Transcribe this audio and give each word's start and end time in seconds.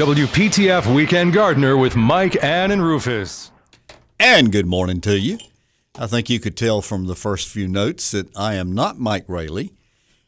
WPTF 0.00 0.94
Weekend 0.94 1.34
Gardener 1.34 1.76
with 1.76 1.94
Mike, 1.94 2.42
Ann, 2.42 2.70
and 2.70 2.82
Rufus. 2.82 3.50
And 4.18 4.50
good 4.50 4.64
morning 4.64 5.02
to 5.02 5.18
you. 5.18 5.38
I 5.94 6.06
think 6.06 6.30
you 6.30 6.40
could 6.40 6.56
tell 6.56 6.80
from 6.80 7.06
the 7.06 7.14
first 7.14 7.48
few 7.48 7.68
notes 7.68 8.10
that 8.12 8.34
I 8.34 8.54
am 8.54 8.72
not 8.72 8.98
Mike 8.98 9.26
Raley. 9.28 9.74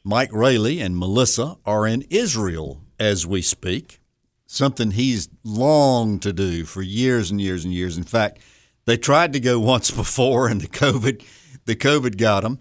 Mike 0.05 0.28
Raley 0.31 0.78
and 0.78 0.98
Melissa 0.98 1.56
are 1.65 1.87
in 1.87 2.05
Israel 2.11 2.83
as 3.00 3.27
we 3.27 3.41
speak, 3.41 3.98
something 4.45 4.91
he's 4.91 5.31
longed 5.43 6.20
to 6.20 6.34
do 6.34 6.67
for 6.67 6.83
years 6.83 7.31
and 7.31 7.41
years 7.41 7.65
and 7.65 7.73
years. 7.73 7.97
In 7.97 8.05
fact, 8.05 8.43
they 8.84 8.98
tried 8.98 9.33
to 9.33 9.41
go 9.41 9.59
once 9.73 9.91
before, 9.91 10.48
and 10.48 10.61
the 10.61 10.69
COVID, 10.69 11.25
the 11.65 11.77
COVID 11.77 12.19
got 12.19 12.43
them. 12.43 12.59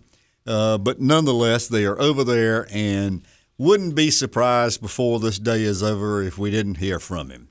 Uh, 0.47 0.77
but 0.77 1.01
nonetheless, 1.01 1.67
they 1.67 1.83
are 1.83 1.99
over 1.99 2.23
there, 2.23 2.69
and 2.71 3.21
wouldn't 3.61 3.93
be 3.93 4.09
surprised 4.09 4.81
before 4.81 5.19
this 5.19 5.37
day 5.37 5.61
is 5.61 5.83
over 5.83 6.19
if 6.23 6.35
we 6.35 6.49
didn't 6.49 6.77
hear 6.77 6.99
from 6.99 7.29
him. 7.29 7.49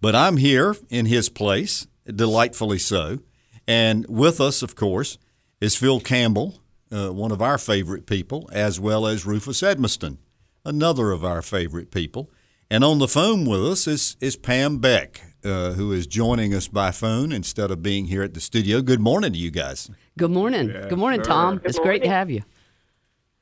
But 0.00 0.14
I'm 0.14 0.36
here 0.36 0.76
in 0.88 1.06
his 1.06 1.28
place, 1.28 1.88
delightfully 2.06 2.78
so. 2.78 3.18
And 3.66 4.06
with 4.08 4.40
us, 4.40 4.62
of 4.62 4.76
course, 4.76 5.18
is 5.60 5.74
Phil 5.74 5.98
Campbell, 5.98 6.60
uh, 6.92 7.12
one 7.12 7.32
of 7.32 7.42
our 7.42 7.58
favorite 7.58 8.06
people, 8.06 8.48
as 8.52 8.78
well 8.78 9.04
as 9.04 9.26
Rufus 9.26 9.60
Edmisten, 9.60 10.18
another 10.64 11.10
of 11.10 11.24
our 11.24 11.42
favorite 11.42 11.90
people. 11.90 12.30
And 12.70 12.84
on 12.84 13.00
the 13.00 13.08
phone 13.08 13.44
with 13.44 13.66
us 13.66 13.88
is, 13.88 14.16
is 14.20 14.36
Pam 14.36 14.78
Beck, 14.78 15.22
uh, 15.44 15.72
who 15.72 15.90
is 15.90 16.06
joining 16.06 16.54
us 16.54 16.68
by 16.68 16.92
phone 16.92 17.32
instead 17.32 17.72
of 17.72 17.82
being 17.82 18.06
here 18.06 18.22
at 18.22 18.34
the 18.34 18.40
studio. 18.40 18.80
Good 18.80 19.00
morning 19.00 19.32
to 19.32 19.38
you 19.38 19.50
guys. 19.50 19.90
Good 20.16 20.30
morning. 20.30 20.68
Good 20.68 20.98
morning, 20.98 21.24
sir. 21.24 21.30
Tom. 21.30 21.60
it's 21.64 21.80
great 21.80 22.04
to 22.04 22.08
have 22.08 22.30
you. 22.30 22.42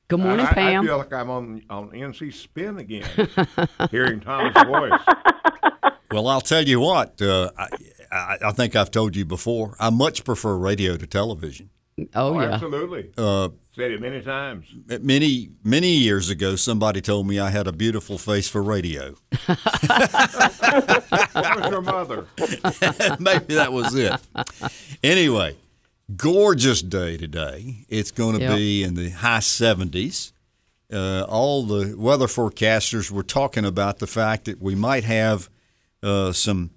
Good 0.09 0.21
morning, 0.21 0.47
I, 0.47 0.53
Pam. 0.53 0.85
I 0.85 0.87
feel 0.87 0.99
like 0.99 1.13
I'm 1.13 1.31
on 1.31 1.63
on 1.69 1.91
NC 1.91 2.33
Spin 2.33 2.79
again, 2.79 3.09
hearing 3.91 4.21
Tom's 4.21 4.55
voice. 4.67 4.93
Well, 6.13 6.29
I'll 6.29 6.41
tell 6.41 6.63
you 6.63 6.79
what, 6.79 7.21
uh, 7.21 7.51
I, 7.59 7.69
I, 8.13 8.37
I 8.47 8.53
think 8.53 8.77
I've 8.77 8.93
told 8.93 9.17
you 9.17 9.25
before, 9.25 9.75
I 9.81 9.91
much 9.91 10.23
prefer 10.25 10.57
radio 10.57 10.97
to 10.97 11.05
television. 11.07 11.69
oh, 11.99 12.05
Oh, 12.15 12.41
yeah. 12.41 12.53
absolutely. 12.53 13.11
Uh, 13.19 13.49
Said 13.75 13.91
it 13.91 14.01
many 14.01 14.23
times. 14.23 14.67
many, 15.03 15.51
many 15.65 15.95
years 15.97 16.31
ago, 16.31 16.55
somebody 16.55 17.01
told 17.01 17.27
me 17.27 17.41
I 17.41 17.51
had 17.51 17.67
a 17.67 17.73
beautiful 17.73 18.19
face 18.19 18.49
for 18.49 18.63
radio. 18.63 19.17
What 19.49 21.61
was 21.61 21.71
your 21.71 21.83
mother? 21.83 22.27
Maybe 23.19 23.57
that 23.57 23.73
was 23.73 23.93
it. 23.97 24.15
Anyway, 25.03 25.57
gorgeous 26.15 26.83
day 26.83 27.17
today. 27.17 27.85
It's 27.89 28.11
going 28.11 28.39
to 28.39 28.43
Yep. 28.45 28.57
be 28.57 28.83
in 28.83 28.95
the 28.95 29.11
high 29.11 29.41
70s. 29.41 30.33
Uh, 30.93 31.23
all 31.29 31.65
the 31.65 31.97
weather 31.97 32.27
forecasters 32.29 33.11
were 33.11 33.25
talking 33.25 33.65
about 33.65 33.99
the 33.99 34.07
fact 34.07 34.45
that 34.45 34.63
we 34.63 34.75
might 34.77 35.03
have 35.05 35.49
uh, 36.03 36.31
some 36.33 36.71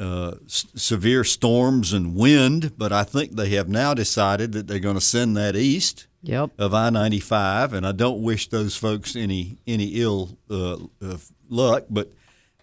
uh, 0.00 0.32
s- 0.46 0.64
severe 0.74 1.22
storms 1.22 1.92
and 1.92 2.16
wind, 2.16 2.72
but 2.76 2.92
I 2.92 3.04
think 3.04 3.36
they 3.36 3.50
have 3.50 3.68
now 3.68 3.94
decided 3.94 4.52
that 4.52 4.66
they're 4.66 4.80
going 4.80 4.96
to 4.96 5.00
send 5.00 5.36
that 5.36 5.54
east 5.54 6.06
Yep. 6.24 6.52
of 6.58 6.72
I 6.72 6.88
ninety 6.90 7.20
five, 7.20 7.72
and 7.72 7.86
I 7.86 7.92
don't 7.92 8.22
wish 8.22 8.48
those 8.48 8.74
folks 8.76 9.14
any 9.14 9.58
any 9.66 9.88
ill 10.00 10.38
uh, 10.50 10.76
uh, 11.04 11.18
luck, 11.50 11.84
but 11.90 12.10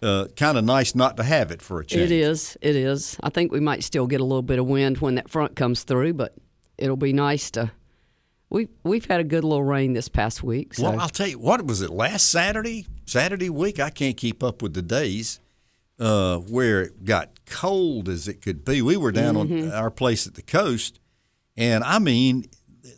uh, 0.02 0.26
kind 0.36 0.56
of 0.56 0.64
nice 0.64 0.94
not 0.94 1.16
to 1.16 1.22
have 1.22 1.50
it 1.50 1.60
for 1.62 1.80
a 1.80 1.84
change. 1.84 2.10
It 2.10 2.12
is. 2.12 2.56
It 2.60 2.76
is. 2.76 3.16
I 3.22 3.30
think 3.30 3.52
we 3.52 3.60
might 3.60 3.84
still 3.84 4.06
get 4.06 4.20
a 4.20 4.24
little 4.24 4.42
bit 4.42 4.58
of 4.58 4.66
wind 4.66 4.98
when 4.98 5.16
that 5.16 5.28
front 5.28 5.56
comes 5.56 5.82
through, 5.82 6.14
but 6.14 6.34
it'll 6.78 6.96
be 6.96 7.12
nice 7.12 7.50
to. 7.52 7.70
We 8.48 8.68
we've 8.82 9.04
had 9.04 9.20
a 9.20 9.24
good 9.24 9.44
little 9.44 9.62
rain 9.62 9.92
this 9.92 10.08
past 10.08 10.42
week. 10.42 10.74
So. 10.74 10.84
Well, 10.84 11.00
I'll 11.00 11.08
tell 11.08 11.28
you 11.28 11.38
what 11.38 11.64
was 11.64 11.82
it 11.82 11.90
last 11.90 12.28
Saturday, 12.30 12.86
Saturday 13.06 13.50
week. 13.50 13.78
I 13.78 13.90
can't 13.90 14.16
keep 14.16 14.42
up 14.42 14.60
with 14.62 14.74
the 14.74 14.82
days 14.82 15.38
uh, 16.00 16.38
where 16.38 16.82
it 16.82 17.04
got 17.04 17.44
cold 17.46 18.08
as 18.08 18.26
it 18.26 18.42
could 18.42 18.64
be. 18.64 18.82
We 18.82 18.96
were 18.96 19.12
down 19.12 19.36
on 19.36 19.70
our 19.70 19.90
place 19.90 20.26
at 20.26 20.34
the 20.34 20.42
coast, 20.42 20.98
and 21.56 21.84
I 21.84 22.00
mean, 22.00 22.46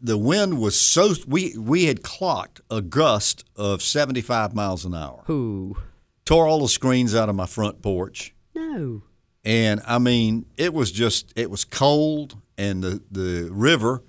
the 0.00 0.16
wind 0.16 0.58
was 0.58 0.80
so 0.80 1.12
we 1.26 1.56
we 1.58 1.84
had 1.84 2.02
clocked 2.02 2.60
a 2.70 2.80
gust 2.80 3.44
of 3.54 3.82
seventy 3.82 4.22
five 4.22 4.54
miles 4.54 4.84
an 4.84 4.94
hour. 4.94 5.24
Ooh. 5.28 5.76
Tore 6.24 6.46
all 6.46 6.60
the 6.60 6.68
screens 6.68 7.14
out 7.14 7.28
of 7.28 7.34
my 7.34 7.46
front 7.46 7.82
porch. 7.82 8.34
No. 8.54 9.02
and 9.44 9.80
I 9.86 9.98
mean, 9.98 10.46
it 10.56 10.72
was 10.72 10.92
just 10.92 11.32
it 11.36 11.50
was 11.50 11.64
cold, 11.64 12.36
and 12.56 12.82
the 12.82 13.02
the 13.10 13.48
river. 13.50 14.02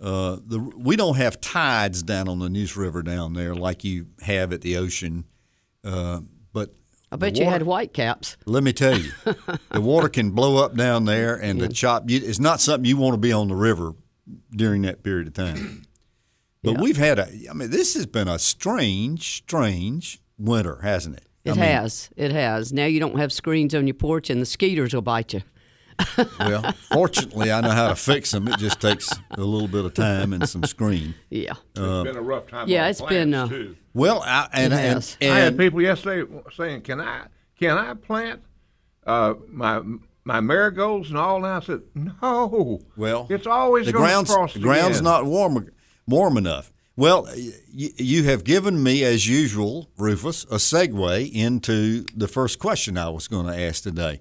Uh, 0.00 0.36
the 0.44 0.58
we 0.58 0.96
don't 0.96 1.16
have 1.16 1.40
tides 1.40 2.02
down 2.02 2.28
on 2.28 2.38
the 2.40 2.48
Neuse 2.48 2.76
River 2.76 3.02
down 3.02 3.32
there 3.34 3.54
like 3.54 3.84
you 3.84 4.08
have 4.22 4.52
at 4.52 4.60
the 4.60 4.76
ocean, 4.76 5.24
uh, 5.84 6.20
but 6.52 6.74
I 7.12 7.16
bet 7.16 7.34
the 7.34 7.40
you 7.40 7.46
had 7.46 7.62
white 7.62 7.94
caps. 7.94 8.36
Let 8.44 8.64
me 8.64 8.72
tell 8.72 8.98
you, 8.98 9.12
the 9.70 9.80
water 9.80 10.08
can 10.08 10.30
blow 10.32 10.56
up 10.62 10.74
down 10.74 11.04
there, 11.04 11.36
and 11.36 11.60
the 11.60 11.68
chop. 11.68 12.10
You, 12.10 12.20
it's 12.22 12.40
not 12.40 12.60
something 12.60 12.84
you 12.84 12.96
want 12.96 13.14
to 13.14 13.18
be 13.18 13.32
on 13.32 13.48
the 13.48 13.54
river 13.54 13.94
during 14.50 14.82
that 14.82 15.02
period 15.04 15.28
of 15.28 15.34
time. 15.34 15.84
But 16.62 16.72
Yeah. 16.74 16.80
we've 16.82 16.96
had 16.96 17.18
a. 17.20 17.28
I 17.48 17.52
mean, 17.54 17.70
this 17.70 17.94
has 17.94 18.04
been 18.06 18.26
a 18.28 18.38
strange, 18.38 19.36
strange 19.36 20.20
winter, 20.36 20.80
hasn't 20.82 21.16
it? 21.16 21.26
It 21.44 21.50
I 21.50 21.54
mean, 21.54 21.64
has. 21.64 22.10
It 22.16 22.32
has. 22.32 22.72
Now 22.72 22.86
you 22.86 23.00
don't 23.00 23.18
have 23.18 23.32
screens 23.32 23.74
on 23.74 23.86
your 23.86 23.94
porch, 23.94 24.30
and 24.30 24.40
the 24.40 24.46
skeeters 24.46 24.94
will 24.94 25.02
bite 25.02 25.34
you. 25.34 25.42
Well, 26.40 26.72
fortunately, 26.90 27.52
I 27.52 27.60
know 27.60 27.70
how 27.70 27.88
to 27.88 27.94
fix 27.94 28.32
them. 28.32 28.48
It 28.48 28.58
just 28.58 28.80
takes 28.80 29.12
a 29.30 29.40
little 29.40 29.68
bit 29.68 29.84
of 29.84 29.94
time 29.94 30.32
and 30.32 30.48
some 30.48 30.64
screen. 30.64 31.14
Yeah. 31.30 31.52
It's 31.76 31.78
been 31.78 32.16
a 32.16 32.20
rough 32.22 32.48
time. 32.48 32.68
yeah, 32.68 32.84
on 32.84 32.90
it's 32.90 33.00
plants, 33.00 33.14
been, 33.14 33.34
uh, 33.34 33.48
too. 33.48 33.76
Well, 33.94 34.20
I, 34.24 34.48
and, 34.52 34.72
It 34.72 34.76
and, 34.80 35.16
and 35.20 35.32
I 35.32 35.38
had 35.38 35.56
people 35.56 35.80
yesterday 35.80 36.28
saying, 36.52 36.82
"Can 36.82 37.00
I 37.00 37.26
can 37.58 37.78
I 37.78 37.94
plant 37.94 38.42
uh, 39.06 39.34
my 39.48 39.82
my 40.24 40.40
marigolds 40.40 41.10
and 41.10 41.18
all?" 41.18 41.36
And 41.36 41.46
I 41.46 41.60
said, 41.60 41.82
"No. 41.94 42.80
well, 42.96 43.28
it's 43.30 43.46
always 43.46 43.86
the 43.86 43.92
gonna 43.92 44.04
ground's 44.04 44.34
frost 44.34 44.54
the 44.54 44.60
ground's 44.60 44.98
again. 44.98 45.04
not 45.04 45.26
warm 45.26 45.68
warm 46.08 46.36
enough. 46.36 46.72
Well, 46.96 47.28
you, 47.72 48.22
have 48.24 48.44
given 48.44 48.80
me, 48.80 49.02
as 49.02 49.26
usual, 49.28 49.90
Rufus, 49.96 50.44
a 50.44 50.56
segue 50.56 51.32
into 51.32 52.04
the 52.14 52.28
first 52.28 52.60
question 52.60 52.96
I 52.96 53.08
was 53.08 53.26
going 53.26 53.46
to 53.46 53.60
ask 53.60 53.82
today. 53.82 54.20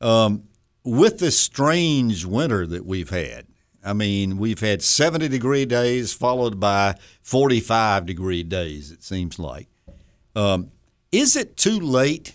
Um, 0.00 0.44
with 0.84 1.18
this 1.18 1.36
strange 1.36 2.24
winter 2.24 2.64
that 2.64 2.86
we've 2.86 3.10
had, 3.10 3.48
I 3.84 3.92
mean, 3.92 4.38
we've 4.38 4.60
had 4.60 4.82
70 4.82 5.28
degree 5.28 5.64
days 5.64 6.12
followed 6.12 6.60
by 6.60 6.94
45 7.22 8.06
degree 8.06 8.44
days, 8.44 8.92
it 8.92 9.02
seems 9.02 9.40
like. 9.40 9.68
Um, 10.36 10.70
is 11.10 11.34
it 11.34 11.56
too 11.56 11.80
late 11.80 12.34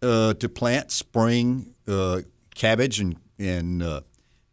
uh, 0.00 0.32
to 0.34 0.48
plant 0.48 0.90
spring 0.90 1.74
uh, 1.86 2.22
cabbage 2.54 3.00
and, 3.00 3.16
and 3.38 3.82
uh, 3.82 4.00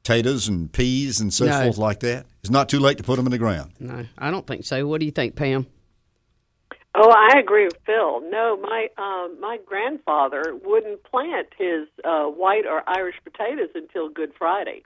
potatoes 0.03 0.47
and 0.47 0.71
peas 0.71 1.19
and 1.19 1.33
so 1.33 1.45
No. 1.45 1.61
forth 1.63 1.77
like 1.77 1.99
that? 2.01 2.25
It's 2.41 2.49
not 2.49 2.69
too 2.69 2.79
late 2.79 2.97
to 2.97 3.03
put 3.03 3.17
them 3.17 3.27
in 3.27 3.31
the 3.31 3.37
ground. 3.37 3.71
No, 3.79 4.05
I 4.17 4.31
don't 4.31 4.47
think 4.47 4.65
so. 4.65 4.87
What 4.87 4.99
do 4.99 5.05
you 5.05 5.11
think, 5.11 5.35
Pam? 5.35 5.67
Oh, 6.93 7.09
I 7.09 7.39
agree 7.39 7.65
with 7.65 7.77
Phil. 7.85 8.19
No, 8.29 8.57
my 8.61 8.87
um, 8.97 9.39
my 9.39 9.57
grandfather 9.65 10.57
wouldn't 10.65 11.03
plant 11.03 11.47
his 11.57 11.87
uh, 12.03 12.25
white 12.25 12.65
or 12.65 12.83
Irish 12.87 13.15
potatoes 13.23 13.69
until 13.75 14.09
Good 14.09 14.33
Friday. 14.37 14.83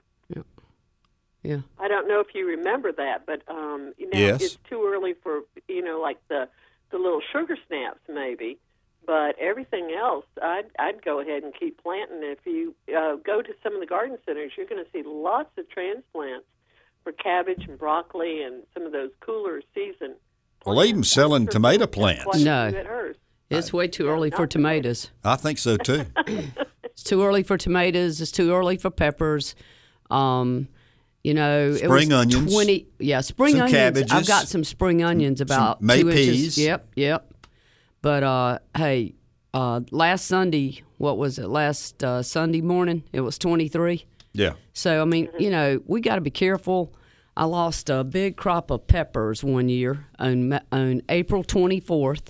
Yeah. 1.42 1.60
I 1.78 1.86
don't 1.86 2.08
know 2.08 2.18
if 2.18 2.34
you 2.34 2.44
remember 2.44 2.90
that, 2.90 3.24
but 3.24 3.42
um, 3.48 3.92
you 3.98 4.10
know, 4.10 4.18
Yes. 4.18 4.42
it's 4.42 4.58
too 4.68 4.84
early 4.84 5.14
for 5.22 5.42
you 5.68 5.80
know, 5.82 6.00
like 6.00 6.18
the 6.28 6.48
the 6.90 6.98
little 6.98 7.20
sugar 7.32 7.56
snaps 7.68 8.00
maybe. 8.08 8.58
But 9.06 9.38
everything 9.38 9.92
else, 9.92 10.24
I'd 10.42 10.66
I'd 10.78 11.04
go 11.04 11.20
ahead 11.20 11.42
and 11.44 11.52
keep 11.58 11.82
planting. 11.82 12.20
If 12.22 12.40
you 12.44 12.74
uh, 12.88 13.16
go 13.16 13.40
to 13.42 13.52
some 13.62 13.74
of 13.74 13.80
the 13.80 13.86
garden 13.86 14.18
centers, 14.26 14.52
you're 14.56 14.66
going 14.66 14.84
to 14.84 14.90
see 14.90 15.02
lots 15.06 15.50
of 15.56 15.68
transplants 15.70 16.46
for 17.04 17.12
cabbage 17.12 17.66
and 17.68 17.78
broccoli 17.78 18.42
and 18.42 18.64
some 18.74 18.84
of 18.84 18.92
those 18.92 19.10
cooler 19.20 19.62
season. 19.74 20.16
Well, 20.64 20.76
they 20.76 20.86
even 20.88 20.96
plants. 20.96 21.12
selling 21.12 21.42
I'm 21.42 21.48
tomato 21.48 21.86
plants. 21.86 22.42
No. 22.42 22.70
few 22.70 22.78
at 22.78 22.86
hers. 22.86 23.16
It's 23.48 23.72
way 23.72 23.86
too 23.86 24.08
early 24.08 24.30
for 24.30 24.46
tomatoes. 24.48 25.10
I 25.22 25.36
think 25.36 25.58
so 25.58 25.76
too. 25.76 26.06
It's 26.96 27.02
too 27.02 27.22
early 27.22 27.42
for 27.42 27.58
tomatoes. 27.58 28.22
It's 28.22 28.30
too 28.30 28.54
early 28.54 28.78
for 28.78 28.88
peppers. 28.88 29.54
Um, 30.08 30.66
you 31.22 31.34
know, 31.34 31.68
it 31.68 31.80
Spring 31.84 32.08
was 32.08 32.18
onions. 32.20 32.50
Twenty, 32.50 32.86
yeah, 32.98 33.20
spring 33.20 33.52
Some 33.52 33.62
onions. 33.64 34.10
I've 34.10 34.26
got 34.26 34.48
some 34.48 34.64
spring 34.64 35.02
onions 35.02 35.42
about 35.42 35.82
May 35.82 36.02
two 36.02 36.10
peas. 36.10 36.28
inches. 36.28 36.58
Yep, 36.58 36.88
yep. 36.94 37.34
But 38.06 38.22
uh, 38.22 38.58
hey, 38.76 39.16
uh, 39.52 39.80
last 39.90 40.26
Sunday, 40.26 40.84
what 40.96 41.18
was 41.18 41.40
it? 41.40 41.48
Last 41.48 42.04
uh, 42.04 42.22
Sunday 42.22 42.60
morning, 42.60 43.02
it 43.12 43.20
was 43.22 43.36
twenty 43.36 43.66
three. 43.66 44.06
yeah. 44.32 44.52
So 44.74 45.02
I 45.02 45.04
mean, 45.04 45.28
you 45.40 45.50
know, 45.50 45.80
we 45.86 46.00
got 46.00 46.14
to 46.14 46.20
be 46.20 46.30
careful. 46.30 46.94
I 47.36 47.46
lost 47.46 47.90
a 47.90 48.04
big 48.04 48.36
crop 48.36 48.70
of 48.70 48.86
peppers 48.86 49.42
one 49.42 49.68
year 49.68 50.06
on 50.20 50.56
on 50.70 51.02
April 51.08 51.42
24th. 51.42 52.28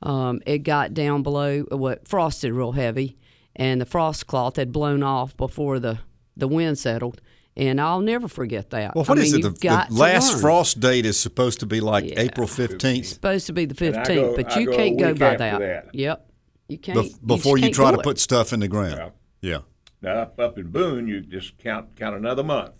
Um, 0.00 0.42
it 0.46 0.58
got 0.58 0.94
down 0.94 1.24
below 1.24 1.62
what 1.62 2.06
frosted 2.06 2.52
real 2.52 2.70
heavy, 2.70 3.18
and 3.56 3.80
the 3.80 3.86
frost 3.86 4.28
cloth 4.28 4.54
had 4.54 4.70
blown 4.70 5.02
off 5.02 5.36
before 5.36 5.80
the 5.80 5.98
the 6.36 6.46
wind 6.46 6.78
settled. 6.78 7.20
And 7.60 7.78
I'll 7.78 8.00
never 8.00 8.26
forget 8.26 8.70
that. 8.70 8.94
Well, 8.94 9.04
what 9.04 9.18
I 9.18 9.20
is 9.22 9.34
it? 9.34 9.42
The, 9.42 9.50
got 9.50 9.88
the 9.90 9.94
last 9.94 10.32
learn. 10.32 10.40
frost 10.40 10.80
date 10.80 11.04
is 11.04 11.20
supposed 11.20 11.60
to 11.60 11.66
be 11.66 11.80
like 11.80 12.04
April 12.16 12.46
15th. 12.46 13.04
supposed 13.04 13.46
to 13.48 13.52
be 13.52 13.66
the 13.66 13.74
15th, 13.74 14.34
but 14.34 14.56
you 14.56 14.66
go 14.66 14.76
can't 14.76 14.98
go 14.98 15.12
by 15.12 15.36
that. 15.36 15.58
that. 15.60 15.94
Yep, 15.94 16.30
you 16.68 16.78
can't 16.78 16.98
Bef- 16.98 17.26
before 17.26 17.58
you 17.58 17.64
can't 17.64 17.74
try 17.74 17.90
to 17.92 17.98
it. 17.98 18.02
put 18.02 18.18
stuff 18.18 18.54
in 18.54 18.60
the 18.60 18.68
ground. 18.68 19.12
Yeah. 19.42 19.58
Now 20.00 20.14
up, 20.22 20.40
up 20.40 20.56
in 20.56 20.70
Boone, 20.70 21.06
you 21.06 21.20
just 21.20 21.58
count 21.58 21.94
count 21.96 22.16
another 22.16 22.42
month. 22.42 22.72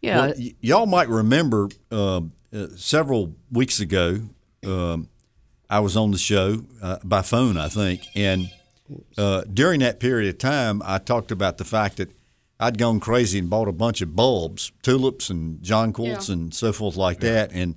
Yeah, 0.00 0.18
Well, 0.28 0.34
y- 0.38 0.54
y'all 0.60 0.86
might 0.86 1.08
remember 1.10 1.68
um, 1.90 2.32
uh, 2.50 2.68
several 2.76 3.34
weeks 3.52 3.78
ago, 3.78 4.20
um, 4.64 5.10
I 5.68 5.80
was 5.80 5.98
on 5.98 6.12
the 6.12 6.18
show 6.18 6.64
uh, 6.80 6.96
by 7.04 7.20
phone, 7.20 7.58
I 7.58 7.68
think, 7.68 8.06
and 8.14 8.48
uh, 9.18 9.42
during 9.52 9.80
that 9.80 10.00
period 10.00 10.30
of 10.30 10.38
time, 10.38 10.80
I 10.82 10.96
talked 10.96 11.30
about 11.30 11.58
the 11.58 11.64
fact 11.66 11.98
that 11.98 12.10
I'd 12.60 12.78
gone 12.78 12.98
crazy 13.00 13.38
and 13.38 13.48
bought 13.48 13.68
a 13.68 13.72
bunch 13.72 14.00
of 14.02 14.16
bulbs, 14.16 14.72
tulips 14.82 15.30
and 15.30 15.60
jonquils 15.62 16.28
Yeah. 16.28 16.34
and 16.34 16.54
so 16.54 16.72
forth 16.72 16.96
like 16.96 17.20
that, 17.20 17.52
and 17.52 17.76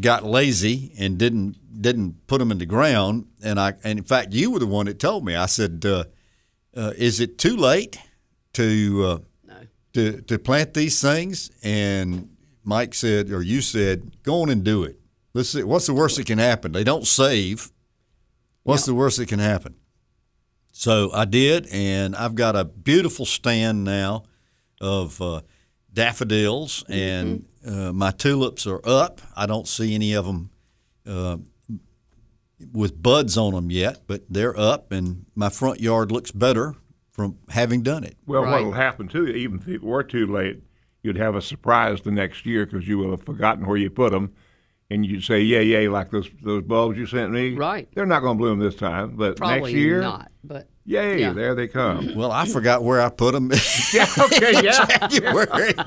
got 0.00 0.24
lazy 0.24 0.92
and 0.98 1.16
didn't 1.18 1.56
didn't 1.80 2.26
put 2.26 2.38
them 2.38 2.50
in 2.50 2.58
the 2.58 2.66
ground. 2.66 3.26
And 3.42 3.58
I, 3.60 3.74
and 3.84 3.98
in 3.98 4.04
fact, 4.04 4.32
you 4.32 4.50
were 4.50 4.58
the 4.58 4.66
one 4.66 4.86
that 4.86 4.98
told 4.98 5.24
me. 5.24 5.34
I 5.34 5.46
said, 5.46 5.84
uh, 5.86 6.04
uh, 6.76 6.92
"Is 6.96 7.20
it 7.20 7.38
too 7.38 7.56
late 7.56 7.98
to?" 8.54 9.04
Uh, 9.04 9.18
to 9.94 10.20
to 10.20 10.38
plant 10.38 10.74
these 10.74 11.00
things? 11.00 11.50
And 11.62 12.28
Mike 12.64 12.92
said, 12.92 13.30
or 13.30 13.40
you 13.40 13.62
said, 13.62 14.22
go 14.24 14.42
on 14.42 14.50
and 14.50 14.62
do 14.62 14.82
it. 14.84 15.00
Let's 15.32 15.48
see. 15.48 15.62
What's 15.62 15.86
the 15.86 15.94
worst 15.94 16.18
that 16.18 16.26
can 16.26 16.38
happen? 16.38 16.72
They 16.72 16.84
don't 16.84 17.06
save. 17.06 17.72
What's 18.62 18.84
the 18.84 18.92
worst 18.94 19.16
that 19.16 19.28
can 19.28 19.38
happen? 19.38 19.76
So 20.78 21.10
I 21.10 21.24
did, 21.24 21.68
and 21.72 22.14
I've 22.14 22.34
got 22.34 22.54
a 22.54 22.62
beautiful 22.62 23.24
stand 23.24 23.82
now 23.82 24.24
of 24.78 25.22
uh, 25.22 25.40
daffodils, 25.90 26.84
and 26.86 27.46
uh, 27.66 27.94
my 27.94 28.10
tulips 28.10 28.66
are 28.66 28.82
up. 28.84 29.22
I 29.34 29.46
don't 29.46 29.66
see 29.66 29.94
any 29.94 30.12
of 30.12 30.26
them 30.26 30.50
uh, 31.06 31.38
with 32.74 33.02
buds 33.02 33.38
on 33.38 33.54
them 33.54 33.70
yet, 33.70 34.02
but 34.06 34.24
they're 34.28 34.56
up, 34.56 34.92
and 34.92 35.24
my 35.34 35.48
front 35.48 35.80
yard 35.80 36.12
looks 36.12 36.30
better 36.30 36.74
from 37.10 37.38
having 37.48 37.80
done 37.80 38.04
it. 38.04 38.18
Well, 38.26 38.42
Right. 38.42 38.56
what'll 38.58 38.72
happen 38.72 39.08
too, 39.08 39.28
even 39.28 39.60
if 39.60 39.68
it 39.68 39.82
were 39.82 40.02
too 40.02 40.26
late, 40.26 40.62
you'd 41.02 41.16
have 41.16 41.34
a 41.34 41.40
surprise 41.40 42.02
the 42.02 42.10
next 42.10 42.44
year 42.44 42.66
because 42.66 42.86
you 42.86 42.98
will 42.98 43.12
have 43.12 43.22
forgotten 43.22 43.64
where 43.66 43.78
you 43.78 43.88
put 43.88 44.12
them, 44.12 44.34
and 44.90 45.04
you'd 45.04 45.24
say, 45.24 45.40
"Yay, 45.40 45.64
yay!" 45.64 45.88
Like 45.88 46.10
those 46.10 46.28
those 46.42 46.62
bulbs 46.62 46.96
you 46.98 47.06
sent 47.06 47.32
me. 47.32 47.54
Right. 47.54 47.88
They're 47.94 48.06
not 48.06 48.20
going 48.20 48.36
to 48.36 48.38
bloom 48.38 48.58
this 48.58 48.74
time, 48.76 49.16
but 49.16 49.36
probably 49.36 49.60
next 49.60 49.72
year, 49.72 50.00
not. 50.00 50.30
But 50.44 50.68
yay! 50.84 51.20
Yeah. 51.20 51.32
There 51.32 51.54
they 51.54 51.66
come. 51.68 52.12
Well, 52.16 52.30
I 52.30 52.46
forgot 52.46 52.82
where 52.84 53.00
I 53.00 53.08
put 53.08 53.32
them. 53.34 53.50
yeah. 53.92 54.06
Okay. 54.18 54.62
Yeah. 54.62 55.08
January. 55.08 55.74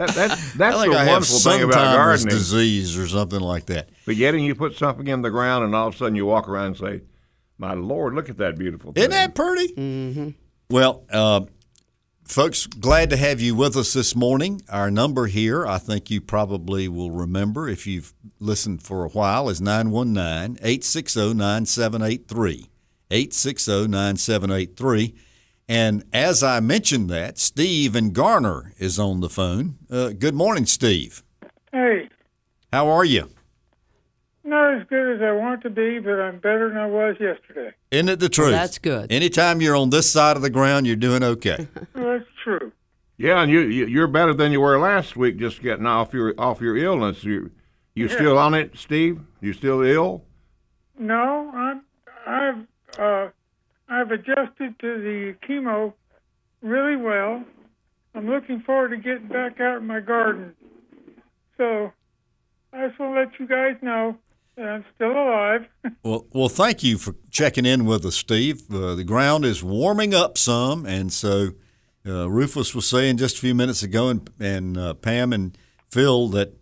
That, 0.00 0.14
that's 0.14 0.18
I 0.54 0.56
that's 0.56 0.80
think 0.80 0.92
the 0.94 1.04
wonderful 1.06 1.38
thing 1.40 1.62
about 1.62 1.74
Alzheimer's 1.74 2.24
gardening. 2.24 2.28
disease 2.30 2.96
or 2.98 3.06
something 3.06 3.40
like 3.40 3.66
that. 3.66 3.90
But 4.06 4.16
yet, 4.16 4.34
and 4.34 4.42
you 4.42 4.54
put 4.54 4.74
something 4.76 5.06
in 5.06 5.20
the 5.20 5.28
ground, 5.30 5.64
and 5.64 5.74
all 5.74 5.88
of 5.88 5.94
a 5.94 5.96
sudden 5.98 6.14
you 6.16 6.24
walk 6.24 6.48
around 6.48 6.66
and 6.68 6.76
say, 6.78 7.00
"My 7.58 7.74
Lord, 7.74 8.14
look 8.14 8.30
at 8.30 8.38
that 8.38 8.56
beautiful 8.56 8.92
thing." 8.92 9.02
Isn't 9.02 9.10
that 9.10 9.34
pretty? 9.34 9.74
Mm-hmm. 9.74 10.28
Well, 10.70 11.04
uh, 11.12 11.42
folks, 12.30 12.66
glad 12.66 13.10
to 13.10 13.16
have 13.16 13.40
you 13.40 13.54
with 13.56 13.76
us 13.76 13.92
this 13.92 14.14
morning. 14.14 14.62
Our 14.68 14.90
number 14.90 15.26
here, 15.26 15.66
I 15.66 15.78
think 15.78 16.10
you 16.10 16.20
probably 16.20 16.86
will 16.86 17.10
remember 17.10 17.68
if 17.68 17.86
you've 17.86 18.14
listened 18.38 18.82
for 18.82 19.04
a 19.04 19.08
while, 19.08 19.48
is 19.48 19.60
919 19.60 20.56
860 20.62 21.34
9783. 21.34 22.70
860 23.10 23.88
9783. 23.88 25.14
And 25.68 26.04
as 26.12 26.42
I 26.42 26.60
mentioned 26.60 27.10
that, 27.10 27.38
Steve 27.38 27.96
and 27.96 28.12
Garner 28.12 28.74
is 28.78 28.98
on 28.98 29.20
the 29.20 29.28
phone. 29.28 29.78
Uh, 29.90 30.10
good 30.10 30.34
morning, 30.34 30.66
Steve. 30.66 31.24
Hey, 31.72 32.08
How 32.72 32.88
are 32.88 33.04
you? 33.04 33.30
Not 34.44 34.74
as 34.74 34.86
good 34.88 35.16
as 35.16 35.22
I 35.22 35.32
want 35.32 35.62
to 35.62 35.70
be, 35.70 35.98
but 35.98 36.20
I'm 36.20 36.38
better 36.38 36.68
than 36.68 36.78
I 36.78 36.86
was 36.86 37.16
yesterday. 37.20 37.74
Isn't 37.90 38.08
it 38.08 38.20
the 38.20 38.28
truth? 38.28 38.52
that's 38.52 38.78
good. 38.78 39.12
Anytime 39.12 39.60
you're 39.60 39.76
on 39.76 39.90
this 39.90 40.10
side 40.10 40.36
of 40.36 40.42
the 40.42 40.50
ground, 40.50 40.86
you're 40.86 40.96
doing 40.96 41.22
okay. 41.22 41.68
Well, 41.94 42.18
that's 42.18 42.30
true. 42.42 42.72
Yeah, 43.18 43.42
and 43.42 43.52
you, 43.52 43.60
you 43.60 43.86
you're 43.86 44.06
better 44.06 44.32
than 44.32 44.50
you 44.50 44.62
were 44.62 44.78
last 44.78 45.14
week. 45.14 45.36
Just 45.38 45.62
getting 45.62 45.84
off 45.84 46.14
your 46.14 46.34
off 46.38 46.62
your 46.62 46.76
illness. 46.78 47.22
You 47.22 47.50
you 47.94 48.08
still 48.08 48.38
on 48.38 48.54
it, 48.54 48.78
Steve? 48.78 49.20
You 49.42 49.52
still 49.52 49.82
ill? 49.82 50.24
No, 50.98 51.50
I'm 51.52 51.82
I've 52.26 52.66
uh, 52.98 53.28
I've 53.90 54.10
adjusted 54.10 54.78
to 54.78 55.02
the 55.02 55.34
chemo 55.46 55.92
really 56.62 56.96
well. 56.96 57.44
I'm 58.14 58.28
looking 58.28 58.62
forward 58.62 58.90
to 58.90 58.96
getting 58.96 59.28
back 59.28 59.60
out 59.60 59.78
in 59.78 59.86
my 59.86 60.00
garden. 60.00 60.54
So 61.58 61.92
I 62.72 62.88
just 62.88 62.98
want 62.98 63.14
to 63.14 63.20
let 63.20 63.38
you 63.38 63.46
guys 63.46 63.76
know 63.82 64.16
that 64.16 64.29
I'm 64.58 64.84
still 64.94 65.12
alive. 65.12 65.66
Well, 66.02 66.26
well, 66.32 66.48
thank 66.48 66.82
you 66.82 66.96
for 66.96 67.14
checking 67.30 67.66
in 67.66 67.84
with 67.84 68.06
us, 68.06 68.16
Steve. 68.16 68.62
Uh, 68.72 68.94
the 68.94 69.04
ground 69.04 69.44
is 69.44 69.62
warming 69.62 70.14
up 70.14 70.38
some, 70.38 70.86
and 70.86 71.12
so 71.12 71.50
uh, 72.06 72.28
Rufus 72.30 72.74
was 72.74 72.88
saying 72.88 73.18
just 73.18 73.36
a 73.36 73.40
few 73.40 73.54
minutes 73.54 73.82
ago, 73.82 74.08
and, 74.08 74.30
and 74.40 74.78
uh, 74.78 74.94
Pam 74.94 75.32
and 75.34 75.56
Phil 75.90 76.28
that 76.28 76.54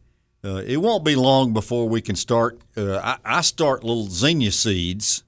uh, 0.45 0.63
it 0.67 0.79
won't 0.79 1.05
be 1.05 1.15
long 1.15 1.53
before 1.53 1.89
we 1.89 2.01
can 2.01 2.17
start. 2.17 2.61
Uh, 2.77 2.99
I, 2.99 3.39
I 3.39 3.41
start 3.43 3.85
little 3.85 4.07
zinnia 4.09 4.51
seeds 4.51 5.23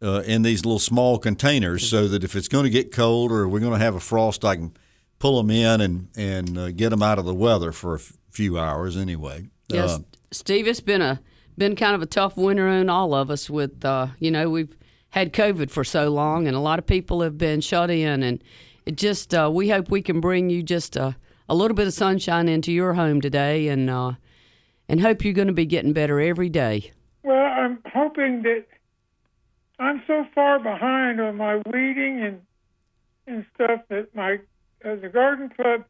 uh, 0.00 0.22
in 0.26 0.42
these 0.42 0.64
little 0.64 0.78
small 0.78 1.18
containers, 1.18 1.88
so 1.88 2.06
that 2.06 2.22
if 2.22 2.36
it's 2.36 2.48
going 2.48 2.64
to 2.64 2.70
get 2.70 2.92
cold 2.92 3.32
or 3.32 3.48
we're 3.48 3.60
going 3.60 3.72
to 3.72 3.84
have 3.84 3.96
a 3.96 4.00
frost, 4.00 4.44
I 4.44 4.54
can 4.56 4.76
pull 5.18 5.42
them 5.42 5.50
in 5.50 5.80
and 5.80 6.08
and 6.16 6.56
uh, 6.58 6.70
get 6.70 6.90
them 6.90 7.02
out 7.02 7.18
of 7.18 7.24
the 7.24 7.34
weather 7.34 7.72
for 7.72 7.94
a 7.94 7.98
f- 7.98 8.12
few 8.30 8.58
hours 8.58 8.96
anyway. 8.96 9.48
Yes, 9.68 9.90
Uh, 9.90 9.98
Steve, 10.30 10.68
it's 10.68 10.80
been 10.80 11.02
a 11.02 11.20
been 11.56 11.76
kind 11.76 11.94
of 11.94 12.02
a 12.02 12.06
tough 12.06 12.36
winter 12.36 12.68
on 12.68 12.88
all 12.88 13.14
of 13.14 13.30
us. 13.30 13.50
With 13.50 13.84
uh, 13.84 14.08
you 14.18 14.30
know, 14.30 14.50
we've 14.50 14.76
had 15.10 15.32
COVID 15.32 15.70
for 15.70 15.84
so 15.84 16.10
long, 16.10 16.46
and 16.46 16.56
a 16.56 16.60
lot 16.60 16.78
of 16.78 16.86
people 16.86 17.22
have 17.22 17.36
been 17.38 17.60
shut 17.60 17.90
in, 17.90 18.22
and 18.22 18.42
it 18.86 18.96
just 18.96 19.34
uh, 19.34 19.50
we 19.52 19.70
hope 19.70 19.90
we 19.90 20.02
can 20.02 20.20
bring 20.20 20.50
you 20.50 20.62
just 20.62 20.96
a, 20.96 21.16
a 21.48 21.54
little 21.54 21.74
bit 21.74 21.86
of 21.86 21.92
sunshine 21.92 22.48
into 22.48 22.72
your 22.72 22.94
home 22.94 23.20
today, 23.20 23.68
and 23.68 23.90
uh, 23.90 24.12
and 24.88 25.00
hope 25.00 25.24
you're 25.24 25.34
going 25.34 25.48
to 25.48 25.54
be 25.54 25.66
getting 25.66 25.92
better 25.92 26.20
every 26.20 26.48
day. 26.48 26.92
Well, 27.22 27.36
I'm 27.36 27.80
hoping 27.92 28.42
that 28.42 28.64
I'm 29.78 30.02
so 30.06 30.26
far 30.34 30.58
behind 30.58 31.20
on 31.20 31.36
my 31.36 31.56
weeding 31.66 32.22
and 32.22 32.40
and 33.26 33.46
stuff 33.54 33.80
that 33.88 34.14
my 34.14 34.38
uh, 34.84 34.96
the 34.96 35.08
garden 35.08 35.50
club, 35.50 35.84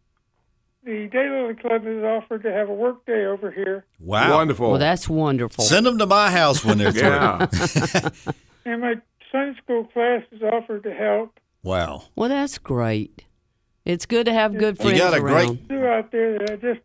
the 0.84 1.08
Daylily 1.08 1.60
Club 1.60 1.84
has 1.84 2.02
offered 2.02 2.42
to 2.44 2.52
have 2.52 2.68
a 2.68 2.72
work 2.74 3.04
day 3.06 3.24
over 3.26 3.50
here, 3.50 3.84
wow, 4.00 4.36
Wonderful. 4.36 4.70
Well, 4.70 4.78
that's 4.78 5.08
wonderful. 5.08 5.64
Send 5.64 5.86
them 5.86 5.98
to 5.98 6.06
my 6.06 6.30
house 6.30 6.64
when 6.64 6.78
they're 6.78 6.92
through. 6.92 8.32
and 8.64 8.80
my 8.80 8.94
Sunday 9.30 9.58
school 9.62 9.84
class 9.84 10.22
has 10.32 10.42
offered 10.42 10.82
to 10.84 10.94
help. 10.94 11.38
Wow. 11.62 12.04
Well, 12.16 12.28
that's 12.28 12.58
great. 12.58 13.24
It's 13.84 14.06
good 14.06 14.26
to 14.26 14.32
have 14.32 14.56
good 14.56 14.76
friends 14.76 14.92
You 14.92 14.98
got 14.98 15.14
a 15.16 15.20
great- 15.20 15.32
around. 15.48 15.68
Do 15.68 15.84
out 15.86 16.10
there 16.12 16.38
that 16.38 16.50
I 16.50 16.56
just 16.56 16.80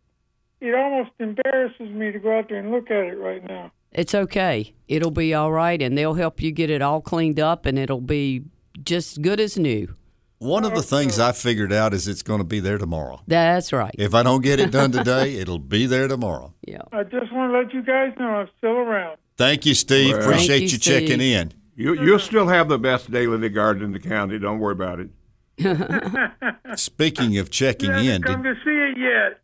it 0.60 0.74
almost 0.74 1.10
embarrasses 1.18 1.90
me 1.90 2.12
to 2.12 2.18
go 2.18 2.38
out 2.38 2.48
there 2.48 2.58
and 2.58 2.70
look 2.70 2.90
at 2.90 3.04
it 3.04 3.18
right 3.18 3.46
now. 3.46 3.72
It's 3.92 4.14
okay. 4.14 4.74
It'll 4.88 5.10
be 5.10 5.32
all 5.34 5.52
right, 5.52 5.80
and 5.80 5.96
they'll 5.96 6.14
help 6.14 6.40
you 6.42 6.50
get 6.50 6.70
it 6.70 6.82
all 6.82 7.00
cleaned 7.00 7.38
up, 7.40 7.66
and 7.66 7.78
it'll 7.78 8.00
be 8.00 8.44
just 8.82 9.22
good 9.22 9.38
as 9.40 9.58
new. 9.58 9.94
One 10.38 10.64
of 10.64 10.74
the 10.74 10.82
things 10.82 11.18
I 11.18 11.32
figured 11.32 11.72
out 11.72 11.94
is 11.94 12.06
it's 12.06 12.22
going 12.22 12.40
to 12.40 12.44
be 12.44 12.60
there 12.60 12.76
tomorrow. 12.78 13.22
That's 13.26 13.72
right. 13.72 13.94
If 13.98 14.14
I 14.14 14.22
don't 14.22 14.42
get 14.42 14.60
it 14.60 14.70
done 14.70 14.92
today, 14.92 15.36
it'll 15.36 15.58
be 15.58 15.86
there 15.86 16.08
tomorrow. 16.08 16.52
Yeah. 16.66 16.82
I 16.92 17.04
just 17.04 17.32
want 17.32 17.52
to 17.52 17.58
let 17.58 17.72
you 17.72 17.82
guys 17.82 18.12
know 18.18 18.26
I'm 18.28 18.48
still 18.58 18.72
around. 18.76 19.16
Thank 19.38 19.64
you, 19.66 19.74
Steve. 19.74 20.14
Well- 20.16 20.22
Appreciate 20.26 20.58
Thank 20.58 20.62
you, 20.62 20.68
you, 20.74 20.78
checking 20.78 21.20
in. 21.20 21.52
You 21.78 21.94
you'll 21.94 22.18
still 22.18 22.48
have 22.48 22.68
the 22.68 22.78
best 22.78 23.10
daily 23.10 23.48
garden 23.50 23.82
in 23.82 23.92
the 23.92 23.98
county. 24.00 24.38
Don't 24.38 24.58
worry 24.60 24.72
about 24.72 24.98
it. 25.00 25.10
Speaking 26.78 27.36
of 27.38 27.50
checking 27.50 27.90
You 27.90 27.96
haven't 27.96 28.10
in, 28.10 28.22
come 28.22 28.42
did, 28.42 28.54
to 28.54 28.60
see 28.64 28.70
it 28.70 28.98
yet. 28.98 29.40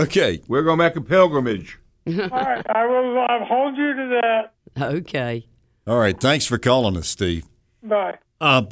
okay. 0.00 0.40
We're 0.48 0.62
gonna 0.62 0.76
make 0.78 0.96
a 0.96 1.00
pilgrimage. 1.02 1.78
All 2.06 2.12
right, 2.14 2.64
I 2.74 2.86
will. 2.86 3.18
I'll 3.28 3.44
hold 3.44 3.76
you 3.76 3.92
to 3.94 4.20
that. 4.22 4.52
Okay. 4.82 5.46
All 5.86 5.98
right. 5.98 6.18
Thanks 6.18 6.46
for 6.46 6.56
calling 6.56 6.96
us, 6.96 7.06
Steve. 7.08 7.44
Bye. 7.82 8.16
Um, 8.40 8.68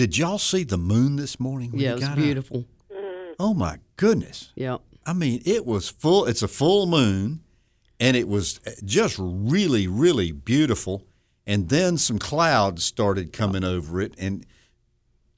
did 0.00 0.16
y'all 0.16 0.38
see 0.38 0.64
the 0.64 0.78
moon 0.78 1.16
this 1.16 1.38
morning? 1.38 1.72
when 1.72 1.80
Yeah, 1.80 1.88
you 1.88 1.92
it 1.92 1.96
was 1.96 2.04
got 2.04 2.12
up? 2.12 2.24
beautiful. 2.24 2.64
Mm-hmm. 2.90 3.32
Oh 3.38 3.52
my 3.52 3.78
goodness! 3.96 4.50
Yeah. 4.54 4.78
I 5.04 5.12
mean, 5.12 5.42
it 5.44 5.66
was 5.66 5.90
full. 5.90 6.24
It's 6.24 6.42
a 6.42 6.48
full 6.48 6.86
moon, 6.86 7.40
and 8.00 8.16
it 8.16 8.26
was 8.26 8.60
eh, 8.64 8.72
just 8.82 9.16
really, 9.18 9.86
really 9.86 10.32
beautiful. 10.32 11.04
And 11.46 11.68
then 11.68 11.98
some 11.98 12.18
clouds 12.18 12.82
started 12.82 13.32
coming 13.34 13.62
over 13.62 14.00
it, 14.00 14.14
and 14.18 14.46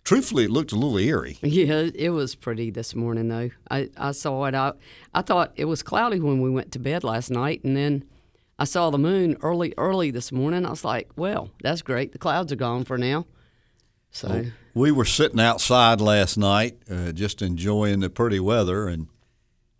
truthfully, 0.04 0.44
it 0.44 0.50
looked 0.50 0.70
a 0.70 0.76
little 0.76 0.96
eerie. 0.98 1.38
Yeah, 1.42 1.88
it 1.94 2.10
was 2.10 2.34
pretty 2.36 2.70
this 2.70 2.94
morning 2.94 3.26
though. 3.28 3.50
I, 3.70 3.88
I 3.96 4.12
saw 4.12 4.44
it. 4.44 4.54
I 4.54 4.72
I 5.12 5.22
thought 5.22 5.52
it 5.56 5.64
was 5.64 5.82
cloudy 5.82 6.20
when 6.20 6.40
we 6.40 6.50
went 6.50 6.70
to 6.72 6.78
bed 6.78 7.02
last 7.02 7.30
night, 7.30 7.64
and 7.64 7.76
then 7.76 8.04
I 8.60 8.64
saw 8.64 8.90
the 8.90 8.98
moon 8.98 9.36
early 9.42 9.74
early 9.76 10.12
this 10.12 10.30
morning. 10.30 10.64
I 10.66 10.70
was 10.70 10.84
like, 10.84 11.10
well, 11.16 11.50
that's 11.62 11.82
great. 11.82 12.12
The 12.12 12.18
clouds 12.18 12.52
are 12.52 12.56
gone 12.56 12.84
for 12.84 12.96
now. 12.96 13.26
So 14.12 14.44
We 14.74 14.92
were 14.92 15.06
sitting 15.06 15.40
outside 15.40 16.00
last 16.00 16.36
night, 16.36 16.78
uh, 16.90 17.12
just 17.12 17.42
enjoying 17.42 18.00
the 18.00 18.10
pretty 18.10 18.38
weather, 18.38 18.86
and 18.86 19.08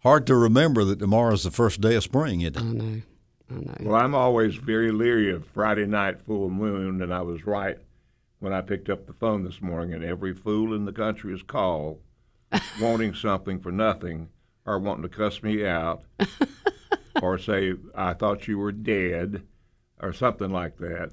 hard 0.02 0.26
to 0.26 0.34
remember 0.34 0.84
that 0.84 0.98
tomorrow's 0.98 1.44
the 1.44 1.50
first 1.50 1.80
day 1.80 1.94
of 1.94 2.02
spring, 2.02 2.40
isn't 2.40 2.56
it? 2.56 2.60
I 2.60 2.72
know, 2.72 3.02
I 3.50 3.54
know. 3.54 3.74
Well, 3.80 4.00
I'm 4.00 4.14
always 4.14 4.56
very 4.56 4.90
leery 4.90 5.30
of 5.30 5.46
Friday 5.46 5.86
night 5.86 6.20
full 6.20 6.50
moon, 6.50 7.02
and 7.02 7.12
I 7.12 7.20
was 7.20 7.46
right 7.46 7.76
when 8.40 8.52
I 8.52 8.62
picked 8.62 8.88
up 8.88 9.06
the 9.06 9.12
phone 9.12 9.44
this 9.44 9.60
morning, 9.60 9.94
and 9.94 10.02
every 10.02 10.34
fool 10.34 10.74
in 10.74 10.86
the 10.86 10.92
country 10.92 11.34
is 11.34 11.42
called 11.42 12.00
wanting 12.80 13.14
something 13.14 13.60
for 13.60 13.70
nothing 13.70 14.28
or 14.64 14.78
wanting 14.78 15.02
to 15.02 15.08
cuss 15.08 15.42
me 15.42 15.66
out 15.66 16.02
or 17.22 17.38
say, 17.38 17.74
I 17.94 18.14
thought 18.14 18.48
you 18.48 18.58
were 18.58 18.72
dead 18.72 19.42
or 20.00 20.12
something 20.12 20.50
like 20.50 20.78
that. 20.78 21.12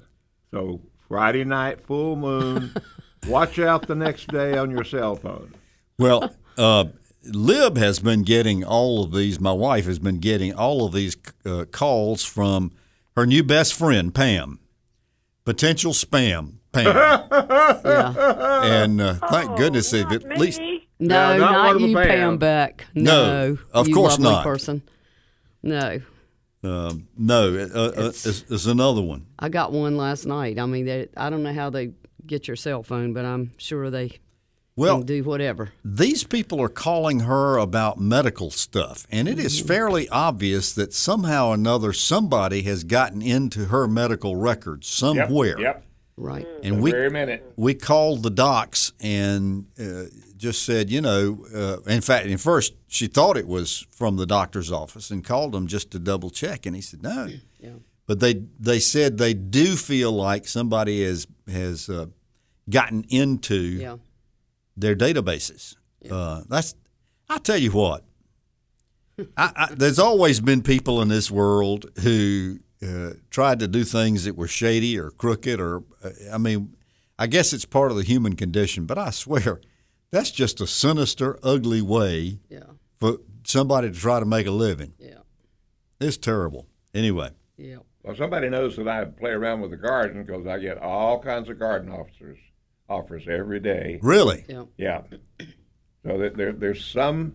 So, 0.50 0.80
Friday 1.06 1.44
night 1.44 1.80
full 1.80 2.16
moon, 2.16 2.72
watch 3.28 3.58
out 3.58 3.86
the 3.86 3.94
next 3.94 4.28
day 4.28 4.56
on 4.56 4.70
your 4.70 4.84
cell 4.84 5.16
phone. 5.16 5.54
Well, 5.98 6.34
uh, 6.56 6.86
Lib 7.24 7.76
has 7.76 7.98
been 8.00 8.22
getting 8.22 8.64
all 8.64 9.04
of 9.04 9.12
these. 9.12 9.38
My 9.40 9.52
wife 9.52 9.84
has 9.86 9.98
been 9.98 10.18
getting 10.20 10.54
all 10.54 10.84
of 10.86 10.92
these 10.92 11.16
uh, 11.44 11.64
calls 11.70 12.24
from 12.24 12.72
her 13.16 13.26
new 13.26 13.42
best 13.44 13.74
friend, 13.74 14.14
Pam. 14.14 14.58
Potential 15.44 15.92
spam, 15.92 16.54
Pam. 16.72 16.86
Yeah. 17.84 18.62
and 18.64 19.00
uh, 19.00 19.14
thank 19.30 19.56
goodness 19.56 19.90
they've 19.90 20.04
Not 20.08 20.24
at 20.24 20.38
least. 20.38 20.60
No, 20.60 20.76
No, 20.98 21.38
not 21.38 21.52
not, 21.52 21.80
you, 21.80 21.86
them, 21.94 21.94
Pam 22.02 22.08
Pam. 22.08 22.38
Beck. 22.38 22.86
No, 22.94 23.02
No, 23.52 23.58
of 23.72 23.88
you 23.88 23.94
course 23.94 24.12
lovely 24.18 24.24
not. 24.30 24.44
Person. 24.44 24.82
No, 25.62 26.00
Um, 26.62 27.08
no, 27.18 27.54
uh, 27.54 27.78
uh, 27.78 27.88
It's- 27.92 28.26
it's, 28.26 28.44
it's 28.50 28.66
another 28.66 29.00
one. 29.02 29.26
I 29.38 29.48
got 29.48 29.72
one 29.72 29.96
last 29.96 30.26
night. 30.26 30.58
I 30.58 30.66
mean, 30.66 30.84
they, 30.86 31.08
I 31.16 31.30
don't 31.30 31.42
know 31.42 31.52
how 31.54 31.70
they 31.70 31.92
get 32.30 32.46
your 32.48 32.56
cell 32.56 32.82
phone, 32.82 33.12
but 33.12 33.24
I'm 33.24 33.52
sure 33.58 33.90
they 33.90 34.18
Well, 34.76 34.98
can 34.98 35.06
do 35.06 35.22
whatever. 35.24 35.72
these 35.84 36.24
people 36.24 36.60
are 36.62 36.68
calling 36.70 37.20
her 37.20 37.58
about 37.58 37.98
medical 38.00 38.50
stuff, 38.50 39.06
and 39.10 39.28
it 39.28 39.36
Mm-hmm. 39.38 39.66
fairly 39.66 40.08
obvious 40.08 40.72
that 40.74 40.94
somehow 40.94 41.48
or 41.48 41.54
another 41.54 41.92
somebody 41.92 42.62
has 42.62 42.84
gotten 42.84 43.20
into 43.20 43.66
her 43.66 43.86
medical 43.88 44.36
records 44.36 44.86
somewhere. 44.88 45.60
Yep. 45.60 45.84
Right. 46.16 46.46
And 46.62 46.82
we 46.82 46.90
Very 46.90 47.10
minute. 47.10 47.42
we 47.56 47.72
called 47.74 48.22
the 48.22 48.30
docs 48.30 48.92
and 49.00 49.66
uh, 49.80 50.04
just 50.36 50.62
said, 50.64 50.90
you 50.90 51.00
know, 51.00 51.46
uh, 51.54 51.78
in 51.90 52.02
fact, 52.02 52.26
at 52.26 52.40
first 52.40 52.74
she 52.88 53.06
thought 53.06 53.38
it 53.38 53.46
was 53.48 53.86
from 53.90 54.16
the 54.16 54.26
doctor's 54.26 54.70
office 54.70 55.10
and 55.10 55.24
called 55.24 55.54
him 55.54 55.66
just 55.66 55.90
to 55.92 55.98
double 55.98 56.28
check, 56.30 56.66
and 56.66 56.76
he 56.76 56.82
said 56.82 57.02
no. 57.02 57.28
Yeah. 57.58 57.70
But 58.06 58.20
they 58.20 58.34
they 58.58 58.80
said 58.80 59.16
they 59.16 59.32
do 59.34 59.76
feel 59.76 60.12
like 60.12 60.46
somebody 60.46 61.02
has 61.04 61.26
has 61.50 61.88
uh, 61.88 62.06
gotten 62.70 63.04
into 63.08 63.54
Yeah. 63.56 63.96
their 64.76 64.94
databases. 64.96 65.76
Uh, 66.10 66.42
that's 66.48 66.74
I 67.28 67.38
tell 67.38 67.58
you 67.58 67.70
what. 67.72 68.04
I, 69.36 69.52
I, 69.54 69.74
there's 69.74 69.98
always 69.98 70.40
been 70.40 70.62
people 70.62 71.02
in 71.02 71.08
this 71.08 71.30
world 71.30 71.90
who 72.02 72.58
uh, 72.82 73.10
tried 73.28 73.60
to 73.60 73.68
do 73.68 73.84
things 73.84 74.24
that 74.24 74.34
were 74.36 74.48
shady 74.48 74.98
or 74.98 75.10
crooked, 75.10 75.60
or 75.60 75.84
uh, 76.02 76.10
I 76.32 76.38
mean, 76.38 76.74
I 77.18 77.26
guess 77.26 77.52
it's 77.52 77.66
part 77.66 77.90
of 77.90 77.98
the 77.98 78.02
human 78.02 78.34
condition. 78.34 78.86
But 78.86 78.96
I 78.96 79.10
swear, 79.10 79.60
that's 80.10 80.30
just 80.30 80.60
a 80.62 80.66
sinister, 80.66 81.38
ugly 81.42 81.82
way 81.82 82.38
Yeah. 82.48 82.60
for 82.98 83.18
somebody 83.44 83.90
to 83.92 83.98
try 83.98 84.18
to 84.20 84.26
make 84.26 84.46
a 84.46 84.50
living. 84.52 84.94
Yeah. 84.98 85.18
It's 86.00 86.16
terrible. 86.16 86.66
Anyway, 86.94 87.30
Yeah. 87.58 87.78
Well, 88.02 88.16
somebody 88.16 88.48
knows 88.48 88.76
that 88.76 88.88
I 88.88 89.04
play 89.04 89.32
around 89.32 89.60
with 89.60 89.70
the 89.72 89.76
garden 89.76 90.24
because 90.24 90.46
I 90.46 90.58
get 90.58 90.78
all 90.78 91.20
kinds 91.22 91.50
of 91.50 91.58
garden 91.58 91.92
officers 91.92 92.38
offers 92.90 93.26
every 93.28 93.60
day. 93.60 93.98
really, 94.02 94.44
Yeah. 94.48 94.64
Yeah. 94.76 95.02
So 96.04 96.18
that 96.18 96.36
there, 96.36 96.52
there's 96.52 96.84
some 96.84 97.34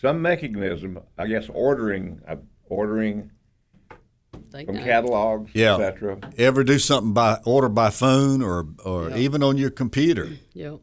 some 0.00 0.20
mechanism, 0.22 1.00
I 1.18 1.26
guess, 1.26 1.48
ordering 1.48 2.20
uh, 2.28 2.36
ordering 2.66 3.30
Think 4.50 4.66
from 4.68 4.76
no. 4.76 4.84
catalogs, 4.84 5.50
Yeah. 5.54 5.76
etc. 5.78 6.18
ever 6.38 6.64
do 6.64 6.78
something 6.78 7.12
by 7.12 7.38
order 7.44 7.68
by 7.68 7.90
phone 7.90 8.42
or 8.42 8.66
or 8.84 9.10
Yeah. 9.10 9.16
even 9.18 9.42
on 9.42 9.56
your 9.58 9.70
computer? 9.70 10.28
Yeah. 10.52 10.76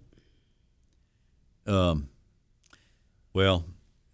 Um, 1.67 2.09
well, 3.33 3.65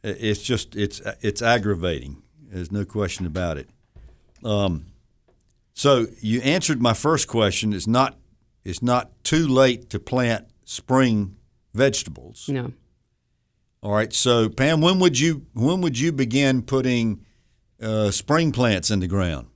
it's 0.04 0.42
just 0.44 0.76
it's 0.76 1.02
it's 1.22 1.42
aggravating. 1.42 2.22
There's 2.50 2.72
no 2.72 2.86
question 2.86 3.26
about 3.26 3.58
it. 3.58 3.70
Um, 4.44 4.88
so 5.74 6.08
you 6.22 6.42
answered 6.42 6.82
my 6.82 6.94
first 6.94 7.28
question. 7.28 7.74
It's 7.74 7.88
not 7.88 8.18
it's 8.68 8.82
not 8.82 9.24
too 9.24 9.48
late 9.48 9.90
to 9.92 10.00
plant 10.00 10.46
spring 10.66 11.36
vegetables. 11.74 12.50
No. 12.50 12.74
All 13.82 13.94
right. 13.94 14.12
So 14.12 14.50
Pam, 14.50 14.82
when 14.82 15.00
would 15.00 15.20
you 15.20 15.46
when 15.54 15.82
would 15.82 15.98
you 15.98 16.12
begin 16.12 16.62
putting 16.62 17.24
uh, 17.82 18.12
spring 18.12 18.52
plants 18.52 18.92
in 18.92 19.00
the 19.00 19.08
ground? 19.08 19.48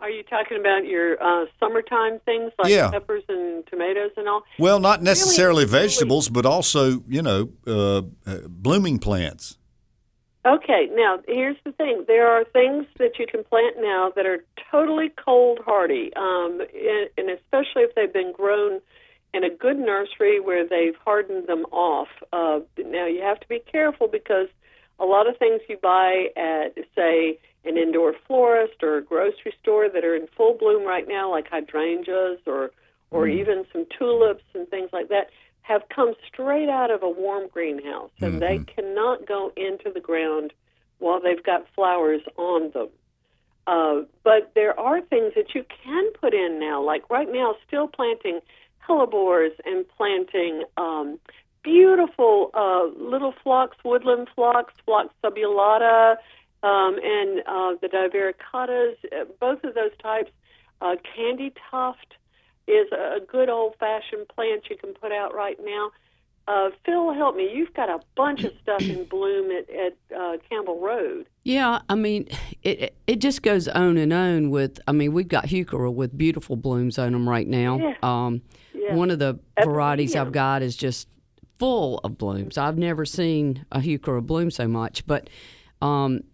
Are 0.00 0.10
you 0.10 0.24
talking 0.24 0.58
about 0.58 0.84
your 0.84 1.22
uh, 1.22 1.46
summertime 1.60 2.18
things 2.24 2.50
like 2.58 2.72
Yeah. 2.72 2.90
peppers 2.90 3.22
and 3.28 3.64
tomatoes 3.68 4.10
and 4.16 4.28
all? 4.28 4.42
Well, 4.58 4.80
not 4.80 5.00
necessarily 5.02 5.64
really- 5.64 5.86
vegetables, 5.86 6.28
but 6.28 6.44
also 6.46 7.04
you 7.08 7.22
know 7.22 7.50
uh, 7.66 7.98
uh, 8.26 8.48
blooming 8.48 8.98
plants. 8.98 9.58
Okay, 10.44 10.88
now 10.92 11.20
here's 11.28 11.56
the 11.64 11.72
thing: 11.72 12.04
there 12.08 12.26
are 12.28 12.44
things 12.44 12.86
that 12.98 13.18
you 13.18 13.26
can 13.26 13.44
plant 13.44 13.76
now 13.78 14.12
that 14.16 14.26
are 14.26 14.44
totally 14.70 15.10
cold 15.10 15.60
hardy, 15.64 16.12
um, 16.16 16.60
and, 16.60 17.08
and 17.16 17.30
especially 17.30 17.82
if 17.82 17.94
they've 17.94 18.12
been 18.12 18.32
grown 18.32 18.80
in 19.32 19.44
a 19.44 19.50
good 19.50 19.78
nursery 19.78 20.40
where 20.40 20.66
they've 20.66 20.96
hardened 21.04 21.46
them 21.46 21.64
off. 21.70 22.08
Uh, 22.32 22.58
now 22.76 23.06
you 23.06 23.22
have 23.22 23.38
to 23.40 23.48
be 23.48 23.60
careful 23.60 24.08
because 24.08 24.48
a 24.98 25.04
lot 25.04 25.28
of 25.28 25.36
things 25.38 25.60
you 25.68 25.76
buy 25.80 26.26
at, 26.36 26.74
say, 26.94 27.38
an 27.64 27.78
indoor 27.78 28.14
florist 28.26 28.82
or 28.82 28.98
a 28.98 29.02
grocery 29.02 29.54
store 29.62 29.88
that 29.88 30.04
are 30.04 30.16
in 30.16 30.26
full 30.36 30.54
bloom 30.54 30.84
right 30.84 31.06
now, 31.08 31.30
like 31.30 31.48
hydrangeas 31.48 32.40
or 32.46 32.72
or 33.12 33.28
even 33.28 33.64
some 33.72 33.84
tulips 33.98 34.42
and 34.54 34.66
things 34.68 34.88
like 34.90 35.08
that, 35.10 35.28
have 35.62 35.82
come 35.94 36.14
straight 36.26 36.68
out 36.68 36.90
of 36.90 37.02
a 37.02 37.08
warm 37.08 37.48
greenhouse, 37.48 38.10
and 38.20 38.42
they 38.42 38.58
cannot 38.58 39.26
go 39.26 39.52
into 39.56 39.90
the 39.92 40.00
ground 40.00 40.52
while 40.98 41.20
they've 41.20 41.42
got 41.42 41.66
flowers 41.74 42.20
on 42.36 42.70
them. 42.72 42.88
Uh, 43.66 44.02
but 44.24 44.50
there 44.54 44.78
are 44.78 45.00
things 45.00 45.32
that 45.36 45.54
you 45.54 45.64
can 45.84 46.12
put 46.20 46.34
in 46.34 46.58
now, 46.58 46.82
like 46.82 47.08
right 47.10 47.30
now, 47.32 47.54
still 47.66 47.86
planting 47.86 48.40
hellebores 48.86 49.52
and 49.64 49.86
planting 49.96 50.64
um, 50.76 51.18
beautiful 51.62 52.50
uh, 52.54 52.86
little 53.00 53.32
phlox, 53.42 53.76
woodland 53.84 54.28
phlox, 54.34 54.74
phlox 54.84 55.14
subulata, 55.24 56.16
um, 56.64 56.98
and 57.02 57.40
uh, 57.46 57.74
the 57.80 57.88
divaricatas. 57.88 58.94
Uh, 59.12 59.24
both 59.40 59.62
of 59.64 59.74
those 59.74 59.92
types. 60.02 60.30
Uh, 60.80 60.96
candy 61.14 61.52
tuft 61.70 62.14
is 62.68 62.90
a 62.92 63.18
good 63.26 63.48
old 63.48 63.74
fashioned 63.78 64.28
plant 64.28 64.64
you 64.70 64.76
can 64.76 64.92
put 64.94 65.12
out 65.12 65.34
right 65.34 65.58
now. 65.64 65.90
Uh, 66.48 66.70
Phil, 66.84 67.12
help 67.14 67.36
me. 67.36 67.48
You've 67.54 67.72
got 67.72 67.88
a 67.88 68.00
bunch 68.16 68.42
of 68.42 68.52
stuff 68.62 68.82
in 68.82 69.04
bloom 69.10 69.50
at, 69.52 69.70
at 69.70 69.96
uh, 70.16 70.36
Campbell 70.50 70.80
Road. 70.80 71.26
Yeah, 71.44 71.80
I 71.88 71.94
mean, 71.94 72.28
it 72.62 72.94
it- 73.06 73.20
just 73.20 73.42
goes 73.42 73.68
on 73.68 73.96
and 73.96 74.12
on 74.12 74.50
with. 74.50 74.80
I 74.88 74.92
mean, 74.92 75.12
we've 75.12 75.28
got 75.28 75.46
heuchera 75.46 75.92
with 75.94 76.16
beautiful 76.18 76.56
blooms 76.56 76.98
on 76.98 77.12
them 77.12 77.28
right 77.28 77.46
now. 77.46 77.78
Yeah. 77.78 77.94
Um, 78.02 78.42
Yeah. 78.74 78.94
One 78.96 79.10
of 79.12 79.20
the 79.20 79.38
varieties 79.62 80.16
I've 80.16 80.32
got 80.32 80.62
is 80.62 80.76
just 80.76 81.06
full 81.60 81.98
of 81.98 82.18
blooms. 82.18 82.58
I've 82.58 82.76
never 82.78 83.04
seen 83.04 83.64
a 83.70 83.78
heuchera 83.78 84.20
bloom 84.26 84.50
so 84.50 84.66
much. 84.66 85.06
But 85.06 85.30
um, 85.80 86.24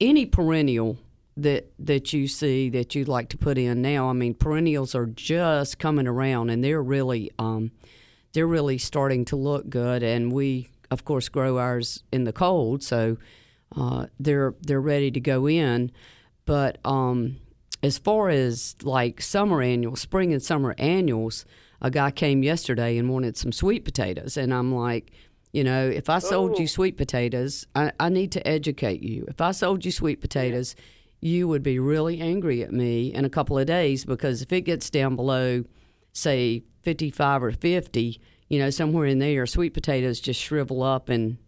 any 0.00 0.26
perennial 0.26 0.98
that 1.36 1.70
that 1.78 2.12
you 2.12 2.26
see 2.28 2.70
that 2.70 2.94
you'd 2.94 3.08
like 3.08 3.28
to 3.30 3.36
put 3.36 3.58
in 3.58 3.82
now, 3.82 4.08
I 4.08 4.12
mean, 4.12 4.34
perennials 4.34 4.94
are 4.94 5.06
just 5.06 5.78
coming 5.78 6.06
around, 6.06 6.50
and 6.50 6.64
they're 6.64 6.82
really 6.82 7.30
um, 7.38 7.72
they're 8.32 8.46
really 8.46 8.78
starting 8.78 9.24
to 9.26 9.36
look 9.36 9.68
good. 9.68 10.02
And 10.02 10.32
we, 10.32 10.68
of 10.90 11.04
course, 11.04 11.28
grow 11.28 11.58
ours 11.58 12.02
in 12.12 12.24
the 12.24 12.32
cold, 12.32 12.82
so 12.82 13.18
uh, 13.76 14.06
they're 14.18 14.54
they're 14.62 14.80
ready 14.80 15.10
to 15.10 15.20
go 15.20 15.46
in. 15.46 15.92
But 16.46 16.78
um, 16.84 17.36
as 17.82 17.98
far 17.98 18.30
as 18.30 18.76
like 18.82 19.20
summer 19.20 19.60
annuals, 19.60 20.00
spring 20.00 20.32
and 20.32 20.42
summer 20.42 20.74
annuals, 20.78 21.44
a 21.82 21.90
guy 21.90 22.10
came 22.10 22.42
yesterday 22.42 22.96
and 22.96 23.10
wanted 23.10 23.36
some 23.36 23.52
sweet 23.52 23.84
potatoes, 23.84 24.38
and 24.38 24.54
I'm 24.54 24.74
like, 24.74 25.12
you 25.52 25.64
know, 25.64 25.86
if 25.86 26.08
I 26.08 26.18
sold 26.18 26.58
you 26.58 26.66
sweet 26.66 26.96
potatoes, 26.96 27.66
I, 27.74 27.92
I 28.00 28.08
need 28.08 28.32
to 28.32 28.46
educate 28.46 29.02
you. 29.02 29.26
If 29.28 29.40
I 29.40 29.52
sold 29.52 29.84
you 29.84 29.90
sweet 29.90 30.20
potatoes, 30.20 30.76
you 31.20 31.48
would 31.48 31.62
be 31.62 31.78
really 31.78 32.20
angry 32.20 32.62
at 32.62 32.72
me 32.72 33.12
in 33.12 33.24
a 33.24 33.30
couple 33.30 33.58
of 33.58 33.66
days 33.66 34.04
because 34.04 34.42
if 34.42 34.52
it 34.52 34.62
gets 34.62 34.90
down 34.90 35.16
below 35.16 35.64
say 36.12 36.62
55 36.82 37.42
or 37.42 37.50
50, 37.52 38.20
you 38.48 38.58
know, 38.58 38.70
somewhere 38.70 39.06
in 39.06 39.18
there, 39.18 39.44
sweet 39.46 39.74
potatoes 39.74 40.20
just 40.20 40.40
shrivel 40.40 40.82
up 40.82 41.08
and 41.08 41.38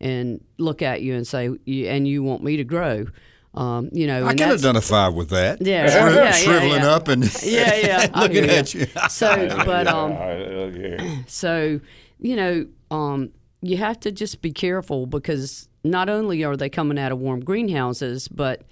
and 0.00 0.44
look 0.58 0.80
at 0.80 1.02
you 1.02 1.14
and 1.16 1.26
say, 1.26 1.50
"You- 1.64 1.86
and 1.88 2.06
you 2.06 2.22
want 2.22 2.42
me 2.44 2.56
to 2.56 2.64
grow. 2.64 3.06
Um, 3.54 3.88
you 3.92 4.06
know, 4.06 4.24
I 4.26 4.30
and 4.30 4.38
can 4.38 4.48
that's- 4.50 4.60
identify 4.64 5.08
with 5.08 5.30
that. 5.30 5.60
Yeah, 5.60 5.86
Shriv- 5.88 6.14
yeah, 6.14 6.22
yeah, 6.24 6.30
shriveling 6.32 6.82
yeah. 6.82 6.94
up 6.94 7.08
and 7.08 7.24
Yeah, 7.42 7.74
yeah. 7.74 8.10
Looking 8.20 8.44
hear 8.44 8.52
at 8.60 8.74
you. 8.74 8.86
So, 9.08 9.48
but 9.66 9.88
um, 9.88 10.12
yeah. 10.12 11.16
so, 11.26 11.80
you 12.20 12.36
know, 12.36 12.66
um, 12.92 13.30
you 13.60 13.76
have 13.78 13.98
to 14.00 14.12
just 14.12 14.40
be 14.40 14.52
careful 14.52 15.06
because 15.06 15.68
not 15.82 16.08
only 16.08 16.44
are 16.44 16.56
they 16.56 16.68
coming 16.68 16.98
out 16.98 17.10
of 17.10 17.18
warm 17.18 17.40
greenhouses, 17.40 18.28
but 18.28 18.62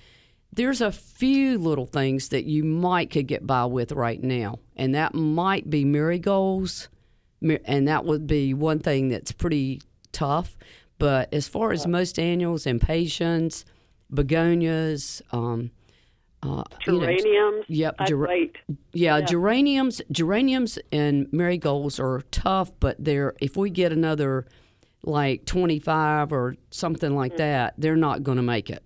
there's 0.56 0.80
a 0.80 0.90
few 0.90 1.58
little 1.58 1.86
things 1.86 2.30
that 2.30 2.44
you 2.44 2.64
might 2.64 3.10
could 3.10 3.26
get 3.26 3.46
by 3.46 3.64
with 3.66 3.92
right 3.92 4.22
now, 4.22 4.58
and 4.74 4.94
that 4.94 5.14
might 5.14 5.70
be 5.70 5.84
marigolds, 5.84 6.88
and 7.40 7.86
that 7.86 8.04
would 8.04 8.26
be 8.26 8.52
one 8.54 8.80
thing 8.80 9.08
that's 9.08 9.32
pretty 9.32 9.80
tough. 10.12 10.56
But 10.98 11.32
as 11.32 11.46
far 11.46 11.72
as 11.72 11.86
most 11.86 12.18
annuals, 12.18 12.66
impatiens, 12.66 13.66
begonias, 14.12 15.20
um, 15.30 15.70
uh, 16.42 16.64
you 16.86 16.92
know, 16.92 17.00
Geraniums. 17.00 17.64
Yep, 17.68 18.06
gera- 18.06 18.28
wait. 18.28 18.56
yeah, 18.92 19.20
geraniums, 19.20 20.00
geraniums 20.10 20.78
and 20.90 21.30
marigolds 21.32 22.00
are 22.00 22.22
tough, 22.30 22.72
but 22.80 22.96
they're 22.98 23.34
if 23.40 23.56
we 23.56 23.68
get 23.68 23.92
another 23.92 24.46
like 25.02 25.44
25 25.44 26.32
or 26.32 26.56
something 26.70 27.14
like 27.14 27.36
that, 27.36 27.74
they're 27.78 27.96
not 27.96 28.22
going 28.22 28.36
to 28.36 28.42
make 28.42 28.70
it. 28.70 28.82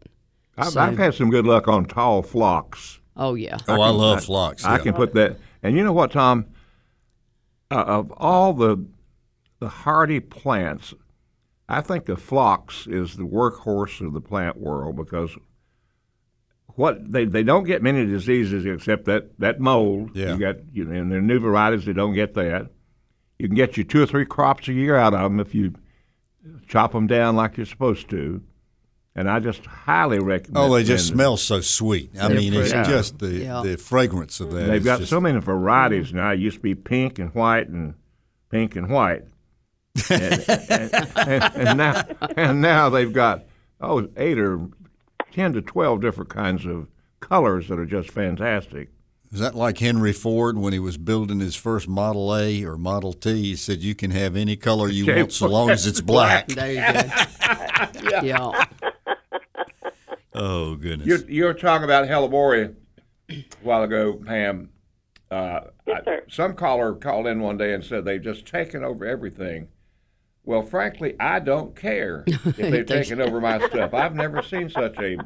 I've, 0.61 0.73
So- 0.73 0.81
I've 0.81 0.99
had 0.99 1.15
some 1.15 1.31
good 1.31 1.47
luck 1.47 1.69
on 1.69 1.85
tall 1.87 2.23
phlox. 2.23 3.01
Oh 3.17 3.35
yeah. 3.35 3.59
Oh, 3.69 3.81
I 3.81 3.89
can- 3.89 3.97
love 3.97 4.25
phlox. 4.25 4.65
I 4.65 4.77
yeah. 4.77 4.83
can 4.83 4.95
put 4.95 5.15
that. 5.15 5.39
And 5.63 5.77
you 5.77 5.85
know 5.85 5.93
what, 5.93 6.13
Tom? 6.13 6.47
Uh, 7.71 7.85
of 7.87 8.13
all 8.17 8.53
the 8.53 8.85
the 9.61 9.69
hardy 9.69 10.21
plants, 10.21 10.95
I 11.69 11.81
think 11.83 12.07
the 12.07 12.17
phlox 12.17 12.87
is 12.87 13.17
the 13.17 13.25
workhorse 13.25 14.05
of 14.05 14.13
the 14.13 14.21
plant 14.21 14.57
world 14.57 14.97
because 14.97 15.37
what 16.75 17.13
they, 17.13 17.27
they 17.27 17.43
don't 17.43 17.65
get 17.65 17.83
many 17.83 18.07
diseases 18.07 18.65
except 18.65 19.05
that, 19.05 19.39
that 19.39 19.61
mold. 19.61 20.11
Yeah. 20.15 20.33
You 20.33 20.39
got 20.39 20.57
you 20.73 20.85
know, 20.85 20.99
and 20.99 21.11
there 21.13 21.19
are 21.19 21.23
new 21.23 21.39
varieties 21.39 21.85
that 21.85 21.95
don't 21.95 22.15
get 22.15 22.35
that. 22.35 22.71
You 23.39 23.49
can 23.49 23.57
get 23.57 23.77
you 23.77 23.85
two 23.85 24.03
or 24.03 24.07
three 24.07 24.25
crops 24.25 24.69
a 24.69 24.73
year 24.73 24.97
out 24.97 25.15
of 25.15 25.23
them 25.23 25.41
if 25.41 25.55
you 25.55 25.75
chop 26.67 26.93
them 26.93 27.07
down 27.07 27.37
like 27.37 27.57
you're 27.57 27.67
supposed 27.67 28.09
to. 28.11 28.43
And 29.17 29.29
I 29.29 29.41
just 29.41 29.67
highly 29.67 30.21
recommend. 30.21 30.57
Oh, 30.57 30.75
they 30.75 30.85
just 30.85 31.11
and 31.11 31.17
smell 31.17 31.37
so 31.37 31.61
sweet. 31.61 32.13
I 32.19 32.29
They're 32.29 32.37
mean, 32.37 32.55
it's 32.55 32.73
pretty. 32.73 32.89
just 32.89 33.19
the 33.19 33.31
Yeah. 33.31 33.63
the 33.63 33.77
fragrance 33.77 34.39
of 34.41 34.53
that. 34.53 34.67
They've 34.67 34.85
got 34.85 35.01
just- 35.01 35.11
so 35.11 35.21
many 35.21 35.39
mm. 35.39 35.43
varieties 35.43 36.13
now. 36.13 36.31
It 36.31 36.39
used 36.39 36.59
to 36.59 36.63
be 36.63 36.75
pink 36.75 37.19
and 37.19 37.35
white 37.35 37.69
and 37.69 37.95
pink 38.51 38.77
and 38.77 38.89
white, 38.89 39.25
and, 40.11 40.45
and, 40.49 40.95
and, 41.17 41.57
and 41.57 41.79
now 41.79 42.03
and 42.37 42.61
now 42.61 42.89
they've 42.89 43.13
got 43.13 43.45
oh 43.81 44.09
eight 44.17 44.39
or 44.39 44.69
ten 45.33 45.53
to 45.55 45.61
twelve 45.63 46.01
different 46.01 46.31
kinds 46.31 46.65
of 46.65 46.87
colors 47.19 47.69
that 47.69 47.79
are 47.79 47.87
just 47.87 48.11
fantastic. 48.11 48.91
Is 49.33 49.39
that 49.39 49.55
like 49.55 49.79
Henry 49.79 50.13
Ford 50.13 50.59
when 50.59 50.73
he 50.73 50.81
was 50.81 50.97
building 50.97 51.39
his 51.39 51.55
first 51.55 51.87
Model 51.87 52.35
A 52.37 52.65
or 52.65 52.77
Model 52.77 53.13
T? 53.13 53.43
He 53.43 53.57
said 53.57 53.79
you 53.79 53.95
can 53.95 54.11
have 54.11 54.35
any 54.35 54.57
color 54.57 54.89
you 54.89 55.07
want 55.07 55.33
so 55.33 55.47
long 55.47 55.71
as 55.71 55.87
it's 55.87 56.01
black. 56.01 56.49
There 56.49 56.71
you 56.73 56.81
go. 56.81 58.21
yeah. 58.23 58.65
Oh 60.43 60.75
goodness! 60.77 61.07
You 61.07 61.19
you 61.29 61.45
were 61.45 61.53
talking 61.55 61.85
about 61.85 62.09
hellebore 62.09 62.75
a 63.31 63.45
while 63.63 63.83
ago, 63.83 64.15
Pam. 64.15 64.71
Uh, 65.31 65.61
Yes, 65.87 66.01
I- 66.01 66.05
sir. 66.05 66.23
some 66.29 66.55
caller 66.55 66.95
called 66.95 67.27
in 67.27 67.41
one 67.41 67.59
day 67.59 67.75
and 67.75 67.85
said 67.85 68.05
they've 68.05 68.23
just 68.23 68.47
taken 68.47 68.83
over 68.83 69.05
everything. 69.05 69.69
Well, 70.45 70.63
frankly, 70.63 71.15
I 71.21 71.41
don't 71.41 71.77
care 71.77 72.25
if 72.27 72.57
they've 72.57 72.87
taken 72.87 73.21
over 73.21 73.41
my 73.41 73.59
stuff. 73.69 73.93
I've 73.93 74.15
never 74.15 74.41
seen 74.43 74.71
such 74.71 74.99
a 74.99 75.19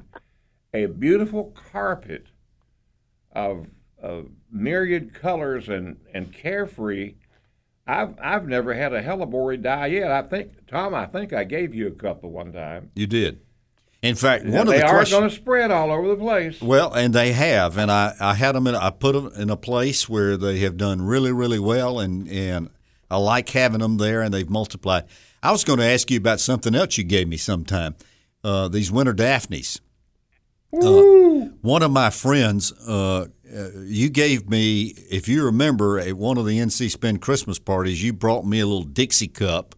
a 0.74 0.86
beautiful 0.86 1.54
carpet 1.70 2.26
of 3.32 3.68
of 4.02 4.26
myriad 4.50 5.14
colors 5.14 5.68
and 5.68 5.98
and 6.12 6.32
carefree. 6.32 7.14
I've 7.86 8.14
I've 8.20 8.48
never 8.48 8.74
had 8.74 8.92
a 8.92 9.02
hellebore 9.02 9.62
die 9.62 9.86
yet. 9.86 10.10
I 10.10 10.22
think 10.22 10.66
Tom, 10.66 10.92
I 10.94 11.06
think 11.06 11.32
I 11.32 11.44
gave 11.44 11.72
you 11.74 11.86
a 11.86 11.92
couple 11.92 12.30
one 12.32 12.52
time. 12.52 12.90
You 12.96 13.06
did. 13.06 13.40
In 14.04 14.16
fact, 14.16 14.44
one 14.44 14.52
they 14.52 14.58
of 14.58 14.66
the 14.66 14.72
they 14.72 14.82
aren't 14.82 15.10
going 15.10 15.28
to 15.28 15.34
spread 15.34 15.70
all 15.70 15.90
over 15.90 16.08
the 16.08 16.16
place. 16.16 16.60
Well, 16.60 16.92
and 16.92 17.14
they 17.14 17.32
have, 17.32 17.78
and 17.78 17.90
I, 17.90 18.14
I 18.20 18.34
had 18.34 18.54
them 18.54 18.66
in. 18.66 18.74
I 18.74 18.90
put 18.90 19.14
them 19.14 19.32
in 19.40 19.50
a 19.50 19.56
place 19.56 20.08
where 20.08 20.36
they 20.36 20.58
have 20.58 20.76
done 20.76 21.02
really, 21.02 21.32
really 21.32 21.58
well, 21.58 21.98
and 21.98 22.28
and 22.28 22.70
I 23.10 23.16
like 23.16 23.48
having 23.50 23.80
them 23.80 23.96
there, 23.96 24.20
and 24.22 24.34
they've 24.34 24.48
multiplied. 24.48 25.04
I 25.42 25.52
was 25.52 25.64
going 25.64 25.78
to 25.78 25.84
ask 25.84 26.10
you 26.10 26.18
about 26.18 26.40
something 26.40 26.74
else 26.74 26.98
you 26.98 27.04
gave 27.04 27.28
me 27.28 27.36
sometime. 27.36 27.96
Uh, 28.42 28.68
these 28.68 28.92
winter 28.92 29.12
daphnes. 29.12 29.80
Uh, 30.72 31.02
one 31.62 31.82
of 31.82 31.90
my 31.90 32.10
friends, 32.10 32.72
uh, 32.86 33.26
uh, 33.54 33.68
you 33.84 34.10
gave 34.10 34.50
me, 34.50 34.94
if 35.10 35.28
you 35.28 35.44
remember, 35.44 36.00
at 36.00 36.14
one 36.14 36.36
of 36.36 36.46
the 36.46 36.58
NC 36.58 36.90
Spin 36.90 37.18
Christmas 37.18 37.58
parties, 37.60 38.02
you 38.02 38.12
brought 38.12 38.44
me 38.44 38.58
a 38.60 38.66
little 38.66 38.82
Dixie 38.82 39.28
cup 39.28 39.76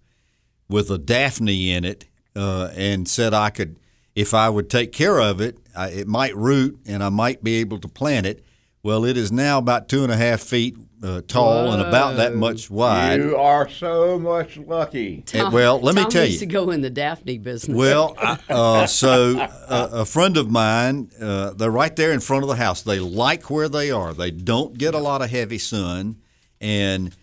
with 0.69 0.91
a 0.91 0.99
Daphne 0.99 1.71
in 1.71 1.85
it, 1.85 2.07
uh, 2.35 2.71
and 2.75 3.07
said 3.07 3.35
I 3.35 3.51
could, 3.51 3.77
if 4.17 4.33
I 4.33 4.49
would 4.49 4.69
take 4.69 4.93
care 4.93 5.21
of 5.21 5.41
it, 5.41 5.59
I, 5.77 5.91
it 5.91 6.09
might 6.09 6.35
root 6.35 6.81
and 6.87 7.05
I 7.05 7.11
might 7.11 7.45
be 7.45 7.57
able 7.57 7.79
to 7.81 7.89
plant 7.89 8.27
it. 8.27 8.43
Well, 8.83 9.05
it 9.05 9.17
is 9.17 9.31
now 9.31 9.59
about 9.59 9.89
two 9.89 10.03
and 10.03 10.13
a 10.13 10.17
half 10.17 10.41
feet 10.41 10.77
uh, 11.03 11.21
tall 11.29 11.73
and 11.73 11.83
about 11.83 12.17
that 12.17 12.35
much 12.35 12.71
wide. 12.71 13.21
You 13.21 13.37
are 13.37 13.69
so 13.69 14.19
much 14.19 14.57
lucky. 14.57 15.23
And, 15.35 15.53
well, 15.53 15.79
let 15.81 15.95
me 15.95 16.05
tell 16.07 16.23
needs 16.23 16.35
you. 16.35 16.41
to 16.41 16.47
go 16.47 16.71
in 16.71 16.81
the 16.81 16.89
Daphne 16.89 17.37
business. 17.39 17.77
Well, 17.77 18.15
I, 18.19 18.39
uh, 18.49 18.87
so 18.87 19.39
uh, 19.39 19.89
a 19.93 20.05
friend 20.07 20.37
of 20.37 20.51
mine, 20.51 21.11
uh, 21.21 21.51
they're 21.51 21.71
right 21.71 21.95
there 21.95 22.13
in 22.13 22.21
front 22.21 22.45
of 22.45 22.49
the 22.49 22.57
house. 22.57 22.83
They 22.83 22.99
like 22.99 23.51
where 23.51 23.69
they 23.69 23.91
are. 23.91 24.15
They 24.15 24.31
don't 24.31 24.79
get 24.79 24.95
a 24.95 24.99
lot 24.99 25.21
of 25.21 25.31
heavy 25.31 25.59
sun, 25.59 26.17
and 26.61 27.15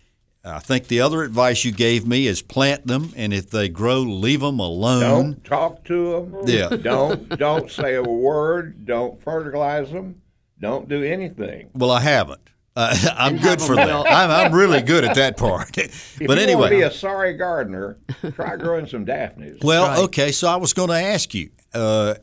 I 0.46 0.60
think 0.60 0.88
the 0.88 1.00
other 1.00 1.24
advice 1.24 1.64
you 1.64 1.72
gave 1.72 2.06
me 2.06 2.28
is 2.28 2.42
plant 2.42 2.86
them, 2.86 3.14
and 3.16 3.34
if 3.34 3.50
they 3.50 3.70
grow, 3.70 4.02
leave 4.02 4.42
them 4.42 4.60
alone. 4.60 5.02
Don't 5.02 5.44
talk 5.46 5.86
to 5.86 6.12
them. 6.12 6.36
Yeah. 6.46 6.68
Don't 6.82 7.30
don't 7.30 7.72
say 7.72 7.96
a 7.96 8.04
word. 8.04 8.86
Don't 8.86 9.22
fertilize 9.22 9.90
them. 9.92 10.22
Don't 10.60 10.90
do 10.90 11.02
anything. 11.02 11.70
Well, 11.74 11.92
I 11.92 12.02
haven't. 12.02 12.42
Uh, 12.76 12.92
I'm 13.16 13.38
good 13.38 13.62
for 13.62 13.76
that. 13.76 13.88
I'm, 14.08 14.32
I'm 14.32 14.52
really 14.52 14.82
good 14.82 15.04
at 15.04 15.16
that 15.18 15.38
part. 15.38 15.78
If 15.78 16.16
but 16.18 16.22
you 16.22 16.28
want 16.28 16.40
to 16.40 16.44
anyway, 16.44 16.70
be 16.72 16.82
a 16.82 16.90
sorry 16.90 17.34
gardener, 17.34 18.00
try 18.34 18.56
growing 18.56 18.88
some 18.88 19.06
daphnes. 19.06 19.60
Well, 19.62 19.86
right. 19.86 20.00
okay. 20.06 20.32
So 20.32 20.48
I 20.48 20.56
was 20.56 20.74
going 20.74 20.90
to 20.90 20.96
ask 20.96 21.36
you, 21.36 21.52
uh, 21.76 22.16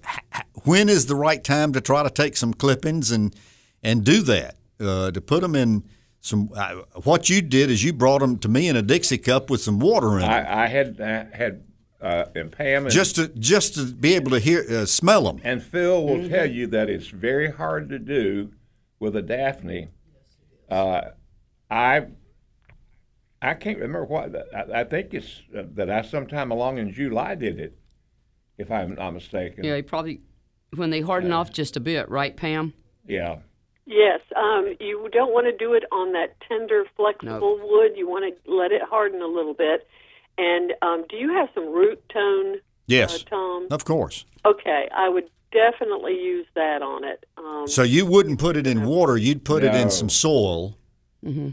when 0.64 0.88
is 0.88 1.06
the 1.06 1.14
right 1.14 1.44
time 1.44 1.72
to 1.74 1.80
try 1.80 2.02
to 2.02 2.11
take 2.11 2.37
some 2.37 2.52
clippings 2.52 3.12
and 3.12 3.33
and 3.85 4.02
do 4.02 4.22
that? 4.22 4.56
Uh, 4.80 5.12
to 5.12 5.20
put 5.20 5.42
them 5.42 5.54
in 5.54 5.85
some. 6.20 6.50
Uh, 6.54 6.83
what 7.04 7.28
you 7.30 7.42
did 7.42 7.70
is 7.70 7.83
you 7.85 7.92
brought 7.92 8.20
them 8.20 8.38
to 8.38 8.48
me 8.48 8.68
in 8.68 8.76
a 8.76 8.83
Dixie 8.83 9.18
cup 9.18 9.50
with 9.50 9.61
some 9.61 9.78
water 9.78 10.18
in 10.18 10.24
it, 10.24 10.28
I, 10.28 10.64
I 10.64 10.66
had 10.66 11.00
uh, 11.00 11.24
had 11.37 11.62
uh, 12.00 12.24
and 12.35 12.50
Pam 12.52 12.85
and, 12.87 12.92
just 12.94 13.16
to 13.16 13.28
just 13.28 13.74
to 13.74 13.87
be 13.87 14.14
able 14.14 14.30
to 14.33 14.38
hear 14.38 14.64
uh, 14.70 14.87
smell 14.87 15.24
them. 15.24 15.40
and 15.44 15.62
Phil 15.62 16.04
will 16.06 16.16
Mm-hmm. 16.16 16.28
tell 16.35 16.46
you 16.50 16.66
that 16.68 16.88
it's 16.90 17.09
very 17.09 17.50
hard 17.50 17.88
to 17.90 17.98
do 17.98 18.50
with 18.98 19.16
a 19.16 19.22
daphne. 19.22 19.88
Uh, 20.70 21.00
I 21.70 22.06
I 23.42 23.54
can't 23.54 23.78
remember 23.78 24.04
what 24.04 24.35
I, 24.54 24.80
I 24.80 24.85
think 24.85 25.14
it's 25.14 25.40
uh, 25.56 25.62
that 25.74 25.90
I 25.90 26.02
sometime 26.02 26.50
along 26.50 26.78
in 26.78 26.92
July 26.92 27.35
did 27.35 27.59
it, 27.59 27.78
if 28.59 28.70
I'm 28.70 28.94
not 28.94 29.12
mistaken. 29.12 29.64
yeah, 29.64 29.76
he 29.76 29.83
probably 29.83 30.20
when 30.76 30.90
they 30.90 31.00
harden 31.00 31.33
off 31.33 31.50
just 31.50 31.76
a 31.76 31.80
bit, 31.80 32.09
right, 32.11 32.37
Pam? 32.37 32.74
Yeah. 33.06 33.38
Yes, 33.92 34.20
um, 34.37 34.76
you 34.79 35.09
don't 35.12 35.33
want 35.33 35.46
to 35.46 35.57
do 35.57 35.74
it 35.74 35.83
on 35.90 36.12
that 36.12 36.37
tender, 36.48 36.85
flexible 36.96 37.59
wood. 37.61 37.94
You 37.96 38.09
want 38.09 38.33
to 38.44 38.50
let 38.53 38.70
it 38.70 38.83
harden 38.83 39.20
a 39.20 39.26
little 39.26 39.53
bit. 39.53 39.88
And 40.38 40.72
um, 40.81 41.05
do 41.11 41.16
you 41.16 41.31
have 41.33 41.48
some 41.55 41.64
Rootone, 41.64 42.61
Yes, 42.87 43.24
uh, 43.26 43.31
Tom? 43.31 43.66
of 43.72 43.85
course. 43.85 44.24
Okay, 44.46 44.88
I 44.94 45.09
would 45.09 45.29
definitely 45.50 46.14
use 46.14 46.46
that 46.55 46.83
on 46.83 47.03
it. 47.03 47.26
Um, 47.37 47.66
So 47.66 47.83
you 47.83 48.07
wouldn't 48.07 48.38
put 48.38 48.57
it 48.57 48.64
in 48.64 48.85
water; 48.85 49.16
you'd 49.16 49.44
put 49.44 49.64
it 49.64 49.74
in 49.74 49.90
some 49.90 50.09
soil. 50.09 50.76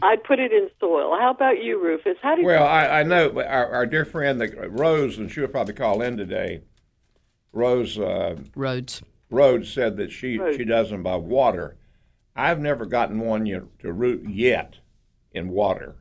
I'd 0.00 0.22
put 0.22 0.38
it 0.38 0.52
in 0.52 0.70
soil. 0.78 1.18
How 1.18 1.32
about 1.32 1.60
you, 1.62 1.82
Rufus? 1.82 2.16
How 2.22 2.36
do 2.36 2.42
you? 2.42 2.46
Well, 2.46 2.64
I, 2.64 3.00
I 3.00 3.02
know 3.02 3.30
but 3.30 3.48
our, 3.48 3.66
our 3.70 3.84
dear 3.84 4.04
friend 4.04 4.40
that 4.40 4.54
Rose, 4.70 5.18
and 5.18 5.28
she'll 5.30 5.48
probably 5.48 5.74
call 5.74 6.02
in 6.02 6.16
today. 6.16 6.60
Rose 7.52 7.98
uh, 7.98 8.36
Roads. 8.54 9.02
Rhodes 9.28 9.70
said 9.72 9.96
that 9.96 10.12
she 10.12 10.38
Rhodes. 10.38 10.56
she 10.56 10.64
does 10.64 10.90
them 10.90 11.02
by 11.02 11.16
water. 11.16 11.76
I've 12.38 12.60
never 12.60 12.86
gotten 12.86 13.18
one 13.20 13.44
to 13.80 13.92
root 13.92 14.24
yet 14.28 14.76
in 15.32 15.48
water, 15.50 15.96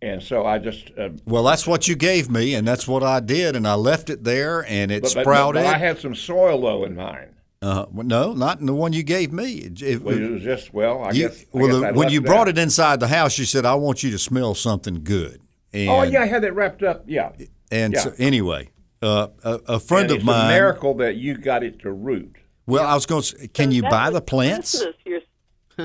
and 0.00 0.22
so 0.22 0.46
I 0.46 0.58
just 0.58 0.90
uh, 0.98 1.10
Well, 1.26 1.44
that's 1.44 1.66
what 1.66 1.86
you 1.88 1.94
gave 1.96 2.30
me, 2.30 2.54
and 2.54 2.66
that's 2.66 2.88
what 2.88 3.02
I 3.02 3.20
did, 3.20 3.54
and 3.56 3.66
I 3.68 3.74
left 3.74 4.10
it 4.10 4.24
there, 4.24 4.64
and 4.66 4.90
it 4.90 5.02
but, 5.02 5.14
but- 5.14 5.20
sprouted. 5.22 5.62
But 5.64 5.74
I 5.74 5.78
had 5.78 5.98
some 5.98 6.14
soil 6.14 6.60
though 6.62 6.84
in 6.84 6.94
mine. 6.96 7.34
Uh, 7.60 7.86
well, 7.90 8.06
no, 8.06 8.32
not 8.32 8.60
in 8.60 8.66
the 8.66 8.74
one 8.74 8.92
you 8.92 9.02
gave 9.02 9.32
me. 9.32 9.54
It- 9.54 9.82
it- 9.82 10.02
Well, 10.02 10.16
it 10.16 10.30
was 10.30 10.42
just 10.42 10.72
well. 10.72 11.02
I 11.02 11.10
you- 11.10 11.28
guess. 11.28 11.42
I 11.42 11.46
well, 11.58 11.80
guess 11.82 11.92
the- 11.92 11.98
when 11.98 12.08
you 12.10 12.20
brought 12.22 12.48
it 12.48 12.56
inside 12.56 13.00
the 13.00 13.08
house, 13.08 13.36
you 13.38 13.44
said, 13.44 13.66
"I 13.66 13.74
want 13.74 14.02
you 14.04 14.10
to 14.12 14.18
smell 14.18 14.54
something 14.54 15.02
good." 15.02 15.40
And, 15.72 15.88
Oh 15.90 16.02
yeah, 16.02 16.22
I 16.22 16.26
had 16.26 16.44
it 16.44 16.54
wrapped 16.54 16.82
up. 16.82 17.04
Yeah. 17.06 17.32
And 17.70 17.92
yeah. 17.92 18.00
so, 18.00 18.12
anyway, 18.18 18.70
uh, 19.02 19.28
a, 19.44 19.60
a 19.66 19.80
friend 19.80 20.04
And 20.04 20.10
of 20.12 20.16
it's 20.18 20.24
mine. 20.24 20.46
a 20.46 20.54
miracle 20.54 20.94
that 20.94 21.16
you 21.16 21.36
got 21.36 21.62
it 21.62 21.80
to 21.80 21.90
root. 21.92 22.36
Well, 22.68 22.86
I 22.86 22.94
was 22.94 23.06
going 23.06 23.22
to. 23.22 23.48
Can 23.48 23.70
So 23.70 23.76
you 23.76 23.82
buy 23.82 24.10
the 24.10 24.20
plants? 24.20 24.78
Christmas, 24.78 25.22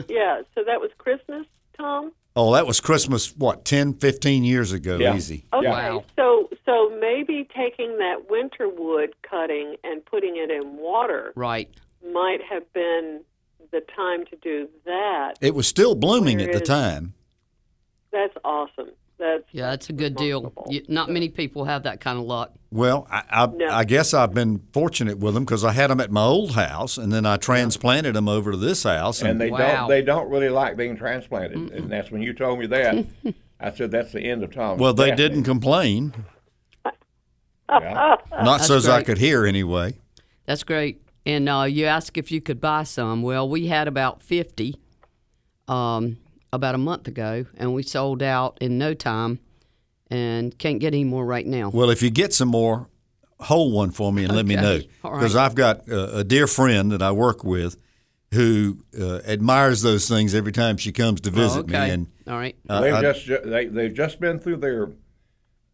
yeah, 0.09 0.41
so 0.53 0.63
that 0.65 0.81
was 0.81 0.91
Christmas, 0.97 1.45
Tom. 1.77 2.11
Oh, 2.35 2.53
that 2.53 2.65
was 2.65 2.79
Christmas. 2.79 3.35
What 3.37 3.63
10, 3.63 3.93
15 3.93 4.43
years 4.43 4.71
ago? 4.71 4.97
Yeah. 4.97 5.15
Easy. 5.15 5.45
Okay, 5.53 5.67
Wow. 5.67 6.03
so 6.15 6.49
so 6.65 6.95
maybe 6.99 7.47
taking 7.55 7.97
that 7.99 8.29
winter 8.29 8.67
wood 8.69 9.13
cutting 9.21 9.75
and 9.83 10.03
putting 10.05 10.35
it 10.37 10.49
in 10.49 10.77
water 10.77 11.31
Right. 11.35 11.69
might 12.11 12.39
have 12.49 12.71
been 12.73 13.21
the 13.71 13.81
time 13.95 14.25
to 14.25 14.35
do 14.37 14.67
that. 14.85 15.33
It 15.41 15.53
was 15.55 15.67
still 15.67 15.93
blooming 15.95 16.37
Where 16.39 16.47
at 16.47 16.53
the 16.53 16.59
time. 16.61 17.13
That's 18.11 18.35
awesome. 18.43 18.89
That's 19.23 19.43
Yeah, 19.53 19.69
that's 19.69 19.89
a 19.89 19.93
good 19.93 20.15
deal. 20.17 20.51
You, 20.67 20.83
not 20.89 21.09
many 21.09 21.29
people 21.29 21.63
have 21.63 21.83
that 21.83 22.01
kind 22.01 22.19
of 22.19 22.25
luck. 22.25 22.51
Well, 22.71 23.07
I, 23.09 23.23
I, 23.29 23.45
No. 23.45 23.67
I 23.69 23.85
guess 23.85 24.13
I've 24.13 24.33
been 24.33 24.61
fortunate 24.73 25.17
with 25.19 25.33
them 25.33 25.45
because 25.45 25.63
I 25.63 25.71
had 25.71 25.89
them 25.89 26.01
at 26.01 26.11
my 26.11 26.23
old 26.23 26.51
house, 26.55 26.97
and 26.97 27.11
then 27.13 27.25
I 27.25 27.37
transplanted 27.37 28.15
them 28.15 28.27
over 28.27 28.51
to 28.51 28.57
this 28.57 28.83
house. 28.83 29.21
and 29.21 29.39
they 29.39 29.49
Wow. 29.49 29.57
don't 29.81 29.89
they 29.89 30.01
don't 30.01 30.29
really 30.29 30.49
like 30.49 30.75
being 30.75 30.97
transplanted. 30.97 31.71
And 31.71 31.89
that's 31.89 32.11
when 32.11 32.21
you 32.21 32.33
told 32.33 32.59
me 32.59 32.65
that. 32.67 33.05
I 33.61 33.71
said 33.71 33.91
that's 33.91 34.11
the 34.11 34.19
end 34.21 34.43
of 34.43 34.53
Tom. 34.53 34.77
well, 34.77 34.93
they 34.93 35.15
didn't 35.15 35.43
complain. 35.43 36.13
Yeah. 37.69 38.17
Not 38.31 38.61
so 38.61 38.75
as 38.75 38.87
I 38.89 39.03
could 39.03 39.17
hear 39.17 39.45
anyway. 39.45 39.93
That's 40.45 40.63
great. 40.63 41.01
And 41.25 41.47
uh, 41.47 41.63
you 41.63 41.85
asked 41.85 42.17
if 42.17 42.29
you 42.31 42.41
could 42.41 42.59
buy 42.59 42.83
some. 42.83 43.21
Well, 43.21 43.47
we 43.47 43.67
had 43.67 43.87
about 43.87 44.21
50 44.21 44.75
um, 45.69 46.17
about 46.53 46.75
a 46.75 46.77
month 46.77 47.07
ago, 47.07 47.45
and 47.57 47.73
we 47.73 47.83
sold 47.83 48.21
out 48.23 48.57
in 48.61 48.77
no 48.77 48.93
time 48.93 49.39
and 50.09 50.57
can't 50.57 50.79
get 50.79 50.93
any 50.93 51.03
more 51.03 51.25
right 51.25 51.45
now. 51.47 51.69
Well, 51.73 51.89
if 51.89 52.01
you 52.03 52.11
get 52.11 52.31
some 52.33 52.49
more, 52.49 52.87
hold 53.39 53.73
one 53.73 53.89
for 53.91 54.13
me 54.13 54.23
and 54.23 54.33
let 54.35 54.45
me 54.45 54.55
know 54.55 54.79
because 55.01 55.35
right. 55.35 55.43
I've 55.45 55.55
got 55.55 55.89
uh, 55.89 56.11
a 56.13 56.23
dear 56.23 56.45
friend 56.47 56.91
that 56.91 57.01
I 57.01 57.11
work 57.11 57.43
with 57.43 57.75
who 58.33 58.77
uh, 58.99 59.17
admires 59.27 59.81
those 59.81 60.07
things 60.07 60.33
every 60.35 60.51
time 60.51 60.77
she 60.77 60.91
comes 60.91 61.21
to 61.21 61.29
visit 61.31 61.57
Oh, 61.59 61.63
okay. 61.63 61.87
me. 61.87 61.89
And 61.89 62.07
All 62.27 62.37
right. 62.37 62.55
uh, 62.69 62.81
they've 62.81 62.93
I- 62.93 63.01
just 63.01 63.27
they 63.45 63.65
they've 63.65 63.93
just 63.93 64.19
been 64.19 64.37
through 64.39 64.57
their 64.57 64.89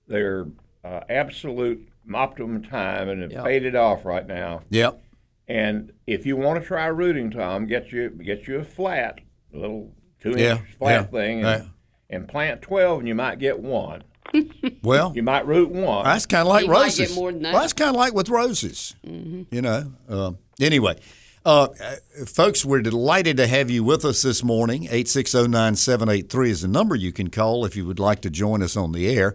their 0.07 0.47
uh, 0.83 1.01
absolute 1.09 1.87
optimum 2.13 2.63
time 2.63 3.09
and 3.09 3.21
have 3.21 3.31
Yep. 3.33 3.43
faded 3.43 3.75
off 3.75 4.05
right 4.05 4.25
now. 4.25 4.61
yep. 4.69 5.01
And 5.47 5.91
if 6.05 6.25
you 6.27 6.37
want 6.37 6.61
to 6.61 6.65
try 6.67 6.85
rooting, 6.87 7.31
Tom, 7.31 7.65
get 7.65 7.91
you 7.91 8.09
get 8.09 8.47
you 8.47 8.57
a 8.59 8.63
flat, 8.63 9.19
a 9.53 9.57
little 9.57 9.91
two 10.21 10.32
inch 10.32 10.39
Yeah, 10.39 10.58
flat 10.77 10.91
yeah, 10.91 11.03
thing, 11.03 11.43
and, 11.43 11.63
yeah. 11.63 12.15
and 12.15 12.27
plant 12.27 12.62
twelve, 12.62 12.99
and 12.99 13.08
you 13.08 13.15
might 13.15 13.39
get 13.39 13.60
one. 13.60 14.03
Well, 14.84 15.12
You 15.15 15.23
might 15.23 15.45
root 15.47 15.71
one. 15.71 16.05
That's 16.05 16.25
kind 16.25 16.41
of 16.41 16.47
like 16.47 16.63
You 16.65 16.71
might 16.71 16.82
roses. 16.84 17.10
get 17.10 17.15
more 17.15 17.32
than 17.32 17.41
that. 17.43 17.53
Well, 17.53 17.62
that's 17.62 17.73
kind 17.73 17.89
of 17.89 17.95
like 17.95 18.13
with 18.13 18.29
roses. 18.29 18.95
You 19.03 19.62
know. 19.62 19.91
Um, 20.08 20.38
anyway, 20.62 20.97
uh, 21.45 21.67
uh, 21.84 21.95
folks, 22.25 22.63
we're 22.63 22.82
delighted 22.82 23.38
to 23.38 23.47
have 23.47 23.69
you 23.71 23.84
with 23.84 24.05
us 24.05 24.21
this 24.21 24.43
morning. 24.43 24.88
Eight 24.91 25.08
six 25.08 25.32
zero 25.32 25.47
nine 25.47 25.75
seven 25.75 26.08
eight 26.10 26.29
three 26.29 26.51
is 26.51 26.62
the 26.62 26.67
number 26.67 26.95
you 26.95 27.12
can 27.12 27.29
call 27.29 27.65
if 27.65 27.75
you 27.75 27.86
would 27.86 27.99
like 27.99 28.21
to 28.21 28.29
join 28.29 28.62
us 28.63 28.77
on 28.77 28.91
the 28.91 29.08
air. 29.10 29.34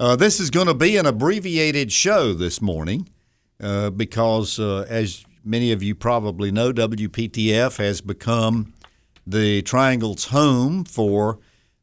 Uh, 0.00 0.16
this 0.16 0.40
is 0.40 0.50
going 0.50 0.66
to 0.66 0.74
be 0.74 0.96
an 0.96 1.06
abbreviated 1.06 1.92
show 1.92 2.32
this 2.34 2.60
morning 2.60 3.08
uh, 3.62 3.90
because, 3.90 4.58
uh, 4.58 4.84
as 4.88 5.24
many 5.44 5.70
of 5.72 5.82
you 5.82 5.94
probably 5.94 6.50
know, 6.50 6.72
WPTF 6.72 7.76
has 7.78 8.00
become 8.00 8.74
the 9.26 9.62
Triangle's 9.62 10.26
home 10.26 10.84
for 10.84 11.38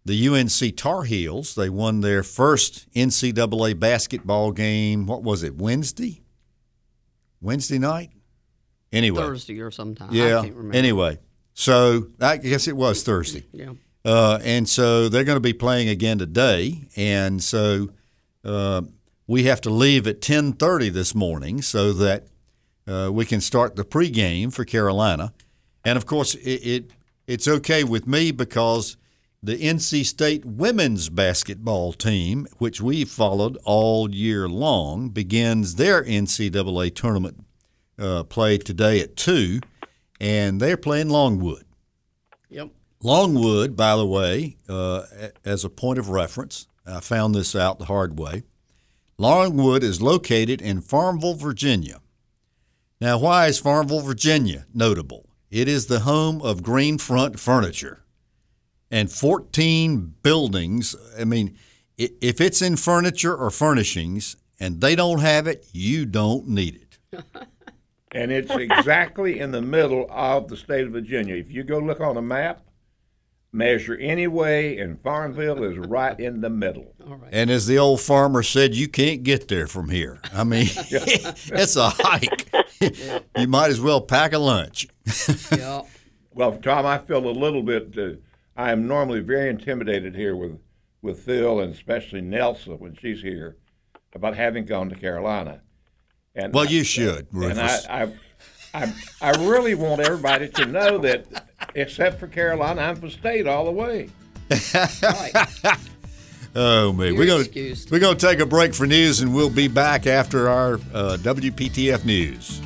the 0.06 0.28
UNC 0.28 0.76
Tar 0.76 1.04
Heels. 1.04 1.56
They 1.56 1.70
won 1.70 2.02
their 2.02 2.24
first 2.24 2.92
NCAA 2.94 3.80
basketball 3.80 4.52
game. 4.52 5.06
What 5.06 5.24
was 5.24 5.44
it? 5.44 5.56
Wednesday. 5.56 6.22
Wednesday 7.42 7.80
night. 7.80 8.12
Anyway, 8.92 9.22
Thursday 9.22 9.60
or 9.60 9.72
sometime. 9.72 10.10
I 10.10 10.14
yeah. 10.14 10.42
can't 10.42 10.56
remember. 10.56 10.78
Anyway, 10.78 11.20
so 11.54 12.08
I 12.20 12.38
guess 12.38 12.68
it 12.68 12.76
was 12.76 13.04
Thursday. 13.04 13.46
Yeah. 13.52 13.74
Uh, 14.04 14.40
and 14.44 14.68
so 14.68 15.10
they're 15.10 15.24
going 15.24 15.36
to 15.36 15.42
be 15.42 15.54
playing 15.54 15.90
again 15.90 16.18
today, 16.18 16.88
and 16.96 17.44
so 17.44 17.90
uh, 18.44 18.82
we 19.28 19.44
have 19.44 19.62
to 19.62 19.70
leave 19.70 20.08
at 20.08 20.22
ten 20.22 20.54
thirty 20.54 20.90
this 20.90 21.14
morning 21.14 21.62
so 21.62 21.94
that 21.94 22.28
uh, 22.88 23.10
we 23.12 23.26
can 23.26 23.42
start 23.42 23.76
the 23.76 23.84
pregame 23.84 24.52
for 24.52 24.66
Carolina. 24.66 25.34
And 25.86 25.98
of 25.98 26.06
course, 26.06 26.34
it, 26.36 26.66
it 26.66 26.92
it's 27.30 27.48
okay 27.48 27.84
with 27.84 28.08
me 28.08 28.32
because 28.32 28.98
the 29.44 29.56
NC 29.56 30.04
State 30.04 30.44
women's 30.44 31.10
basketball 31.10 31.94
team, 31.94 32.48
which 32.58 32.82
we've 32.82 33.08
followed 33.08 33.56
all 33.64 34.10
year 34.10 34.50
long, 34.50 35.10
begins 35.10 35.76
their 35.76 36.04
NCAA 36.04 36.96
tournament 36.96 37.46
uh, 38.00 38.24
play 38.24 38.58
today 38.58 39.00
at 39.00 39.16
two, 39.16 39.60
and 40.20 40.60
they're 40.60 40.76
playing 40.76 41.10
Longwood. 41.10 41.66
Yep. 42.50 42.70
Longwood, 43.04 43.76
by 43.76 43.96
the 43.96 44.08
way, 44.08 44.58
uh, 44.68 45.04
as 45.46 45.64
a 45.64 45.70
point 45.70 46.00
of 46.00 46.10
reference, 46.10 46.68
I 46.84 47.00
found 47.00 47.36
this 47.36 47.56
out 47.56 47.78
the 47.78 47.86
hard 47.86 48.18
way. 48.18 48.42
Longwood 49.20 49.84
is 49.84 50.02
located 50.02 50.64
in 50.64 50.82
Farmville, 50.82 51.36
Virginia. 51.36 52.00
Now, 53.00 53.20
why 53.20 53.46
is 53.46 53.60
Farmville, 53.60 54.02
Virginia 54.02 54.66
notable? 54.74 55.29
It 55.52 55.68
is 55.68 55.88
the 55.88 56.02
home 56.02 56.42
of 56.44 56.62
Greenfront 56.62 57.40
Furniture 57.40 58.04
and 58.92 59.12
14 59.12 60.14
buildings. 60.22 60.96
I 61.20 61.24
mean, 61.24 61.58
if 61.98 62.40
it's 62.40 62.62
in 62.62 62.76
furniture 62.76 63.36
or 63.36 63.50
furnishings 63.50 64.36
and 64.60 64.80
they 64.80 64.96
don't 64.96 65.22
have 65.22 65.48
it, 65.48 65.68
you 65.72 66.06
don't 66.06 66.48
need 66.48 66.76
it. 66.76 67.24
and 68.12 68.32
it's 68.32 68.52
exactly 68.52 69.40
in 69.40 69.52
the 69.52 69.62
middle 69.62 70.06
of 70.12 70.50
the 70.50 70.58
state 70.58 70.86
of 70.86 70.92
Virginia. 70.92 71.36
If 71.36 71.52
you 71.52 71.64
go 71.64 71.80
look 71.80 72.00
on 72.00 72.18
a 72.18 72.22
map, 72.22 72.62
measure 73.52 73.96
any 73.96 74.28
way, 74.28 74.78
and 74.78 75.02
Farmville 75.02 75.64
is 75.64 75.78
right 75.78 76.20
in 76.20 76.42
the 76.42 76.50
middle. 76.50 76.94
And 77.32 77.52
as 77.52 77.68
the 77.68 77.78
old 77.78 78.02
farmer 78.02 78.42
said, 78.42 78.76
you 78.76 78.88
can't 78.88 79.24
get 79.24 79.48
there 79.50 79.68
from 79.68 79.90
here. 79.90 80.20
I 80.34 80.44
mean, 80.44 80.68
it's 80.72 81.76
a 81.76 81.90
hike. 81.90 82.52
you 83.38 83.48
might 83.48 83.70
as 83.70 83.80
well 83.80 84.02
pack 84.02 84.34
a 84.34 84.40
lunch. 84.40 84.88
Yeah. 85.58 85.82
Well, 86.34 86.58
Tom, 86.58 86.86
I 86.86 86.98
feel 87.00 87.28
a 87.28 87.32
little 87.32 87.64
bit. 87.64 87.98
Uh, 87.98 88.12
I 88.56 88.72
am 88.72 88.88
normally 88.88 89.20
very 89.20 89.50
intimidated 89.50 90.16
here 90.16 90.36
with 90.36 90.60
with 91.02 91.22
Phil 91.24 91.60
and 91.62 91.74
especially 91.74 92.22
Nelsa 92.22 92.76
when 92.78 92.96
she's 93.02 93.22
here 93.22 93.58
about 94.14 94.36
having 94.36 94.66
gone 94.66 94.90
to 94.90 94.96
Carolina. 94.96 95.62
And 96.36 96.54
Well, 96.54 96.66
I- 96.68 96.72
you 96.72 96.84
should, 96.84 97.28
And 97.32 97.42
Rufus. 97.42 97.86
I, 97.90 98.04
I, 98.04 98.84
I, 98.84 98.94
I 99.22 99.30
really 99.46 99.76
want 99.76 100.02
everybody 100.02 100.48
to 100.50 100.66
know 100.66 100.98
that, 101.00 101.26
except 101.76 102.20
for 102.20 102.28
Carolina, 102.28 102.82
I'm 102.82 102.96
for 102.98 103.10
state 103.10 103.48
all 103.48 103.66
the 103.66 103.72
way. 103.72 104.10
Right. 104.74 105.32
Oh 106.56 106.92
man, 106.92 107.10
You're 107.10 107.18
we're 107.18 107.26
gonna 107.28 107.40
excused. 107.42 107.92
we're 107.92 108.00
gonna 108.00 108.18
take 108.18 108.40
a 108.40 108.46
break 108.46 108.74
for 108.74 108.88
news, 108.88 109.22
and 109.22 109.36
we'll 109.36 109.52
be 109.52 109.68
back 109.68 110.08
after 110.08 110.50
our 110.50 110.74
uh, 110.96 111.16
WPTF 111.22 112.06
news. 112.06 112.60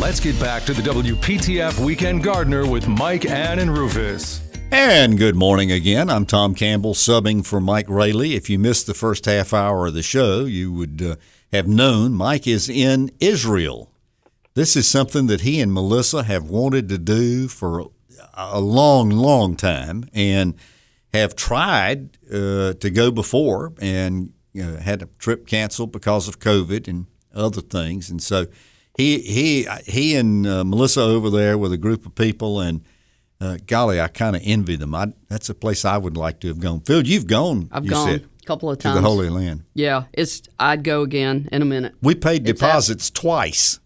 Let's 0.00 0.18
get 0.18 0.40
back 0.40 0.64
to 0.64 0.72
the 0.72 0.80
WPTF 0.80 1.78
Weekend 1.78 2.24
Gardener 2.24 2.66
with 2.66 2.88
Mike, 2.88 3.26
Ann, 3.26 3.58
and 3.58 3.70
Rufus. 3.70 4.40
And 4.72 5.18
good 5.18 5.36
morning 5.36 5.70
again. 5.70 6.08
I'm 6.08 6.24
Tom 6.24 6.54
Campbell, 6.54 6.94
subbing 6.94 7.44
for 7.44 7.60
Mike 7.60 7.84
Raley. 7.86 8.34
If 8.34 8.48
you 8.48 8.58
missed 8.58 8.86
the 8.86 8.94
first 8.94 9.26
half 9.26 9.52
hour 9.52 9.88
of 9.88 9.92
the 9.92 10.02
show, 10.02 10.46
you 10.46 10.72
would 10.72 11.02
uh, 11.02 11.16
have 11.52 11.68
known 11.68 12.14
Mike 12.14 12.46
is 12.46 12.70
in 12.70 13.10
Israel. 13.20 13.92
This 14.54 14.74
is 14.74 14.88
something 14.88 15.26
that 15.26 15.42
he 15.42 15.60
and 15.60 15.70
Melissa 15.70 16.22
have 16.22 16.48
wanted 16.48 16.88
to 16.88 16.96
do 16.96 17.46
for 17.46 17.90
a 18.32 18.58
long, 18.58 19.10
long 19.10 19.54
time 19.54 20.08
and 20.14 20.54
have 21.12 21.36
tried 21.36 22.16
uh, 22.32 22.72
to 22.72 22.90
go 22.90 23.10
before 23.10 23.74
and 23.82 24.32
you 24.54 24.64
know, 24.64 24.76
had 24.78 25.02
a 25.02 25.08
trip 25.18 25.46
canceled 25.46 25.92
because 25.92 26.26
of 26.26 26.38
COVID 26.38 26.88
and 26.88 27.04
other 27.34 27.60
things. 27.60 28.08
And 28.08 28.22
so 28.22 28.46
he 28.96 29.20
he 29.20 29.66
he 29.86 30.16
and 30.16 30.46
uh, 30.46 30.64
Melissa 30.64 31.00
over 31.02 31.30
there 31.30 31.56
with 31.56 31.72
a 31.72 31.78
group 31.78 32.04
of 32.06 32.14
people 32.14 32.60
and 32.60 32.82
uh, 33.40 33.56
golly, 33.66 33.98
I 34.00 34.08
kind 34.08 34.36
of 34.36 34.42
envy 34.44 34.76
them. 34.76 34.94
I, 34.94 35.12
that's 35.28 35.48
a 35.48 35.54
place 35.54 35.84
I 35.86 35.96
would 35.96 36.16
like 36.16 36.40
to 36.40 36.48
have 36.48 36.60
gone. 36.60 36.80
Phil, 36.80 37.06
you've 37.06 37.26
gone. 37.26 37.70
I've 37.72 37.84
you 37.84 37.90
gone 37.90 38.08
said, 38.08 38.28
a 38.42 38.44
couple 38.44 38.70
of 38.70 38.78
times 38.78 38.96
to 38.96 39.00
the 39.00 39.08
Holy 39.08 39.30
Land. 39.30 39.64
Yeah, 39.72 40.04
it's. 40.12 40.42
I'd 40.58 40.84
go 40.84 41.00
again 41.02 41.48
in 41.50 41.62
a 41.62 41.64
minute. 41.64 41.94
We 42.02 42.14
paid 42.14 42.46
It's 42.46 42.60
at- 42.62 42.66
deposits 42.66 43.10
twice. 43.10 43.80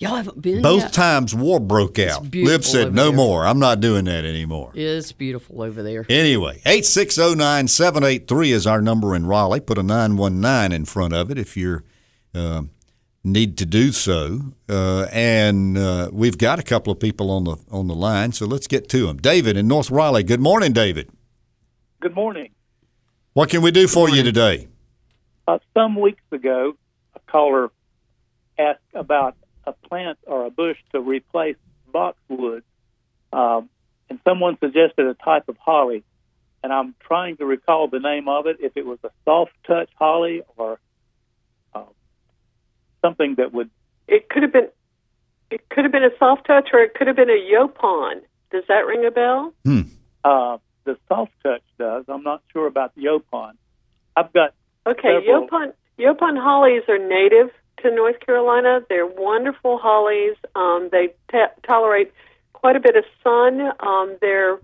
Y'all 0.00 0.14
haven't 0.14 0.40
been 0.40 0.62
Both 0.62 0.82
yet? 0.82 0.92
times 0.92 1.34
war 1.34 1.58
broke 1.58 1.98
out. 1.98 2.22
Liv 2.22 2.30
beautiful 2.30 2.62
said, 2.62 2.94
"No 2.94 3.06
there." 3.08 3.16
more. 3.16 3.44
I'm 3.46 3.58
not 3.58 3.80
doing 3.80 4.04
that 4.06 4.24
anymore." 4.24 4.70
It's 4.74 5.10
beautiful 5.12 5.60
over 5.62 5.82
there. 5.82 6.04
Anyway, 6.08 6.60
8609783 6.66 8.52
is 8.52 8.66
our 8.66 8.80
number 8.80 9.14
in 9.14 9.26
Raleigh. 9.26 9.60
Put 9.60 9.78
a 9.78 9.82
919 9.82 10.72
in 10.72 10.84
front 10.84 11.14
of 11.14 11.30
it 11.30 11.38
if 11.38 11.56
you 11.56 11.80
uh, 12.34 12.62
need 13.28 13.56
to 13.58 13.66
do 13.66 13.92
so. 13.92 14.40
Uh, 14.68 15.06
and 15.12 15.78
uh, 15.78 16.10
we've 16.12 16.38
got 16.38 16.58
a 16.58 16.62
couple 16.62 16.92
of 16.92 16.98
people 16.98 17.30
on 17.30 17.44
the 17.44 17.56
on 17.70 17.86
the 17.86 17.94
line, 17.94 18.32
so 18.32 18.46
let's 18.46 18.66
get 18.66 18.88
to 18.90 19.06
them. 19.06 19.18
David 19.18 19.56
in 19.56 19.68
North 19.68 19.90
Raleigh. 19.90 20.22
Good 20.22 20.40
morning, 20.40 20.72
David. 20.72 21.10
Good 22.00 22.14
morning. 22.14 22.50
What 23.34 23.50
can 23.50 23.62
we 23.62 23.70
do 23.70 23.86
for 23.86 24.08
you 24.08 24.22
today? 24.22 24.68
Uh, 25.46 25.58
some 25.74 25.94
weeks 25.94 26.22
ago, 26.32 26.74
a 27.14 27.20
caller 27.30 27.70
asked 28.58 28.80
about 28.94 29.36
a 29.64 29.72
plant 29.72 30.18
or 30.26 30.46
a 30.46 30.50
bush 30.50 30.76
to 30.92 31.00
replace 31.00 31.56
boxwood, 31.92 32.64
um, 33.32 33.68
and 34.10 34.18
someone 34.24 34.58
suggested 34.58 35.06
a 35.06 35.14
type 35.14 35.48
of 35.48 35.56
holly. 35.58 36.04
And 36.62 36.72
I'm 36.72 36.94
trying 36.98 37.36
to 37.36 37.46
recall 37.46 37.86
the 37.88 38.00
name 38.00 38.28
of 38.28 38.46
it, 38.46 38.56
if 38.60 38.76
it 38.76 38.84
was 38.84 38.98
a 39.04 39.10
soft 39.24 39.52
touch 39.66 39.90
holly 39.96 40.42
or 40.56 40.80
something 43.02 43.36
that 43.36 43.52
would. 43.52 43.70
It 44.06 44.28
could 44.28 44.42
have 44.42 44.52
been 44.52 44.68
it 45.50 45.68
could 45.70 45.84
have 45.84 45.92
been 45.92 46.04
a 46.04 46.16
soft 46.18 46.46
touch 46.46 46.70
or 46.72 46.80
it 46.80 46.94
could 46.94 47.06
have 47.06 47.16
been 47.16 47.30
a 47.30 47.32
yaupon. 47.52 48.20
Does 48.50 48.64
that 48.68 48.86
ring 48.86 49.04
a 49.06 49.10
bell? 49.10 49.52
Uh, 50.24 50.58
the 50.84 50.96
soft 51.08 51.32
touch 51.42 51.62
does. 51.78 52.04
I'm 52.08 52.22
not 52.22 52.42
sure 52.52 52.66
about 52.66 52.94
the 52.94 53.02
yaupon. 53.04 53.52
I've 54.16 54.32
got 54.32 54.54
Okay, 54.86 55.20
Several. 55.20 55.46
Yaupon 55.48 55.72
Yaupon 55.98 56.40
hollies 56.42 56.82
are 56.88 56.98
native 56.98 57.50
to 57.82 57.90
North 57.94 58.20
Carolina. 58.20 58.80
They're 58.88 59.06
wonderful 59.06 59.78
hollies. 59.78 60.36
Um, 60.54 60.88
they 60.90 61.08
t- 61.30 61.38
tolerate 61.66 62.12
quite 62.52 62.76
a 62.76 62.80
bit 62.80 62.96
of 62.96 63.04
sun. 63.22 63.60
Um, 63.80 64.16
they're 64.20 64.58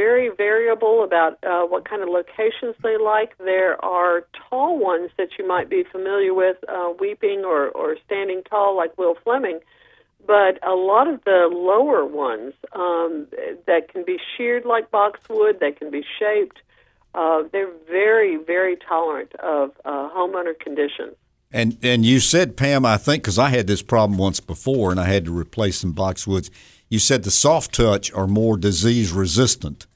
very 0.00 0.30
variable 0.30 1.04
about 1.04 1.32
uh, 1.44 1.64
what 1.66 1.86
kind 1.86 2.02
of 2.02 2.08
locations 2.08 2.74
they 2.82 2.96
like. 2.96 3.36
There 3.36 3.82
are 3.84 4.24
tall 4.48 4.78
ones 4.78 5.10
that 5.18 5.28
you 5.38 5.46
might 5.46 5.68
be 5.68 5.84
familiar 5.92 6.32
with, 6.32 6.56
uh, 6.68 6.94
weeping 6.98 7.44
or, 7.44 7.68
or 7.68 7.96
standing 8.06 8.42
tall, 8.48 8.74
like 8.74 8.96
Will 8.96 9.16
Fleming. 9.22 9.60
But 10.26 10.58
a 10.66 10.72
lot 10.72 11.06
of 11.06 11.22
the 11.24 11.48
lower 11.52 12.06
ones 12.06 12.54
um, 12.72 13.26
that 13.66 13.92
can 13.92 14.02
be 14.06 14.18
sheared 14.36 14.64
like 14.64 14.90
boxwood, 14.90 15.60
they 15.60 15.72
can 15.72 15.90
be 15.90 16.04
shaped. 16.18 16.60
Uh, 17.14 17.42
they're 17.52 17.74
very, 17.86 18.36
very 18.36 18.76
tolerant 18.76 19.34
of 19.36 19.72
uh, 19.84 20.08
homeowner 20.16 20.58
conditions. 20.58 21.14
And 21.52 21.76
and 21.82 22.06
you 22.06 22.20
said, 22.20 22.56
Pam, 22.56 22.86
I 22.86 22.96
think 22.96 23.24
because 23.24 23.38
I 23.38 23.48
had 23.48 23.66
this 23.66 23.82
problem 23.82 24.18
once 24.18 24.38
before, 24.40 24.92
and 24.92 25.00
I 25.00 25.06
had 25.06 25.24
to 25.24 25.36
replace 25.36 25.78
some 25.78 25.92
boxwoods. 25.92 26.48
You 26.88 27.00
said 27.00 27.24
the 27.24 27.30
soft 27.30 27.74
touch 27.74 28.12
are 28.12 28.28
more 28.28 28.56
disease 28.56 29.10
resistant 29.12 29.86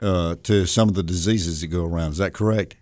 uh, 0.00 0.36
to 0.42 0.66
some 0.66 0.88
of 0.88 0.94
the 0.94 1.02
diseases 1.02 1.60
that 1.60 1.68
go 1.68 1.84
around. 1.84 2.12
Is 2.12 2.18
that 2.18 2.32
correct? 2.32 2.76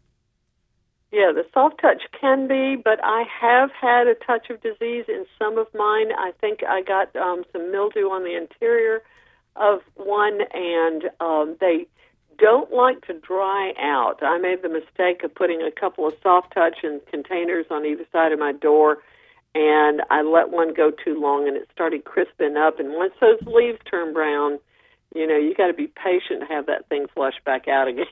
Yeah, 1.13 1.31
the 1.33 1.47
soft 1.55 1.81
touch 1.81 2.03
can 2.21 2.49
be, 2.49 2.75
but 2.75 2.99
I 3.05 3.23
have 3.41 3.71
had 3.71 4.09
a 4.09 4.17
touch 4.17 4.51
of 4.51 4.61
disease 4.61 5.05
in 5.07 5.27
some 5.39 5.59
of 5.59 5.69
mine. 5.73 6.11
I 6.19 6.33
think 6.41 6.65
I 6.69 6.83
got 6.83 7.15
um, 7.15 7.45
some 7.53 7.71
mildew 7.71 8.11
on 8.11 8.25
the 8.25 8.37
interior 8.37 9.01
of 9.55 9.81
one, 9.95 10.41
and 10.53 11.05
um, 11.21 11.57
they 11.61 11.87
don't 12.37 12.73
like 12.73 13.07
to 13.07 13.13
dry 13.13 13.73
out. 13.79 14.23
I 14.23 14.39
made 14.39 14.63
the 14.63 14.69
mistake 14.69 15.23
of 15.23 15.33
putting 15.33 15.63
a 15.63 15.71
couple 15.71 16.09
of 16.09 16.15
soft 16.21 16.53
touch 16.53 16.79
in 16.83 17.01
containers 17.09 17.67
on 17.71 17.87
either 17.87 18.05
side 18.11 18.33
of 18.33 18.41
my 18.41 18.51
door, 18.51 18.99
and 19.55 20.03
I 20.11 20.23
let 20.23 20.51
one 20.51 20.75
go 20.75 20.91
too 20.91 21.21
long, 21.21 21.47
and 21.47 21.57
it 21.57 21.69
started 21.73 22.05
crisping 22.05 22.57
up. 22.57 22.81
And 22.81 22.93
once 22.95 23.15
those 23.21 23.41
leaves 23.47 23.79
turn 23.89 24.13
brown, 24.13 24.59
you 25.15 25.27
know, 25.27 25.37
you 25.37 25.55
got 25.55 25.69
to 25.69 25.75
be 25.75 25.87
patient 25.87 26.41
to 26.41 26.47
have 26.47 26.67
that 26.67 26.89
thing 26.89 27.07
flush 27.15 27.35
back 27.45 27.69
out 27.69 27.89
again. 27.89 28.07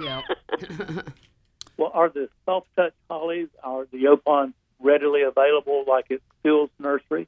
Yeah. 0.00 0.22
well, 1.76 1.90
are 1.92 2.10
the 2.10 2.28
soft 2.44 2.68
touch 2.76 2.92
hollies 3.08 3.48
are 3.62 3.86
the 3.90 4.04
yaupon 4.04 4.52
readily 4.78 5.22
available 5.22 5.84
like 5.88 6.10
at 6.10 6.20
Phil's 6.42 6.70
nursery? 6.78 7.26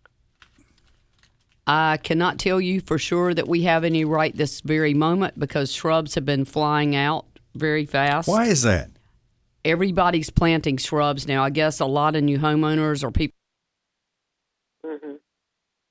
I 1.66 1.96
cannot 1.96 2.38
tell 2.38 2.60
you 2.60 2.80
for 2.80 2.96
sure 2.96 3.34
that 3.34 3.48
we 3.48 3.62
have 3.62 3.82
any 3.82 4.04
right 4.04 4.36
this 4.36 4.60
very 4.60 4.94
moment 4.94 5.38
because 5.38 5.72
shrubs 5.72 6.14
have 6.14 6.24
been 6.24 6.44
flying 6.44 6.94
out 6.94 7.26
very 7.54 7.86
fast. 7.86 8.28
Why 8.28 8.46
is 8.46 8.62
that? 8.62 8.90
Everybody's 9.64 10.30
planting 10.30 10.76
shrubs 10.76 11.26
now. 11.26 11.42
I 11.42 11.50
guess 11.50 11.80
a 11.80 11.86
lot 11.86 12.14
of 12.14 12.22
new 12.22 12.38
homeowners 12.38 13.02
or 13.02 13.10
people 13.10 13.35
you 13.35 13.35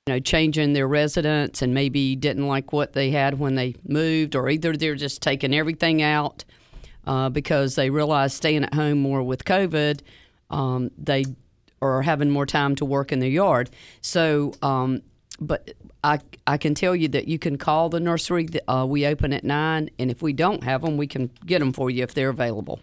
know 0.08 0.20
changing 0.20 0.72
their 0.72 0.86
residence 0.86 1.62
and 1.62 1.74
maybe 1.74 2.14
didn't 2.14 2.46
like 2.46 2.72
what 2.72 2.92
they 2.92 3.10
had 3.10 3.40
when 3.40 3.56
they 3.56 3.74
moved 3.84 4.36
or 4.36 4.48
either 4.48 4.76
they're 4.76 4.94
just 4.94 5.20
taking 5.20 5.52
everything 5.52 6.00
out 6.00 6.44
uh, 7.08 7.28
because 7.28 7.74
they 7.74 7.90
realize 7.90 8.32
staying 8.32 8.62
at 8.62 8.72
home 8.74 8.98
more 8.98 9.20
with 9.20 9.44
covid 9.44 10.00
um, 10.50 10.92
they 10.96 11.24
are 11.82 12.02
having 12.02 12.30
more 12.30 12.46
time 12.46 12.76
to 12.76 12.84
work 12.84 13.10
in 13.10 13.18
their 13.18 13.28
yard 13.28 13.68
so 14.00 14.54
um, 14.62 15.02
but 15.40 15.72
I, 16.04 16.20
I 16.46 16.56
can 16.56 16.76
tell 16.76 16.94
you 16.94 17.08
that 17.08 17.26
you 17.26 17.40
can 17.40 17.58
call 17.58 17.88
the 17.88 17.98
nursery 17.98 18.46
uh, 18.68 18.86
we 18.88 19.04
open 19.04 19.32
at 19.32 19.42
9 19.42 19.90
and 19.98 20.10
if 20.12 20.22
we 20.22 20.32
don't 20.32 20.62
have 20.62 20.82
them 20.82 20.96
we 20.96 21.08
can 21.08 21.30
get 21.44 21.58
them 21.58 21.72
for 21.72 21.90
you 21.90 22.04
if 22.04 22.14
they're 22.14 22.30
available 22.30 22.78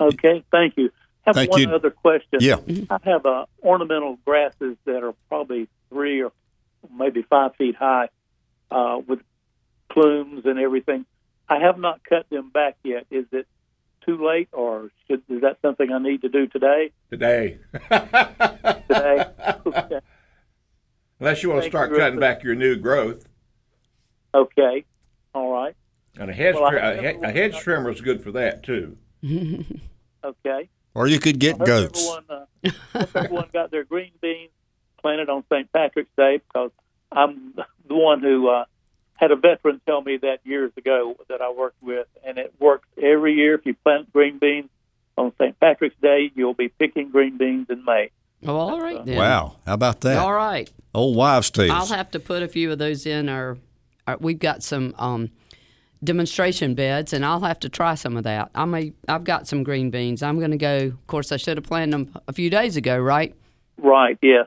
Okay, 0.00 0.42
thank 0.50 0.78
you. 0.78 0.86
I 0.86 1.28
Have 1.28 1.36
Thank 1.36 1.50
one 1.52 1.60
you. 1.60 1.70
other 1.70 1.90
question. 1.90 2.38
Yeah. 2.40 2.56
I 2.90 2.98
have 3.04 3.26
uh, 3.26 3.44
ornamental 3.62 4.18
grasses 4.24 4.76
that 4.86 5.04
are 5.04 5.14
probably 5.28 5.68
three 5.92 6.22
or 6.22 6.32
maybe 6.96 7.22
five 7.22 7.54
feet 7.56 7.76
high, 7.76 8.08
uh, 8.70 8.98
with 9.06 9.20
plumes 9.90 10.44
and 10.46 10.58
everything. 10.58 11.04
I 11.48 11.58
have 11.58 11.78
not 11.78 12.00
cut 12.08 12.26
them 12.30 12.50
back 12.50 12.76
yet. 12.82 13.06
Is 13.10 13.26
it 13.32 13.46
too 14.06 14.24
late, 14.26 14.48
or 14.52 14.90
should, 15.06 15.22
is 15.28 15.42
that 15.42 15.58
something 15.62 15.92
I 15.92 15.98
need 15.98 16.22
to 16.22 16.28
do 16.28 16.46
today? 16.46 16.90
today. 17.10 17.58
Today. 18.88 19.26
okay. 19.66 20.00
Unless 21.20 21.42
you 21.42 21.50
want 21.50 21.62
to 21.62 21.68
start 21.68 21.90
you, 21.90 21.96
cutting 21.98 22.14
Rufus. 22.16 22.20
back 22.20 22.42
your 22.42 22.54
new 22.54 22.76
growth. 22.76 23.28
Okay. 24.34 24.84
All 25.34 25.52
right. 25.52 25.76
And 26.18 26.30
a 26.30 26.32
hedge, 26.32 26.54
Well, 26.56 26.64
I 26.66 26.70
tri- 26.70 26.90
a, 26.90 27.02
have 27.02 27.22
a 27.22 27.30
hedge 27.30 27.56
trimmer 27.58 27.90
is 27.90 28.00
good 28.00 28.22
for 28.22 28.32
that 28.32 28.62
too. 28.62 28.96
Okay. 30.24 30.68
Or 30.94 31.06
you 31.06 31.18
could 31.18 31.38
get 31.38 31.54
I 31.54 31.58
hope 31.58 31.66
goats. 31.66 32.08
Everyone, 32.08 32.46
uh, 32.94 33.04
everyone 33.14 33.48
got 33.52 33.70
their 33.70 33.84
green 33.84 34.12
beans 34.20 34.50
planted 35.02 35.28
on 35.28 35.44
St. 35.52 35.70
Patrick's 35.72 36.10
Day 36.16 36.38
because 36.38 36.70
I'm 37.10 37.54
the 37.88 37.94
one 37.94 38.20
who 38.20 38.48
uh, 38.48 38.64
had 39.16 39.30
a 39.30 39.36
veteran 39.36 39.80
tell 39.86 40.00
me 40.00 40.16
that 40.18 40.38
years 40.44 40.72
ago 40.76 41.16
that 41.28 41.40
I 41.42 41.50
worked 41.52 41.82
with, 41.82 42.06
and 42.26 42.38
it 42.38 42.54
works 42.58 42.88
every 43.00 43.34
year. 43.34 43.54
If 43.54 43.66
you 43.66 43.74
plant 43.74 44.12
green 44.12 44.38
beans 44.38 44.70
on 45.18 45.32
St. 45.38 45.58
Patrick's 45.60 45.96
Day, 46.00 46.30
you'll 46.34 46.54
be 46.54 46.68
picking 46.68 47.10
green 47.10 47.36
beans 47.36 47.66
in 47.68 47.84
May. 47.84 48.10
oh 48.46 48.56
all 48.56 48.80
right 48.80 49.04
then 49.04 49.16
Wow, 49.18 49.56
how 49.66 49.74
about 49.74 50.00
that? 50.02 50.18
all 50.18 50.32
right 50.32 50.70
Old 50.94 51.16
wives' 51.16 51.50
tales. 51.50 51.70
I'll 51.70 51.96
have 51.96 52.10
to 52.12 52.20
put 52.20 52.42
a 52.42 52.48
few 52.48 52.70
of 52.70 52.78
those 52.78 53.06
in 53.06 53.28
our. 53.28 53.56
our 54.06 54.18
we've 54.18 54.38
got 54.38 54.62
some 54.62 54.94
um, 54.98 55.30
demonstration 56.04 56.74
beds, 56.74 57.12
and 57.12 57.24
I'll 57.24 57.40
have 57.40 57.60
to 57.60 57.68
try 57.68 57.94
some 57.94 58.16
of 58.16 58.24
that. 58.24 58.50
I 58.54 58.64
may. 58.66 58.92
I've 59.08 59.24
got 59.24 59.46
some 59.48 59.62
green 59.62 59.90
beans. 59.90 60.22
I'm 60.22 60.38
going 60.38 60.50
to 60.50 60.56
go. 60.58 60.76
Of 60.88 61.06
course, 61.06 61.32
I 61.32 61.36
should 61.38 61.56
have 61.56 61.64
planned 61.64 61.92
them 61.92 62.14
a 62.28 62.32
few 62.32 62.50
days 62.50 62.76
ago, 62.76 62.98
right? 62.98 63.34
Right? 63.82 64.16
Yes. 64.22 64.46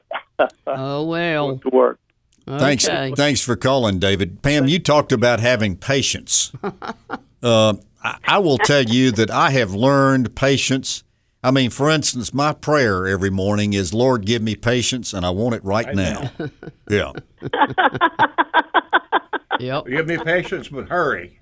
Oh 0.66 1.06
well. 1.08 1.58
to 1.60 1.70
work. 1.70 2.00
Thanks, 2.48 2.88
Okay. 2.88 3.12
thanks 3.16 3.42
for 3.42 3.56
calling, 3.56 3.98
David. 4.00 4.42
Pam, 4.44 4.68
you 4.68 4.78
talked 4.80 5.12
about 5.12 5.40
having 5.40 5.76
patience. 5.76 6.52
uh, 7.44 7.74
I, 8.04 8.18
I 8.24 8.38
will 8.38 8.60
tell 8.60 8.84
you 8.84 9.12
that 9.14 9.32
I 9.32 9.50
have 9.52 9.74
learned 9.74 10.36
patience. 10.36 11.04
I 11.44 11.50
mean, 11.52 11.72
for 11.72 11.90
instance, 11.90 12.34
my 12.36 12.54
prayer 12.54 13.08
every 13.08 13.30
morning 13.32 13.74
is, 13.74 13.94
"Lord, 13.94 14.26
give 14.26 14.42
me 14.44 14.56
patience, 14.56 15.12
and 15.14 15.26
I 15.26 15.32
want 15.32 15.56
it 15.56 15.64
right, 15.64 15.94
now." 15.96 16.32
yeah. 16.90 17.12
Yep. 19.60 19.86
Give 19.88 20.08
me 20.08 20.18
patience, 20.18 20.68
but 20.68 20.90
hurry. 20.90 21.40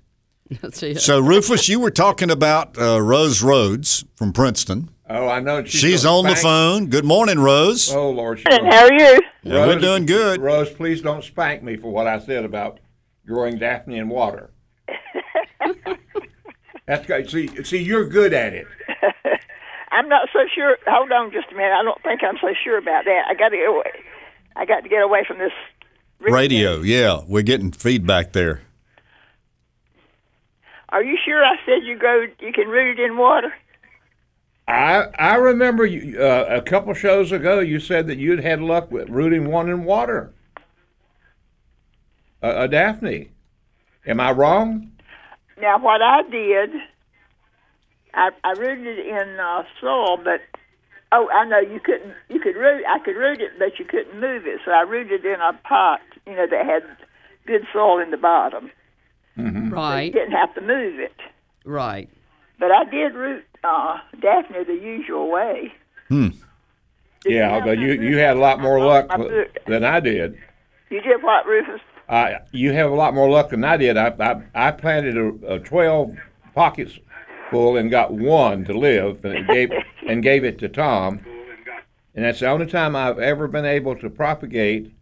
That's 0.60 0.82
it. 0.82 1.00
So, 1.00 1.20
Rufus, 1.20 1.68
you 1.68 1.80
were 1.80 1.90
talking 1.90 2.30
about 2.30 2.78
uh, 2.78 3.00
Rose 3.00 3.42
Rhodes 3.42 4.04
from 4.14 4.32
Princeton. 4.32 4.90
Oh, 5.08 5.28
I 5.28 5.40
know. 5.40 5.62
She's, 5.64 5.80
She's 5.80 6.04
gonna 6.04 6.28
on 6.28 6.34
the 6.34 6.36
phone. 6.36 6.86
Good 6.86 7.04
morning, 7.04 7.38
Rose. 7.38 7.92
Oh 7.92 8.10
Lord, 8.10 8.38
she's 8.38 8.46
And 8.50 8.66
how 8.66 8.84
are 8.84 8.92
you? 8.92 9.20
Yeah, 9.42 9.66
we're 9.66 9.78
doing 9.78 10.06
good. 10.06 10.40
Rose, 10.40 10.70
please 10.70 11.02
don't 11.02 11.22
spank 11.22 11.62
me 11.62 11.76
for 11.76 11.92
what 11.92 12.06
I 12.06 12.18
said 12.18 12.44
about 12.44 12.80
growing 13.26 13.58
Daphne 13.58 13.98
in 13.98 14.08
water. 14.08 14.50
That's 16.86 17.06
good. 17.06 17.28
See, 17.30 17.48
see, 17.64 17.82
you're 17.82 18.06
good 18.08 18.32
at 18.32 18.54
it. 18.54 18.66
I'm 19.90 20.08
not 20.08 20.28
so 20.32 20.40
sure. 20.54 20.78
Hold 20.86 21.12
on 21.12 21.30
just 21.32 21.52
a 21.52 21.54
minute. 21.54 21.72
I 21.72 21.82
don't 21.82 22.02
think 22.02 22.22
I'm 22.22 22.38
so 22.40 22.54
sure 22.64 22.78
about 22.78 23.04
that. 23.04 23.24
I 23.28 23.34
got 23.34 23.50
to 23.50 23.56
get 23.56 23.68
away. 23.68 23.92
I 24.56 24.64
got 24.64 24.80
to 24.80 24.88
get 24.88 25.02
away 25.02 25.24
from 25.26 25.38
this 25.38 25.52
Radio, 26.20 26.80
yeah, 26.80 27.20
we're 27.26 27.42
getting 27.42 27.70
feedback 27.70 28.32
there. 28.32 28.62
Are 30.88 31.02
you 31.02 31.18
sure 31.22 31.44
I 31.44 31.56
said 31.66 31.84
you 31.84 31.98
grow? 31.98 32.22
You 32.40 32.52
can 32.52 32.68
root 32.68 32.98
it 32.98 33.04
in 33.04 33.18
water? 33.18 33.52
I 34.66 35.06
I 35.18 35.34
remember 35.36 35.84
you, 35.84 36.20
uh, 36.20 36.46
a 36.48 36.62
couple 36.62 36.92
shows 36.94 37.32
ago 37.32 37.60
you 37.60 37.78
said 37.80 38.06
that 38.06 38.18
you'd 38.18 38.40
had 38.40 38.60
luck 38.60 38.90
with 38.90 39.08
rooting 39.10 39.50
one 39.50 39.68
in 39.68 39.84
water. 39.84 40.32
A, 42.42 42.62
a 42.64 42.68
Daphne. 42.68 43.30
Am 44.06 44.20
I 44.20 44.32
wrong? 44.32 44.92
Now, 45.60 45.78
what 45.78 46.02
I 46.02 46.22
did, 46.30 46.70
I, 48.14 48.30
I 48.42 48.52
rooted 48.52 48.98
in 48.98 49.38
uh, 49.40 49.62
soil, 49.80 50.16
but 50.18 50.40
oh, 51.12 51.28
I 51.30 51.44
know 51.44 51.60
you 51.60 51.80
couldn't. 51.80 52.14
You 52.28 52.40
could 52.40 52.56
root. 52.56 52.84
I 52.88 52.98
could 52.98 53.16
root 53.16 53.40
it, 53.40 53.52
but 53.58 53.78
you 53.78 53.84
couldn't 53.84 54.18
move 54.20 54.46
it. 54.46 54.60
So 54.64 54.72
I 54.72 54.82
rooted 54.82 55.24
in 55.24 55.40
a 55.40 55.52
pot, 55.66 56.00
you 56.26 56.34
know, 56.34 56.46
that 56.50 56.66
had 56.66 56.82
good 57.46 57.66
soil 57.72 57.98
in 58.00 58.10
the 58.10 58.16
bottom. 58.16 58.70
You 58.70 58.72
Right, 59.70 60.12
didn't 60.12 60.32
have 60.32 60.54
to 60.54 60.60
move 60.60 60.98
it. 61.00 61.14
right. 61.64 62.08
But 62.58 62.70
I 62.70 62.84
did 62.84 63.14
root 63.14 63.44
uh, 63.64 63.98
Daphne 64.20 64.64
the 64.64 64.74
usual 64.74 65.30
way. 65.30 65.72
Hm. 66.08 66.34
Yeah, 67.24 67.64
but 67.64 67.78
you 67.78 67.92
you 67.92 68.18
had 68.18 68.36
a 68.36 68.40
lot 68.40 68.60
more 68.60 68.78
luck 68.80 69.08
than 69.66 69.84
I 69.84 70.00
did. 70.00 70.36
You 70.90 71.00
did 71.00 71.22
what, 71.22 71.46
Rufus? 71.46 71.80
Uh, 72.08 72.34
you 72.52 72.72
have 72.72 72.90
a 72.90 72.94
lot 72.94 73.14
more 73.14 73.30
luck 73.30 73.48
than 73.50 73.64
I 73.64 73.76
did. 73.78 73.96
I 73.96 74.08
I, 74.20 74.68
I 74.68 74.70
planted 74.72 75.16
a, 75.16 75.54
a 75.54 75.58
twelve 75.58 76.14
pockets 76.54 76.98
full 77.50 77.76
and 77.76 77.90
got 77.90 78.12
one 78.12 78.64
to 78.66 78.76
live, 78.76 79.24
and 79.24 79.34
it 79.34 79.46
gave 79.46 79.70
and 80.08 80.22
gave 80.22 80.44
it 80.44 80.58
to 80.58 80.68
Tom. 80.68 81.20
And 82.14 82.24
that's 82.24 82.40
the 82.40 82.48
only 82.48 82.66
time 82.66 82.94
I've 82.94 83.18
ever 83.18 83.48
been 83.48 83.64
able 83.64 83.96
to 83.96 84.08
propagate 84.08 84.92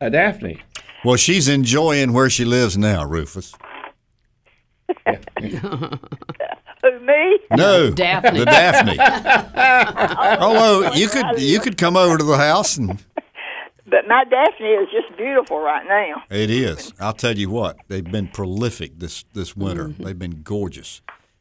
a 0.00 0.10
Daphne. 0.10 0.60
Well, 1.04 1.16
she's 1.16 1.48
enjoying 1.48 2.12
where 2.12 2.28
she 2.28 2.44
lives 2.44 2.76
now, 2.76 3.04
Rufus. 3.04 3.54
Who, 6.84 7.00
me? 7.00 7.38
No, 7.56 7.90
Daphne. 7.90 8.38
the 8.40 8.44
Daphne. 8.44 8.98
Although 10.40 10.92
you 10.92 11.08
could 11.08 11.40
you 11.40 11.60
could 11.60 11.76
come 11.78 11.96
over 11.96 12.18
to 12.18 12.24
the 12.24 12.36
house 12.36 12.76
and 12.76 13.02
But 13.86 14.06
my 14.08 14.24
Daphne 14.24 14.66
is 14.68 14.88
just 14.90 15.16
beautiful 15.16 15.60
right 15.60 15.86
now. 15.86 16.22
it 16.30 16.50
is. 16.50 16.92
I'll 17.00 17.12
tell 17.12 17.36
you 17.36 17.50
what, 17.50 17.76
they've 17.88 18.04
been 18.04 18.28
prolific 18.28 18.98
this 18.98 19.24
this 19.32 19.56
winter. 19.56 19.88
Mm-hmm. 19.88 20.02
They've 20.04 20.18
been 20.18 20.42
gorgeous. 20.42 21.00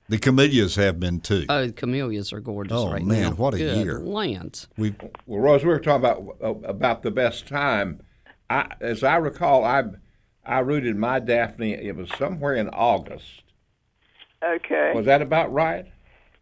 The 0.10 0.18
camellias 0.18 0.76
have 0.76 1.00
been 1.00 1.22
too. 1.22 1.46
Oh, 1.50 1.66
the 1.68 1.72
camellias 1.74 2.34
are 2.34 2.42
gorgeous 2.42 2.74
Oh, 2.76 2.92
right 2.92 3.04
man, 3.04 3.22
now. 3.22 3.32
what 3.32 3.54
a 3.54 3.58
Good 3.58 3.78
year. 3.86 4.00
Lands. 4.00 4.68
We 4.78 4.94
Well, 5.26 5.40
Rose, 5.40 5.64
we 5.64 5.70
were 5.70 5.80
talking 5.80 6.06
about 6.06 6.38
about 6.66 7.04
the 7.04 7.12
best 7.12 7.48
time. 7.48 8.02
I, 8.50 8.68
as 8.82 9.04
I 9.04 9.16
recall, 9.16 9.64
I 9.64 9.84
I 10.46 10.60
rooted 10.60 10.98
my 10.98 11.20
Daphne. 11.20 11.72
It 11.74 11.96
was 11.96 12.10
somewhere 12.18 12.54
in 12.54 12.68
August. 12.70 13.44
Okay. 14.44 14.92
Was 14.94 15.06
that 15.06 15.22
about 15.22 15.54
right? 15.54 15.86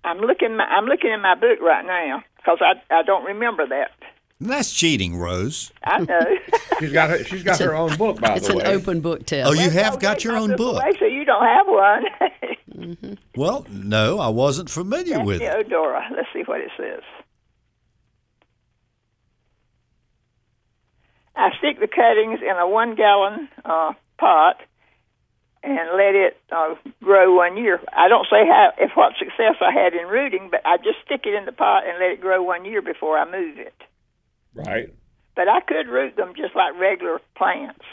I'm 0.03 0.17
looking. 0.17 0.57
My, 0.57 0.63
I'm 0.63 0.85
looking 0.85 1.11
in 1.11 1.21
my 1.21 1.35
book 1.35 1.59
right 1.61 1.85
now 1.85 2.23
because 2.37 2.59
I 2.61 2.73
I 2.93 3.03
don't 3.03 3.25
remember 3.25 3.67
that. 3.67 3.91
that's 4.39 4.73
cheating, 4.73 5.17
Rose. 5.17 5.71
I 5.83 5.99
know. 5.99 6.19
She's 6.79 6.91
got 6.91 7.11
her. 7.11 7.23
She's 7.23 7.43
got 7.43 7.59
her 7.59 7.75
own 7.75 7.95
book, 7.97 8.19
by 8.19 8.39
the 8.39 8.55
way. 8.55 8.61
It's 8.61 8.69
an 8.69 8.75
open 8.75 9.01
book 9.01 9.25
test. 9.25 9.47
Oh, 9.49 9.53
you 9.53 9.69
have 9.69 9.93
Don't 9.93 10.01
got 10.01 10.23
your 10.23 10.35
own 10.35 10.55
book. 10.55 10.81
Away, 10.81 10.93
so 10.97 11.05
you 11.05 11.25
don't 11.25 11.45
have 11.45 11.67
one. 11.67 12.03
mm-hmm. 12.73 13.13
Well, 13.35 13.65
no, 13.69 14.19
I 14.19 14.29
wasn't 14.29 14.69
familiar 14.69 15.23
with 15.23 15.41
yeah, 15.41 15.57
it. 15.59 15.69
Odora. 15.69 16.01
Let's 16.11 16.27
see 16.33 16.41
what 16.45 16.61
it 16.61 16.71
says. 16.77 17.01
I 21.35 21.49
stick 21.57 21.79
the 21.79 21.87
cuttings 21.87 22.39
in 22.41 22.57
a 22.57 22.67
one 22.67 22.95
gallon 22.95 23.47
uh, 23.63 23.93
pot 24.17 24.57
and 25.63 25.89
let 25.95 26.15
it 26.15 26.37
uh, 26.51 26.75
grow 27.03 27.35
one 27.35 27.57
year. 27.57 27.79
I 27.95 28.07
don't 28.07 28.25
say 28.29 28.45
how 28.47 28.71
if 28.79 28.91
what 28.95 29.13
success 29.19 29.55
I 29.61 29.71
had 29.71 29.93
in 29.93 30.07
rooting, 30.07 30.49
but 30.49 30.61
I 30.65 30.77
just 30.77 30.97
stick 31.05 31.21
it 31.25 31.33
in 31.35 31.45
the 31.45 31.51
pot 31.51 31.83
and 31.87 31.99
let 31.99 32.11
it 32.11 32.21
grow 32.21 32.41
one 32.41 32.65
year 32.65 32.81
before 32.81 33.17
I 33.17 33.25
move 33.25 33.57
it. 33.57 33.73
Right. 34.53 34.93
But 35.35 35.47
I 35.47 35.61
could 35.61 35.87
root 35.87 36.15
them 36.17 36.33
just 36.35 36.55
like 36.55 36.77
regular 36.79 37.19
plants. 37.37 37.85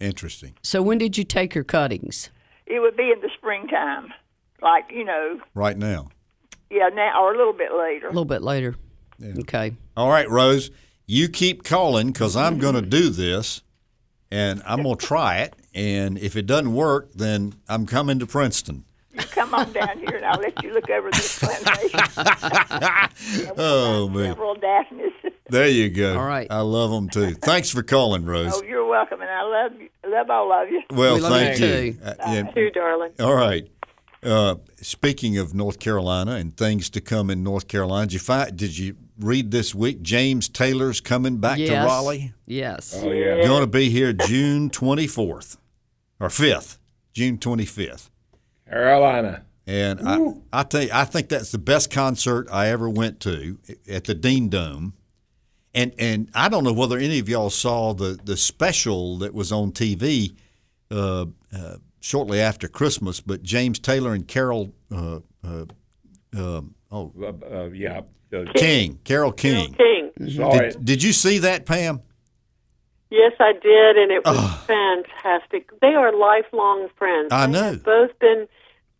Interesting. 0.00 0.54
So 0.62 0.82
when 0.82 0.98
did 0.98 1.16
you 1.16 1.24
take 1.24 1.54
your 1.54 1.64
cuttings? 1.64 2.30
It 2.66 2.80
would 2.80 2.96
be 2.96 3.10
in 3.10 3.20
the 3.20 3.30
springtime, 3.36 4.12
like 4.62 4.84
you 4.90 5.04
know, 5.04 5.40
Right 5.54 5.76
now. 5.76 6.08
yeah, 6.70 6.88
now 6.88 7.22
or 7.22 7.34
a 7.34 7.36
little 7.36 7.52
bit 7.52 7.72
later. 7.72 8.06
A 8.06 8.10
little 8.10 8.24
bit 8.24 8.42
later. 8.42 8.76
Okay. 9.40 9.74
All 9.96 10.08
right, 10.08 10.28
Rose, 10.28 10.70
you 11.06 11.28
keep 11.28 11.62
calling 11.64 12.08
because 12.08 12.36
I'm 12.36 12.58
going 12.58 12.74
to 12.74 12.82
do 12.82 13.10
this, 13.10 13.62
and 14.30 14.62
I'm 14.66 14.82
going 14.82 14.96
to 14.96 15.06
try 15.06 15.38
it. 15.38 15.54
And 15.74 16.18
if 16.18 16.36
it 16.36 16.46
doesn't 16.46 16.72
work, 16.72 17.12
then 17.14 17.54
I'm 17.68 17.84
coming 17.86 18.18
to 18.20 18.26
Princeton. 18.26 18.84
Come 19.16 19.54
on 19.54 19.72
down 19.72 19.98
here 19.98 20.16
and 20.16 20.24
I'll 20.24 20.40
let 20.40 20.62
you 20.62 20.72
look 20.72 20.88
over 20.90 21.10
this 21.10 21.38
plantation. 21.38 22.00
Oh 23.56 24.08
man, 24.08 24.30
Several 24.32 24.54
Daphnes. 24.56 25.12
there 25.48 25.68
you 25.68 25.88
go. 25.88 26.18
All 26.18 26.26
right. 26.26 26.46
I 26.50 26.60
love 26.60 26.90
them 26.90 27.08
too. 27.08 27.34
Thanks 27.34 27.70
for 27.70 27.82
calling, 27.82 28.24
Rose. 28.24 28.52
Oh, 28.54 28.62
you're 28.62 28.86
welcome, 28.86 29.20
and 29.20 29.30
I 29.30 29.42
love 29.42 29.72
you. 29.80 29.88
love 30.06 30.30
all 30.30 30.52
of 30.52 30.68
you. 30.68 30.82
Well, 30.90 31.14
We 31.16 31.20
love 31.20 31.32
thank 31.32 31.60
you 31.60 31.66
you. 31.66 31.92
too. 31.92 31.98
Uh, 32.04 32.14
yeah, 32.26 32.42
Too, 32.50 32.70
darling. 32.70 33.12
all 33.20 33.34
right. 33.34 33.68
Uh, 34.22 34.56
speaking 34.80 35.36
of 35.38 35.54
North 35.54 35.78
Carolina 35.78 36.32
and 36.32 36.56
things 36.56 36.88
to 36.90 37.00
come 37.00 37.30
in 37.30 37.42
North 37.42 37.68
Carolina, 37.68 38.06
did 38.06 38.14
you 38.14 38.18
find? 38.20 38.56
Did 38.56 38.76
you 38.78 38.96
read 39.18 39.50
this 39.50 39.74
week? 39.74 40.02
James 40.02 40.48
Taylor's 40.48 41.00
coming 41.00 41.38
back 41.38 41.58
yes. 41.58 41.68
to 41.70 41.74
Raleigh. 41.86 42.32
Yes. 42.46 42.98
Oh 43.02 43.12
yeah. 43.12 43.42
Going 43.46 43.60
to 43.60 43.66
be 43.66 43.90
here 43.90 44.12
June 44.12 44.70
24th 44.70 45.58
or 46.20 46.28
5th, 46.28 46.78
June 47.12 47.38
25th. 47.38 48.10
Carolina. 48.68 49.44
And 49.66 50.00
I, 50.06 50.32
I 50.52 50.62
tell 50.64 50.82
you, 50.82 50.90
I 50.92 51.04
think 51.04 51.28
that's 51.28 51.50
the 51.50 51.58
best 51.58 51.90
concert 51.90 52.48
I 52.52 52.68
ever 52.68 52.88
went 52.88 53.20
to 53.20 53.58
at 53.88 54.04
the 54.04 54.14
Dean 54.14 54.48
Dome. 54.48 54.94
And 55.74 55.92
and 55.98 56.30
I 56.34 56.48
don't 56.48 56.64
know 56.64 56.72
whether 56.72 56.98
any 56.98 57.18
of 57.18 57.28
y'all 57.28 57.50
saw 57.50 57.94
the, 57.94 58.18
the 58.22 58.36
special 58.36 59.18
that 59.18 59.34
was 59.34 59.50
on 59.50 59.72
TV 59.72 60.36
uh, 60.90 61.26
uh, 61.52 61.76
shortly 62.00 62.40
after 62.40 62.68
Christmas, 62.68 63.20
but 63.20 63.42
James 63.42 63.78
Taylor 63.80 64.12
and 64.12 64.28
Carole 64.28 64.72
uh, 64.94 65.20
uh, 65.42 65.64
um 66.36 66.74
oh 66.92 67.12
Uh, 67.20 67.54
uh, 67.56 67.64
yeah. 67.72 68.02
Uh, 68.32 68.44
King, 68.54 69.00
Carole 69.04 69.32
King. 69.32 69.74
King. 69.74 70.30
saw 70.30 70.54
it. 70.56 70.72
Did, 70.72 70.84
did 70.84 71.02
you 71.02 71.12
see 71.12 71.38
that, 71.38 71.66
Pam? 71.66 72.02
Yes, 73.14 73.32
I 73.38 73.52
did, 73.52 73.96
and 73.96 74.10
it 74.10 74.24
was 74.24 74.36
fantastic. 74.66 75.70
They 75.80 75.94
are 75.94 76.12
lifelong 76.16 76.88
friends. 76.98 77.28
I 77.32 77.46
know. 77.46 77.52
They 77.52 77.60
know. 77.60 77.70
have 77.72 77.84
both 77.84 78.18
been 78.18 78.48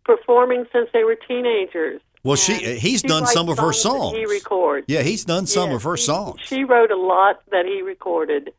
performing 0.04 0.66
since 0.72 0.88
they 0.92 1.04
were 1.04 1.16
teenagers. 1.16 2.00
Well, 2.22 2.36
she 2.36 2.54
he's 2.78 3.00
she 3.00 3.08
done 3.08 3.26
some 3.26 3.48
of 3.48 3.58
her 3.58 3.72
songs. 3.72 4.16
He 4.16 4.24
records. 4.24 4.86
Yeah, 4.88 5.02
he's 5.02 5.24
done 5.24 5.46
some 5.46 5.70
Yes, 5.70 5.76
of 5.76 5.82
her 5.82 5.96
he- 5.96 6.02
songs. 6.02 6.40
She 6.44 6.64
wrote 6.64 6.90
a 6.90 6.96
lot 6.96 7.42
that 7.50 7.66
he 7.66 7.82
recorded, 7.82 8.52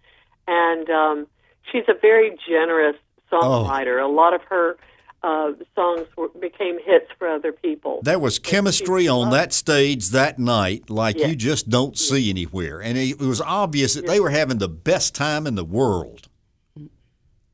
and 0.48 0.90
um, 0.90 1.28
she's 1.72 1.86
a 1.88 1.94
very 2.00 2.38
generous 2.48 2.96
Oh. 3.32 3.66
songwriter. 3.68 4.02
A 4.04 4.08
lot 4.08 4.34
of 4.36 4.42
her 4.50 4.78
uh, 5.26 5.52
songs 5.74 6.08
were, 6.16 6.28
became 6.40 6.78
hits 6.86 7.08
for 7.18 7.28
other 7.28 7.52
people. 7.52 8.00
There 8.04 8.20
was 8.20 8.38
chemistry 8.38 9.08
on 9.08 9.32
that 9.32 9.54
stage 9.54 10.10
that 10.10 10.38
night 10.38 10.90
like 10.90 11.18
Yes. 11.18 11.30
you 11.30 11.36
just 11.36 11.70
don't 11.70 11.98
see 11.98 12.30
anywhere. 12.30 12.80
And 12.80 12.96
it 12.96 13.18
was 13.20 13.42
obvious 13.42 13.96
that 13.96 14.06
they 14.06 14.20
were 14.20 14.30
having 14.30 14.60
the 14.60 14.70
best 14.70 15.16
time 15.16 15.48
in 15.48 15.56
the 15.56 15.66
world. 15.66 16.28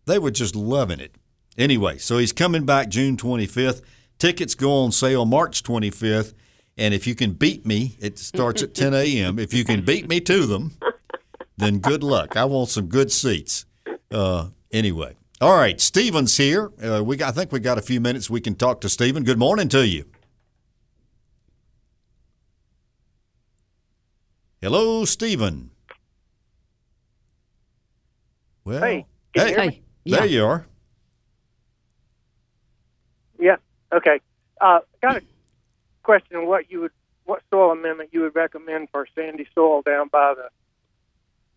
They 0.05 0.19
were 0.19 0.31
just 0.31 0.53
loving 0.55 0.99
it. 0.99 1.15
Anyway, 1.57 1.97
so 1.97 2.17
he's 2.17 2.33
coming 2.33 2.65
back 2.65 2.89
June 2.89 3.15
25th. 3.15 3.81
Tickets 4.19 4.53
go 4.53 4.71
on 4.83 4.91
sale 4.91 5.25
March 5.25 5.63
25th. 5.63 6.33
And 6.77 6.93
if 6.93 7.07
you 7.07 7.15
can 7.15 7.33
beat 7.33 7.65
me, 7.65 7.95
it 7.99 8.19
starts 8.19 8.63
at 8.63 8.73
10 8.73 8.93
a.m. 8.93 9.39
If 9.39 9.53
you 9.53 9.63
can 9.63 9.85
beat 9.85 10.09
me 10.09 10.19
to 10.21 10.45
them, 10.45 10.73
then 11.57 11.79
good 11.79 12.03
luck. 12.03 12.35
I 12.35 12.45
want 12.45 12.69
some 12.69 12.87
good 12.87 13.11
seats. 13.11 13.65
Uh, 14.09 14.49
anyway. 14.73 15.15
All 15.41 15.57
right, 15.57 15.81
Stephen's 15.81 16.37
here. 16.37 16.71
Uh, 16.83 17.03
we 17.03 17.17
got, 17.17 17.29
I 17.29 17.31
think 17.31 17.51
we 17.51 17.59
got 17.59 17.79
a 17.79 17.81
few 17.81 17.99
minutes 17.99 18.29
we 18.29 18.41
can 18.41 18.53
talk 18.53 18.79
to 18.81 18.89
Stephen. 18.89 19.23
Good 19.23 19.39
morning 19.39 19.69
to 19.69 19.87
you. 19.87 20.05
Hello, 24.61 25.03
Stephen. 25.05 25.71
Well, 28.63 28.83
Hey, 28.83 29.07
hey, 29.33 29.53
Hey. 29.55 29.81
Yeah. 30.03 30.17
there 30.17 30.25
you 30.27 30.45
are. 30.45 30.67
Yeah. 33.39 33.55
Okay. 33.91 34.19
Uh, 34.59 34.81
got 35.01 35.17
a 35.17 35.21
question 36.03 36.37
on 36.37 36.45
what 36.45 36.69
you 36.69 36.81
would, 36.81 36.91
what 37.25 37.41
soil 37.49 37.71
amendment 37.71 38.09
you 38.13 38.21
would 38.21 38.35
recommend 38.35 38.89
for 38.91 39.07
sandy 39.15 39.47
soil 39.55 39.81
down 39.81 40.07
by 40.09 40.35
the 40.35 40.49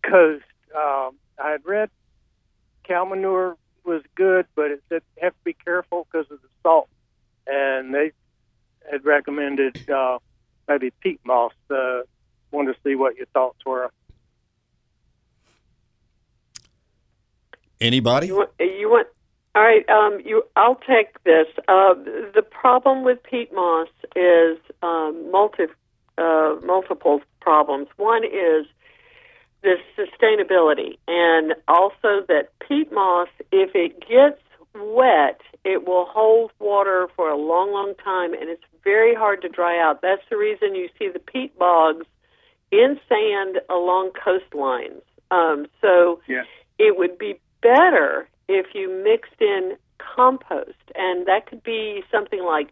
coast. 0.09 0.43
Um, 0.75 1.17
I 1.37 1.51
had 1.51 1.63
read 1.65 1.91
cow 2.83 3.05
manure 3.05 3.57
was 3.85 4.01
good, 4.15 4.45
but 4.55 4.71
it 4.71 4.83
said 4.89 5.01
have 5.21 5.33
to 5.33 5.43
be 5.43 5.53
careful 5.53 6.07
because 6.11 6.29
of 6.31 6.41
the 6.41 6.47
salt, 6.63 6.89
and 7.47 7.93
they 7.93 8.11
had 8.91 9.05
recommended 9.05 9.89
uh, 9.89 10.19
maybe 10.67 10.91
peat 11.01 11.19
moss. 11.25 11.53
Uh, 11.69 12.01
wanted 12.51 12.73
to 12.73 12.79
see 12.83 12.95
what 12.95 13.15
your 13.17 13.27
thoughts 13.27 13.59
were. 13.65 13.91
Anybody? 17.81 18.27
You 18.27 18.37
want, 18.37 18.49
you 18.59 18.89
want 18.89 19.07
All 19.53 19.61
right, 19.61 19.87
um, 19.89 20.21
you. 20.25 20.43
I'll 20.55 20.75
take 20.75 21.23
this. 21.23 21.47
Uh, 21.67 21.93
the 22.33 22.43
problem 22.49 23.03
with 23.03 23.21
peat 23.23 23.53
moss 23.53 23.89
is 24.15 24.57
um, 24.81 25.29
multi, 25.31 25.63
uh, 26.17 26.55
multiple 26.63 27.21
problems. 27.41 27.87
One 27.97 28.23
is 28.23 28.65
the 29.65 29.77
sustainability, 29.97 30.97
and 31.07 31.55
also 31.67 32.23
that 32.27 32.49
peat 32.65 32.91
moss, 32.91 33.27
if 33.51 33.71
it 33.75 33.99
gets 34.07 34.39
wet, 34.75 35.41
it 35.63 35.87
will 35.87 36.05
hold 36.05 36.51
water 36.59 37.07
for 37.15 37.29
a 37.29 37.35
long, 37.37 37.71
long 37.71 37.93
time, 38.03 38.33
and 38.33 38.49
it's 38.49 38.63
very 38.83 39.15
hard 39.15 39.41
to 39.41 39.49
dry 39.49 39.79
out. 39.81 40.01
That's 40.01 40.21
the 40.29 40.37
reason 40.37 40.75
you 40.75 40.89
see 40.99 41.09
the 41.09 41.19
peat 41.19 41.57
bogs 41.57 42.05
in 42.71 42.99
sand 43.09 43.59
along 43.69 44.11
coastlines. 44.11 45.01
Um, 45.31 45.65
so 45.81 46.21
Yeah. 46.27 46.43
it 46.77 46.97
would 46.97 47.17
be 47.17 47.39
better 47.61 48.27
if 48.47 48.75
you 48.75 48.89
mixed 49.03 49.41
in 49.41 49.77
compost, 49.97 50.85
and 50.93 51.25
that 51.25 51.47
could 51.47 51.63
be 51.63 52.03
something 52.11 52.43
like 52.43 52.69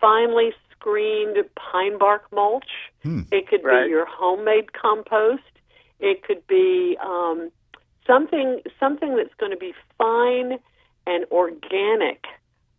finely 0.00 0.52
screened 0.72 1.36
pine 1.56 1.96
bark 1.98 2.30
mulch. 2.32 2.90
It 3.32 3.48
could 3.48 3.64
Right. 3.64 3.84
be 3.84 3.90
your 3.90 4.04
homemade 4.04 4.72
compost. 4.72 5.42
It 6.00 6.22
could 6.22 6.46
be 6.46 6.96
um, 7.04 7.50
something 8.06 8.60
something 8.78 9.16
that's 9.16 9.34
going 9.38 9.52
to 9.52 9.58
be 9.58 9.74
fine 9.98 10.58
and 11.06 11.24
organic. 11.30 12.24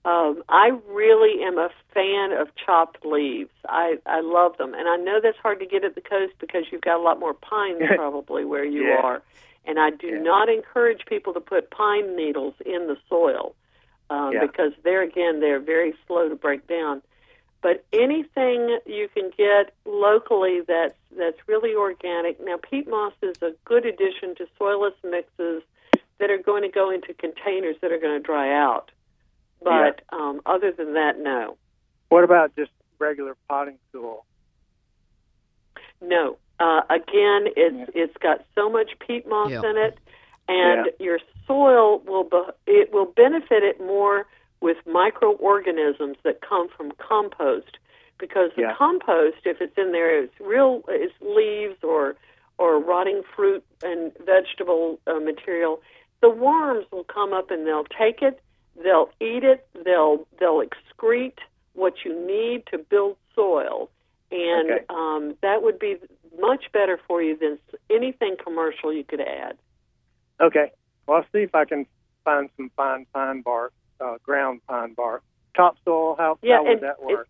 Um, 0.03 0.41
I 0.49 0.71
really 0.89 1.43
am 1.43 1.59
a 1.59 1.69
fan 1.93 2.31
of 2.31 2.47
chopped 2.65 3.05
leaves. 3.05 3.51
I 3.69 3.97
I 4.05 4.21
love 4.21 4.57
them, 4.57 4.73
and 4.73 4.87
I 4.87 4.97
know 4.97 5.19
that's 5.21 5.37
hard 5.37 5.59
to 5.59 5.65
get 5.65 5.83
at 5.83 5.95
the 5.95 6.01
coast 6.01 6.33
because 6.39 6.65
you've 6.71 6.81
got 6.81 6.97
a 6.99 7.03
lot 7.03 7.19
more 7.19 7.33
pines 7.35 7.81
probably 7.95 8.43
where 8.45 8.65
you 8.65 8.87
Yeah. 8.87 9.01
are. 9.03 9.21
And 9.63 9.79
I 9.79 9.91
do 9.91 10.19
not 10.19 10.49
encourage 10.49 11.05
people 11.05 11.33
to 11.33 11.39
put 11.39 11.69
pine 11.69 12.15
needles 12.15 12.55
in 12.65 12.87
the 12.87 12.97
soil 13.07 13.53
um, 14.09 14.33
Yeah. 14.33 14.41
because 14.47 14.71
there 14.83 15.03
again 15.03 15.39
they're 15.39 15.59
very 15.59 15.93
slow 16.07 16.27
to 16.29 16.35
break 16.35 16.65
down. 16.67 17.03
But 17.61 17.85
anything 17.93 18.79
you 18.87 19.07
can 19.13 19.29
get 19.37 19.73
locally 19.85 20.61
that's 20.67 20.95
that's 21.17 21.37
really 21.47 21.75
organic. 21.75 22.43
Now, 22.43 22.57
peat 22.57 22.89
moss 22.89 23.13
is 23.21 23.35
a 23.41 23.51
good 23.65 23.85
addition 23.85 24.33
to 24.35 24.47
soilless 24.59 24.93
mixes 25.03 25.61
that 26.19 26.29
are 26.31 26.37
going 26.37 26.63
to 26.63 26.69
go 26.69 26.89
into 26.89 27.13
containers 27.13 27.75
that 27.81 27.91
are 27.91 27.99
going 27.99 28.17
to 28.19 28.25
dry 28.25 28.51
out. 28.55 28.89
But 29.63 30.01
um, 30.11 30.41
other 30.45 30.71
than 30.71 30.93
that, 30.93 31.19
no, 31.19 31.57
What 32.09 32.23
about 32.23 32.55
just 32.55 32.71
regular 32.99 33.35
potting 33.47 33.77
soil? 33.91 34.25
no. 36.01 36.37
Uh, 36.59 36.81
again, 36.89 37.47
it's 37.55 37.91
it's 37.95 38.17
got 38.17 38.43
so 38.55 38.69
much 38.69 38.91
peat 39.05 39.27
moss 39.27 39.49
Yeah. 39.51 39.69
in 39.69 39.77
it, 39.77 39.97
and 40.47 40.85
Yeah. 40.85 40.91
your 40.99 41.19
soil 41.47 41.99
will 42.05 42.23
be, 42.23 42.41
it 42.67 42.91
will 42.93 43.05
benefit 43.05 43.63
it 43.63 43.79
more 43.79 44.27
with 44.61 44.77
microorganisms 44.85 46.17
that 46.23 46.41
come 46.47 46.67
from 46.69 46.91
compost 46.97 47.77
because 48.19 48.51
the 48.55 48.61
Yeah. 48.61 48.75
compost, 48.75 49.37
if 49.45 49.59
it's 49.61 49.77
in 49.77 49.91
there, 49.91 50.23
it's 50.23 50.39
real 50.39 50.83
it's 50.87 51.13
leaves 51.21 51.83
or 51.83 52.15
or 52.57 52.79
rotting 52.79 53.23
fruit 53.35 53.63
and 53.81 54.11
vegetable 54.19 54.99
uh, 55.07 55.19
material. 55.19 55.81
The 56.21 56.29
worms 56.29 56.85
will 56.91 57.03
come 57.03 57.33
up 57.33 57.49
and 57.49 57.65
they'll 57.65 57.85
take 57.85 58.21
it, 58.21 58.39
they'll 58.81 59.09
eat 59.19 59.43
it, 59.43 59.67
they'll 59.83 60.27
they'll 60.39 60.61
excrete 60.61 61.39
what 61.73 62.05
you 62.05 62.13
need 62.27 62.65
to 62.67 62.77
build 62.77 63.17
soil, 63.33 63.89
and 64.31 64.69
Okay. 64.69 64.85
um, 64.89 65.35
that 65.41 65.63
would 65.63 65.79
be 65.79 65.97
much 66.39 66.65
better 66.71 66.99
for 67.07 67.21
you 67.23 67.35
than 67.37 67.57
anything 67.89 68.35
commercial 68.41 68.93
you 68.93 69.03
could 69.03 69.21
add. 69.21 69.57
Okay. 70.39 70.71
Well, 71.07 71.17
I'll 71.17 71.25
see 71.31 71.39
if 71.43 71.55
I 71.55 71.65
can 71.65 71.87
find 72.23 72.49
some 72.57 72.69
fine 72.75 73.05
pine 73.13 73.41
bark, 73.41 73.73
uh, 74.01 74.17
ground 74.23 74.61
pine 74.67 74.93
bark. 74.93 75.23
Topsoil, 75.55 76.15
how, 76.17 76.37
Yeah, 76.41 76.57
how 76.57 76.63
would 76.63 76.71
and 76.73 76.81
that 76.81 76.95
it- 77.01 77.05
work? 77.05 77.27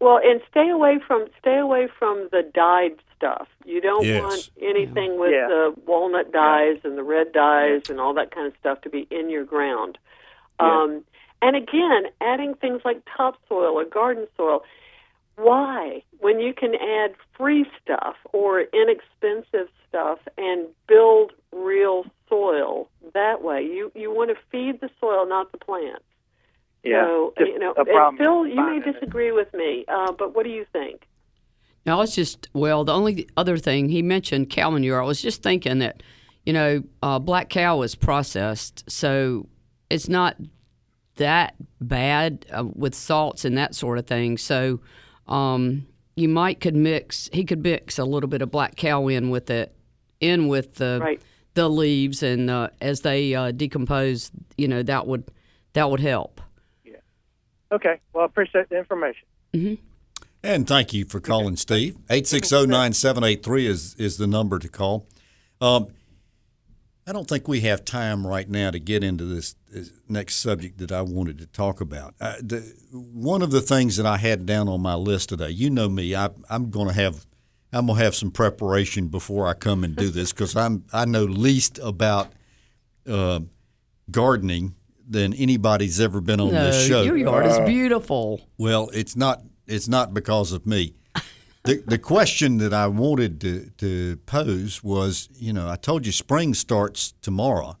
Well, 0.00 0.18
and 0.22 0.40
stay 0.50 0.70
away 0.70 0.98
from 1.06 1.26
stay 1.38 1.58
away 1.58 1.86
from 1.98 2.28
the 2.32 2.42
dyed 2.42 2.96
stuff. 3.14 3.48
You 3.66 3.82
don't 3.82 4.04
Yes. 4.06 4.22
want 4.22 4.50
anything 4.62 5.18
with 5.18 5.32
Yeah. 5.32 5.46
the 5.48 5.74
walnut 5.84 6.32
dyes 6.32 6.80
and 6.84 6.96
the 6.96 7.02
red 7.02 7.32
dyes 7.32 7.90
and 7.90 8.00
all 8.00 8.14
that 8.14 8.30
kind 8.30 8.46
of 8.46 8.56
stuff 8.56 8.80
to 8.82 8.88
be 8.88 9.06
in 9.10 9.28
your 9.28 9.44
ground. 9.44 9.98
Yeah. 10.58 10.82
Um, 10.82 11.04
and 11.42 11.54
again, 11.54 12.10
adding 12.22 12.54
things 12.54 12.82
like 12.82 13.02
topsoil 13.14 13.78
or 13.78 13.84
garden 13.84 14.26
soil. 14.38 14.64
Why, 15.36 16.02
when 16.18 16.40
you 16.40 16.54
can 16.54 16.74
add 16.76 17.14
free 17.36 17.70
stuff 17.82 18.16
or 18.32 18.60
inexpensive 18.62 19.68
stuff 19.86 20.18
and 20.38 20.66
build 20.86 21.32
real 21.52 22.06
soil 22.30 22.88
that 23.12 23.42
way? 23.42 23.62
You 23.62 23.92
you 23.94 24.10
want 24.10 24.30
to 24.30 24.36
feed 24.50 24.80
the 24.80 24.88
soil, 25.00 25.26
not 25.26 25.52
the 25.52 25.58
plants. 25.58 26.04
yeah. 26.82 27.04
So, 27.04 27.34
you 27.40 27.58
know, 27.58 27.74
a 27.76 27.84
and 27.84 28.16
Phil, 28.16 28.46
you 28.46 28.54
may 28.54 28.62
finding 28.62 28.88
it. 28.88 28.92
disagree 28.94 29.32
with 29.32 29.52
me, 29.52 29.84
uh, 29.88 30.12
but 30.12 30.34
what 30.34 30.44
do 30.44 30.50
you 30.50 30.64
think? 30.72 31.02
No, 31.84 32.00
it's 32.00 32.14
just 32.14 32.48
well. 32.54 32.84
The 32.84 32.92
only 32.94 33.28
other 33.36 33.58
thing 33.58 33.88
he 33.88 34.00
mentioned 34.02 34.48
cow 34.50 34.70
manure. 34.70 35.02
I 35.02 35.04
was 35.04 35.20
just 35.20 35.42
thinking 35.42 35.78
that, 35.80 36.02
you 36.46 36.52
know, 36.52 36.82
uh, 37.02 37.18
black 37.18 37.50
cow 37.50 37.82
is 37.82 37.94
processed, 37.94 38.88
so 38.90 39.46
it's 39.90 40.08
not 40.08 40.36
that 41.16 41.54
bad 41.80 42.46
uh, 42.52 42.64
with 42.64 42.94
salts 42.94 43.44
and 43.44 43.58
that 43.58 43.74
sort 43.74 43.98
of 43.98 44.06
thing. 44.06 44.38
So, 44.38 44.80
um, 45.26 45.86
you 46.16 46.28
might 46.28 46.60
could 46.60 46.76
mix. 46.76 47.28
He 47.32 47.44
could 47.44 47.62
mix 47.62 47.98
a 47.98 48.04
little 48.04 48.28
bit 48.28 48.42
of 48.42 48.50
black 48.50 48.76
cow 48.76 49.08
in 49.08 49.30
with 49.30 49.50
it, 49.50 49.74
in 50.20 50.48
with 50.48 50.74
the 50.76 50.98
Right. 51.00 51.20
The 51.54 51.68
leaves, 51.68 52.22
and 52.22 52.50
uh, 52.50 52.68
as 52.80 53.00
they 53.00 53.34
uh, 53.34 53.50
decompose, 53.50 54.30
you 54.56 54.68
know, 54.68 54.82
that 54.82 55.06
would 55.06 55.30
that 55.72 55.90
would 55.90 56.00
help. 56.00 56.40
Yeah. 56.84 56.96
Okay. 57.72 58.00
Well, 58.12 58.22
I 58.22 58.26
appreciate 58.26 58.68
the 58.68 58.78
information. 58.78 59.26
And 60.42 60.66
thank 60.66 60.92
you 60.92 61.04
for 61.04 61.20
calling, 61.20 61.56
Steve. 61.56 61.98
860-9783 62.08 63.66
is, 63.66 63.94
is 63.96 64.16
the 64.16 64.26
number 64.26 64.58
to 64.58 64.68
call. 64.68 65.06
Um, 65.60 65.88
I 67.06 67.12
don't 67.12 67.28
think 67.28 67.46
we 67.46 67.60
have 67.62 67.84
time 67.84 68.26
right 68.26 68.48
now 68.48 68.70
to 68.70 68.78
get 68.78 69.04
into 69.04 69.24
this, 69.24 69.54
this 69.68 69.90
next 70.08 70.36
subject 70.36 70.78
that 70.78 70.92
I 70.92 71.02
wanted 71.02 71.38
to 71.38 71.46
talk 71.46 71.80
about. 71.80 72.14
Uh, 72.20 72.36
the, 72.40 72.60
one 72.92 73.42
of 73.42 73.50
the 73.50 73.60
things 73.60 73.96
that 73.96 74.06
I 74.06 74.16
had 74.16 74.46
down 74.46 74.68
on 74.68 74.80
my 74.80 74.94
list 74.94 75.28
today, 75.30 75.50
you 75.50 75.68
know 75.68 75.88
me, 75.88 76.14
I, 76.14 76.30
I'm 76.48 76.70
going 76.70 76.88
to 76.88 76.94
have 76.94 77.26
I'm 77.72 77.86
going 77.86 77.98
to 77.98 78.04
have 78.04 78.14
some 78.14 78.30
preparation 78.30 79.08
before 79.08 79.46
I 79.46 79.54
come 79.54 79.84
and 79.84 79.94
do 79.94 80.10
this 80.10 80.32
because 80.32 80.56
I'm 80.56 80.84
I 80.92 81.04
know 81.04 81.24
least 81.24 81.78
about 81.78 82.32
uh, 83.08 83.40
gardening 84.10 84.74
than 85.08 85.34
anybody's 85.34 86.00
ever 86.00 86.20
been 86.20 86.40
on 86.40 86.52
no, 86.52 86.64
this 86.66 86.86
show. 86.86 87.02
your 87.02 87.16
yard 87.16 87.46
is 87.46 87.58
beautiful. 87.60 88.40
Well, 88.58 88.90
it's 88.92 89.16
not. 89.16 89.42
It's 89.66 89.88
not 89.88 90.14
because 90.14 90.52
of 90.52 90.66
me. 90.66 90.94
The 91.64 91.82
the 91.86 91.98
question 91.98 92.56
that 92.58 92.72
I 92.72 92.86
wanted 92.86 93.40
to 93.42 93.70
to 93.78 94.16
pose 94.24 94.82
was, 94.82 95.28
you 95.34 95.52
know, 95.52 95.68
I 95.68 95.76
told 95.76 96.06
you 96.06 96.12
spring 96.12 96.54
starts 96.54 97.12
tomorrow. 97.20 97.76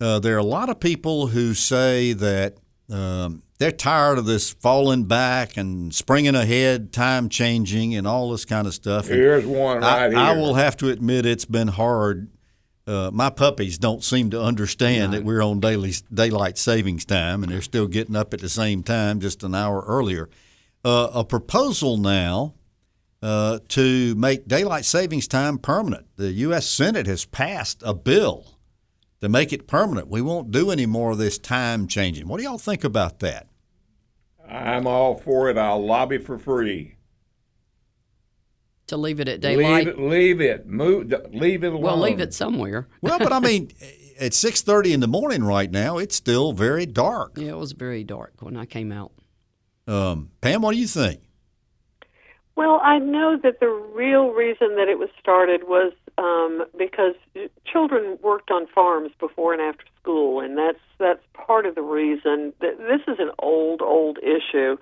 Uh, 0.00 0.18
there 0.20 0.34
are 0.36 0.38
a 0.38 0.44
lot 0.44 0.68
of 0.68 0.78
people 0.78 1.28
who 1.28 1.54
say 1.54 2.12
that 2.12 2.58
um, 2.90 3.42
they're 3.58 3.72
tired 3.72 4.18
of 4.18 4.26
this 4.26 4.50
falling 4.50 5.04
back 5.04 5.56
and 5.56 5.92
springing 5.94 6.34
ahead, 6.34 6.92
time 6.92 7.28
changing, 7.28 7.94
and 7.94 8.06
all 8.06 8.30
this 8.30 8.44
kind 8.44 8.66
of 8.66 8.74
stuff. 8.74 9.06
And 9.08 9.16
Here's 9.16 9.44
one 9.44 9.82
I, 9.82 10.06
right 10.06 10.14
I 10.14 10.34
here. 10.34 10.40
will 10.40 10.54
have 10.54 10.76
to 10.78 10.88
admit 10.88 11.26
it's 11.26 11.44
been 11.44 11.68
hard. 11.68 12.28
Uh, 12.86 13.10
my 13.12 13.28
puppies 13.28 13.76
don't 13.76 14.02
seem 14.02 14.30
to 14.30 14.40
understand 14.40 15.12
that 15.12 15.22
we're 15.24 15.42
on 15.42 15.60
daily 15.60 15.92
daylight 16.12 16.56
savings 16.56 17.04
time, 17.04 17.42
and 17.42 17.52
they're 17.52 17.60
still 17.60 17.86
getting 17.86 18.16
up 18.16 18.32
at 18.32 18.40
the 18.40 18.48
same 18.48 18.82
time, 18.82 19.20
just 19.20 19.42
an 19.42 19.54
hour 19.54 19.84
earlier. 19.86 20.30
Uh, 20.84 21.10
a 21.12 21.24
proposal 21.24 21.98
now 21.98 22.54
uh, 23.20 23.58
to 23.68 24.14
make 24.14 24.46
daylight 24.46 24.84
savings 24.84 25.26
time 25.26 25.58
permanent. 25.58 26.06
The 26.16 26.30
U.S. 26.32 26.66
Senate 26.66 27.06
has 27.06 27.24
passed 27.24 27.82
a 27.84 27.92
bill 27.92 28.58
to 29.20 29.28
make 29.28 29.52
it 29.52 29.66
permanent. 29.66 30.08
We 30.08 30.22
won't 30.22 30.52
do 30.52 30.70
any 30.70 30.86
more 30.86 31.10
of 31.10 31.18
this 31.18 31.38
time 31.38 31.88
changing. 31.88 32.28
What 32.28 32.38
do 32.38 32.44
y'all 32.44 32.56
think 32.58 32.84
about 32.84 33.18
that? 33.18 33.47
I'm 34.48 34.86
all 34.86 35.14
for 35.16 35.50
it. 35.50 35.58
I'll 35.58 35.84
lobby 35.84 36.18
for 36.18 36.38
free. 36.38 36.96
To 38.88 38.96
leave 38.96 39.20
it 39.20 39.28
at 39.28 39.40
daylight. 39.40 39.86
Leave 39.86 39.88
it. 39.88 40.00
Leave 40.00 40.40
it. 40.40 40.66
Move. 40.66 41.12
Leave 41.32 41.62
it 41.62 41.68
alone. 41.68 41.82
well, 41.82 42.00
leave 42.00 42.20
it 42.20 42.32
somewhere. 42.32 42.88
Well, 43.02 43.18
but 43.18 43.32
I 43.32 43.40
mean, 43.40 43.70
at 44.20 44.32
six 44.32 44.62
thirty 44.62 44.92
in 44.92 45.00
the 45.00 45.08
morning 45.08 45.44
right 45.44 45.70
now, 45.70 45.98
it's 45.98 46.16
still 46.16 46.52
very 46.52 46.86
dark. 46.86 47.32
Yeah, 47.36 47.50
it 47.50 47.58
was 47.58 47.72
very 47.72 48.02
dark 48.02 48.34
when 48.40 48.56
I 48.56 48.64
came 48.64 48.90
out. 48.90 49.12
Um, 49.86 50.30
Pam, 50.40 50.62
what 50.62 50.72
do 50.72 50.78
you 50.78 50.86
think? 50.86 51.20
Well, 52.56 52.80
I 52.82 52.98
know 52.98 53.38
that 53.42 53.60
the 53.60 53.68
real 53.68 54.30
reason 54.30 54.74
that 54.76 54.88
it 54.88 54.98
was 54.98 55.10
started 55.20 55.64
was 55.68 55.92
um, 56.18 56.64
because 56.76 57.14
children 57.64 58.18
worked 58.22 58.50
on 58.50 58.66
farms 58.66 59.12
before 59.20 59.52
and 59.52 59.62
after 59.62 59.84
school, 60.02 60.40
and 60.40 60.58
that's 60.58 60.80
that's 60.98 61.22
part 61.32 61.64
of 61.64 61.74
the 61.76 61.82
reason. 61.82 62.52
That 62.60 62.76
This 62.78 63.02
is 63.06 63.20
an 63.20 63.30
old, 63.38 63.80
old 63.80 64.18
issue, 64.18 64.76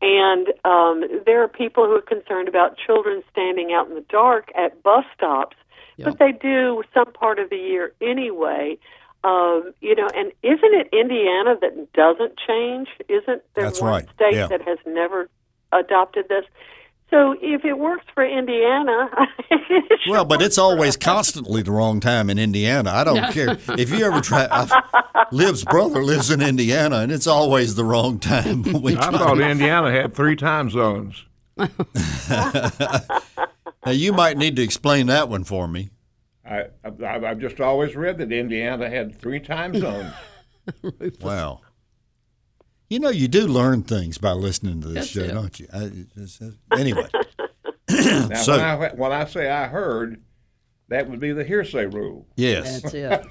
and 0.00 0.48
um, 0.64 1.04
there 1.26 1.42
are 1.42 1.48
people 1.48 1.84
who 1.84 1.92
are 1.92 2.00
concerned 2.00 2.48
about 2.48 2.78
children 2.78 3.22
standing 3.30 3.72
out 3.72 3.88
in 3.88 3.94
the 3.94 4.04
dark 4.08 4.50
at 4.56 4.82
bus 4.82 5.04
stops, 5.14 5.56
Yeah. 5.98 6.06
but 6.06 6.18
they 6.18 6.32
do 6.32 6.82
some 6.94 7.12
part 7.12 7.38
of 7.38 7.50
the 7.50 7.58
year 7.58 7.92
anyway. 8.00 8.78
Um, 9.22 9.74
you 9.82 9.94
know, 9.94 10.08
and 10.14 10.32
isn't 10.42 10.74
it 10.74 10.88
Indiana 10.94 11.54
that 11.60 11.92
doesn't 11.92 12.38
change? 12.48 12.88
Isn't 13.06 13.42
there 13.54 13.64
That's 13.64 13.82
one 13.82 13.90
right, 13.90 14.08
state 14.14 14.32
yeah. 14.34 14.46
that 14.46 14.62
has 14.62 14.78
never 14.86 15.28
adopted 15.72 16.30
this? 16.30 16.46
So 17.10 17.34
if 17.42 17.64
it 17.64 17.76
works 17.76 18.04
for 18.14 18.24
Indiana, 18.24 19.10
it 19.50 20.00
Well, 20.08 20.24
but 20.24 20.40
it's 20.40 20.58
always 20.58 20.96
constantly 20.96 21.62
the 21.62 21.72
wrong 21.72 21.98
time 22.00 22.30
in 22.30 22.38
Indiana. 22.38 22.90
I 22.90 23.02
don't 23.04 23.32
care 23.32 23.58
if 23.76 23.90
you 23.90 24.04
ever 24.06 24.20
try. 24.20 24.46
I've, 24.50 24.70
Liv's 25.32 25.64
brother 25.64 26.04
lives 26.04 26.30
in 26.30 26.40
Indiana, 26.40 26.98
and 26.98 27.10
it's 27.10 27.26
always 27.26 27.74
the 27.74 27.84
wrong 27.84 28.20
time. 28.20 28.64
I 28.76 28.94
try- 28.94 29.10
thought 29.10 29.40
Indiana 29.40 29.90
had 29.90 30.14
three 30.14 30.36
time 30.36 30.70
zones. 30.70 31.24
now 31.56 31.68
you 33.90 34.12
might 34.12 34.38
need 34.38 34.56
to 34.56 34.62
explain 34.62 35.06
that 35.08 35.28
one 35.28 35.44
for 35.44 35.68
me. 35.68 35.90
I, 36.44 36.66
I, 36.84 37.26
I've 37.26 37.38
just 37.38 37.60
always 37.60 37.94
read 37.96 38.18
that 38.18 38.32
Indiana 38.32 38.88
had 38.88 39.16
three 39.16 39.40
time 39.40 39.78
zones. 39.78 40.12
Wow. 41.20 41.60
You 42.90 42.98
know, 42.98 43.08
you 43.10 43.28
do 43.28 43.46
learn 43.46 43.82
things 43.84 44.18
by 44.18 44.32
listening 44.32 44.80
to 44.82 44.88
this 44.88 44.94
That's 44.96 45.08
show, 45.10 45.20
it. 45.20 45.32
don't 45.32 45.58
you? 45.60 45.68
I, 45.72 45.84
it's- 45.84 46.40
it's- 46.40 46.52
anyway, 46.78 47.06
Now, 47.88 48.34
So- 48.34 48.52
when, 48.52 48.60
I, 48.60 48.88
when 48.94 49.12
I 49.12 49.24
say 49.26 49.48
I 49.48 49.66
heard, 49.68 50.20
that 50.88 51.08
would 51.08 51.20
be 51.20 51.32
the 51.32 51.44
hearsay 51.44 51.86
rule. 51.86 52.26
yes, 52.36 52.82
That's 52.82 52.94
it. 52.94 53.26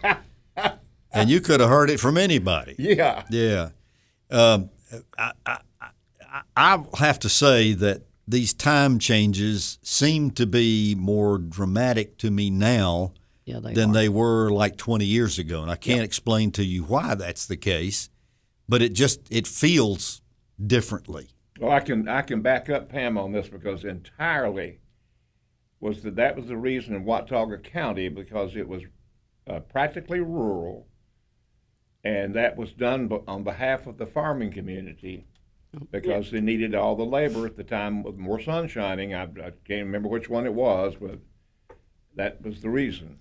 and 1.12 1.30
you 1.30 1.42
could 1.42 1.60
have 1.60 1.70
heard 1.70 1.90
it 1.90 2.00
from 2.00 2.18
anybody. 2.18 2.76
Yeah. 2.80 3.24
Yeah. 3.30 3.70
Um, 4.32 4.70
I, 5.18 5.32
I, 5.46 5.58
I, 6.32 6.42
I 6.56 6.84
have 7.00 7.20
to 7.20 7.30
say 7.30 7.74
that 7.74 8.04
these 8.28 8.54
time 8.54 8.98
changes 9.00 9.78
seem 9.82 10.32
to 10.32 10.46
be 10.46 10.96
more 10.96 11.38
dramatic 11.38 12.18
to 12.20 12.30
me 12.32 12.50
now 12.50 13.12
Yeah, 13.46 13.60
they 13.60 13.74
than 13.74 13.90
are. 13.90 13.94
they 13.94 14.08
were 14.10 14.50
like 14.52 14.78
20 14.78 15.04
years 15.04 15.38
ago. 15.40 15.62
And 15.64 15.72
I 15.72 15.76
can't 15.76 16.04
explain 16.04 16.52
to 16.52 16.64
you 16.64 16.84
why 16.84 17.16
that's 17.16 17.46
the 17.48 17.58
case, 17.58 18.10
but 18.70 18.84
it 18.84 18.94
just 18.94 19.22
it 19.32 19.48
feels 19.48 20.22
differently. 20.66 21.30
Well, 21.60 21.72
I 21.72 21.82
can 21.82 22.08
I 22.08 22.22
can 22.22 22.42
back 22.42 22.70
up 22.70 22.88
Pam 22.88 23.18
on 23.18 23.34
this 23.34 23.50
because 23.50 23.84
entirely 23.84 24.80
was 25.82 26.04
that 26.04 26.16
that 26.16 26.38
was 26.38 26.48
the 26.48 26.58
reason 26.58 26.96
in 26.96 27.04
Watauga 27.04 27.58
County 27.58 28.08
because 28.08 28.56
it 28.56 28.68
was 28.68 28.84
uh, 29.50 29.60
practically 29.62 30.20
rural, 30.20 30.88
and 32.04 32.36
that 32.36 32.56
was 32.56 32.72
done 32.72 33.10
on 33.28 33.44
behalf 33.44 33.88
of 33.88 33.98
the 33.98 34.06
farming 34.06 34.54
community 34.54 35.26
because 35.92 36.32
they 36.32 36.42
needed 36.42 36.76
all 36.76 36.96
the 36.96 37.06
labor 37.06 37.46
at 37.46 37.58
the 37.58 37.64
time 37.64 38.04
with 38.04 38.18
more 38.18 38.40
sun 38.40 38.68
shining. 38.68 39.14
I, 39.14 39.24
I 39.24 39.52
can't 39.66 39.86
remember 39.86 40.10
which 40.10 40.30
one 40.30 40.46
it 40.46 40.54
was, 40.54 40.96
but 41.00 41.20
that 42.16 42.44
was 42.44 42.62
the 42.62 42.70
reason. 42.70 43.20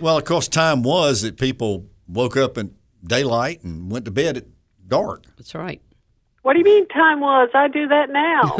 Well, 0.00 0.18
of 0.18 0.24
course, 0.24 0.48
time 0.48 0.82
was 0.82 1.22
that 1.22 1.36
people 1.36 1.86
woke 2.06 2.36
up 2.36 2.58
in 2.58 2.74
daylight 3.04 3.62
and 3.62 3.90
went 3.90 4.04
to 4.04 4.10
bed 4.10 4.36
at 4.36 4.46
dark. 4.86 5.24
That's 5.36 5.54
right. 5.54 5.80
What 6.42 6.52
do 6.52 6.58
you 6.58 6.64
mean 6.64 6.86
time 6.88 7.20
was? 7.20 7.48
I 7.54 7.68
do 7.68 7.88
that 7.88 8.10
now. 8.10 8.58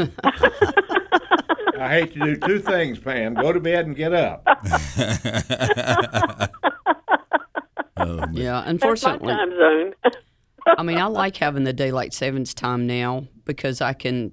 I 1.82 1.88
hate 1.88 2.14
to 2.14 2.20
do 2.20 2.36
two 2.36 2.58
things, 2.60 2.98
Pam: 2.98 3.34
go 3.34 3.52
to 3.52 3.60
bed 3.60 3.86
and 3.86 3.94
get 3.96 4.12
up. 4.14 4.42
oh, 7.96 8.24
Yeah, 8.32 8.52
That's 8.52 8.66
my 8.66 8.70
unfortunately. 8.70 9.32
time 9.32 9.50
zone. 9.50 9.94
I 10.66 10.82
mean, 10.82 10.98
I 10.98 11.06
like 11.06 11.36
having 11.36 11.64
the 11.64 11.72
daylight 11.72 12.14
savings 12.14 12.54
time 12.54 12.86
now 12.86 13.26
because 13.44 13.80
I 13.80 13.92
can 13.92 14.32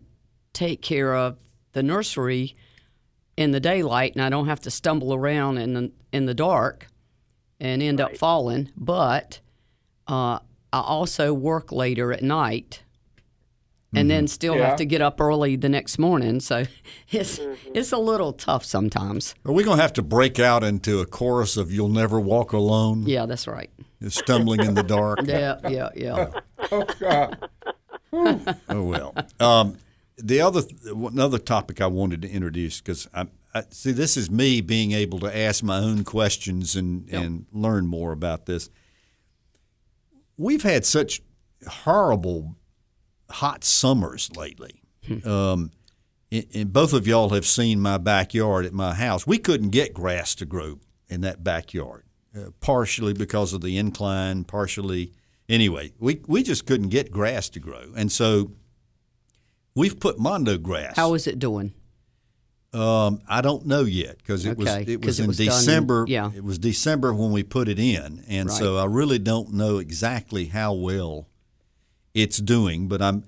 take 0.54 0.82
care 0.82 1.14
of 1.16 1.38
the 1.74 1.84
nursery 1.84 2.56
in 3.36 3.52
the 3.52 3.60
daylight, 3.60 4.14
and 4.14 4.22
I 4.24 4.30
don't 4.30 4.48
have 4.48 4.60
to 4.62 4.72
stumble 4.72 5.14
around 5.14 5.58
in 5.58 5.74
the 5.74 5.92
in 6.14 6.26
the 6.26 6.34
dark 6.34 6.88
and 7.60 7.82
end 7.82 8.00
up 8.00 8.16
falling. 8.18 8.70
But 8.78 9.40
uh, 10.08 10.40
I 10.74 10.80
also 10.82 11.34
work 11.34 11.72
later 11.72 12.14
at 12.14 12.24
night, 12.24 12.82
and 13.94 14.10
then 14.10 14.28
still 14.28 14.56
Yeah. 14.56 14.68
have 14.68 14.78
to 14.78 14.86
get 14.86 15.02
up 15.02 15.20
early 15.20 15.56
the 15.58 15.68
next 15.70 16.00
morning. 16.00 16.40
So 16.40 16.64
it's 17.12 17.40
it's 17.74 17.92
a 17.92 17.98
little 17.98 18.32
tough 18.34 18.64
sometimes. 18.64 19.36
Are 19.46 19.52
we 19.52 19.64
going 19.64 19.78
to 19.78 19.82
have 19.82 19.94
to 19.94 20.02
break 20.02 20.40
out 20.40 20.64
into 20.64 21.00
a 21.02 21.06
chorus 21.06 21.58
of 21.58 21.72
"You'll 21.72 21.90
Never 21.90 22.20
Walk 22.20 22.54
Alone"? 22.54 23.04
Yeah, 23.06 23.26
that's 23.26 23.48
right. 23.48 23.70
stumbling 24.08 24.62
in 24.62 24.74
the 24.76 24.84
dark. 24.84 25.20
Yeah, 25.28 25.60
yeah, 25.70 25.90
yeah. 25.96 26.32
Oh 26.72 26.86
God! 27.00 27.50
Oh 28.14 28.84
well. 28.84 29.14
Um, 29.40 29.78
the 30.18 30.42
other 30.42 30.62
another 30.86 31.38
topic 31.40 31.82
I 31.82 31.88
wanted 31.88 32.22
to 32.22 32.30
introduce 32.30 32.80
because 32.80 33.10
I, 33.14 33.28
I 33.54 33.64
see 33.72 33.92
this 33.92 34.16
is 34.16 34.30
me 34.30 34.62
being 34.62 34.92
able 34.92 35.20
to 35.20 35.36
ask 35.38 35.64
my 35.64 35.78
own 35.80 36.04
questions 36.04 36.76
and 36.76 37.10
and 37.10 37.46
learn 37.52 37.88
more 37.88 38.12
about 38.12 38.46
this. 38.46 38.70
We've 40.42 40.64
had 40.64 40.86
such 40.86 41.22
horrible 41.68 42.56
hot 43.30 43.64
summers 43.64 44.30
lately. 44.36 44.82
Um, 45.26 45.72
and, 46.32 46.46
and 46.54 46.74
both 46.74 46.94
of 46.94 47.08
y'all 47.08 47.30
have 47.30 47.46
seen 47.46 47.80
my 47.80 47.98
backyard 47.98 48.66
at 48.66 48.74
my 48.74 48.94
house. 48.94 49.28
We 49.28 49.38
couldn't 49.38 49.70
get 49.70 49.94
grass 49.94 50.36
to 50.36 50.46
grow 50.46 50.80
in 51.10 51.22
that 51.22 51.44
backyard, 51.44 52.06
uh, 52.36 52.52
partially 52.60 53.14
because 53.14 53.54
of 53.54 53.62
the 53.62 53.78
incline, 53.78 54.44
partially 54.46 55.12
anyway. 55.50 55.94
We 56.00 56.22
we 56.28 56.44
just 56.44 56.66
couldn't 56.66 56.90
get 56.90 57.12
grass 57.12 57.50
to 57.50 57.60
grow, 57.60 57.92
and 57.96 58.12
so 58.12 58.52
we've 59.76 60.00
put 60.00 60.20
mondo 60.20 60.58
grass. 60.58 60.96
How 60.96 61.14
is 61.14 61.28
it 61.28 61.40
doing? 61.40 61.74
Um, 62.74 63.22
I 63.28 63.42
don't 63.42 63.66
know 63.66 63.82
yet 63.84 64.18
because 64.20 64.46
it 64.46 64.58
was 64.58 64.68
Okay, 64.70 64.96
was 64.96 65.20
it 65.20 65.24
in 65.24 65.28
was 65.28 65.38
done 65.38 65.48
in- 65.48 65.52
December. 65.52 66.06
yeah. 66.08 66.32
it 66.34 66.44
was 66.44 66.58
December 66.58 67.14
when 67.14 67.32
we 67.32 67.44
put 67.44 67.68
it 67.68 67.80
in, 67.80 68.24
and 68.30 68.50
so 68.50 68.78
I 68.78 68.86
really 68.86 69.20
don't 69.20 69.52
know 69.54 69.78
exactly 69.78 70.46
how 70.46 70.74
well 70.74 71.28
it's 72.14 72.38
doing. 72.38 72.88
But 72.88 73.02
I'm. 73.02 73.24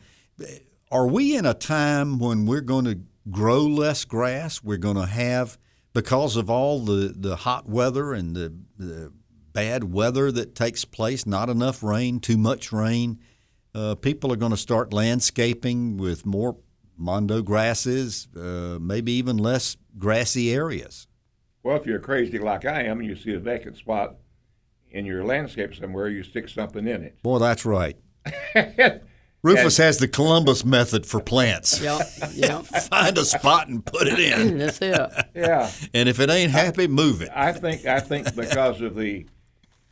Are 0.92 1.08
we 1.08 1.36
in 1.36 1.46
a 1.46 1.54
time 1.54 2.20
when 2.20 2.46
we're 2.46 2.62
going 2.62 2.86
to 2.86 3.00
grow 3.32 3.64
less 3.64 4.06
grass? 4.06 4.64
We're 4.64 4.78
going 4.78 4.96
to 4.96 5.08
have 5.08 5.58
because 5.94 6.38
of 6.38 6.50
all 6.50 6.80
the 6.80 7.14
the 7.16 7.36
hot 7.36 7.68
weather 7.68 8.14
and 8.14 8.36
the 8.36 8.54
the 8.78 9.12
bad 9.52 9.92
weather 9.92 10.32
that 10.32 10.56
takes 10.56 10.86
place. 10.86 11.26
Not 11.26 11.50
enough 11.50 11.84
rain, 11.84 12.20
too 12.22 12.38
much 12.38 12.72
rain. 12.72 13.20
Uh, 13.76 13.96
people 13.96 14.32
are 14.32 14.36
going 14.38 14.52
to 14.52 14.58
start 14.58 14.94
landscaping 14.94 15.98
with 15.98 16.26
more 16.26 16.56
mondo 16.98 17.42
grasses, 17.42 18.28
uh, 18.36 18.78
maybe 18.80 19.12
even 19.14 19.38
less 19.38 19.78
grassy 19.98 20.54
areas. 20.54 21.08
Well, 21.64 21.78
if 21.78 21.86
you're 21.86 22.00
crazy 22.00 22.40
like 22.40 22.66
I 22.66 22.84
am 22.84 23.00
and 23.00 23.08
you 23.08 23.16
see 23.16 23.34
a 23.34 23.40
vacant 23.40 23.78
spot 23.78 24.16
in 24.92 25.06
your 25.06 25.24
landscape 25.24 25.74
somewhere, 25.76 26.08
you 26.10 26.24
stick 26.24 26.50
something 26.50 26.88
in 26.88 27.04
it. 27.04 27.22
Boy, 27.24 27.40
that's 27.40 27.66
right. 27.66 27.98
Rufus 29.44 29.76
has 29.78 29.98
the 29.98 30.08
Columbus 30.08 30.64
method 30.64 31.06
for 31.06 31.20
plants. 31.20 31.82
Yeah, 31.82 32.00
yeah. 32.34 32.62
Find 32.62 33.18
a 33.18 33.26
spot 33.26 33.68
and 33.68 33.86
put 33.86 34.08
it 34.08 34.18
in. 34.18 34.58
That's 34.58 34.82
it. 34.82 34.98
Yeah, 35.36 35.70
And 35.94 36.08
if 36.08 36.22
it 36.22 36.30
ain't 36.30 36.52
happy, 36.52 36.88
move 36.88 37.22
it. 37.22 37.30
I 37.36 37.52
think 37.52 37.86
I 37.86 38.00
think 38.00 38.34
because 38.36 38.80
of 38.80 38.96
the 38.96 39.26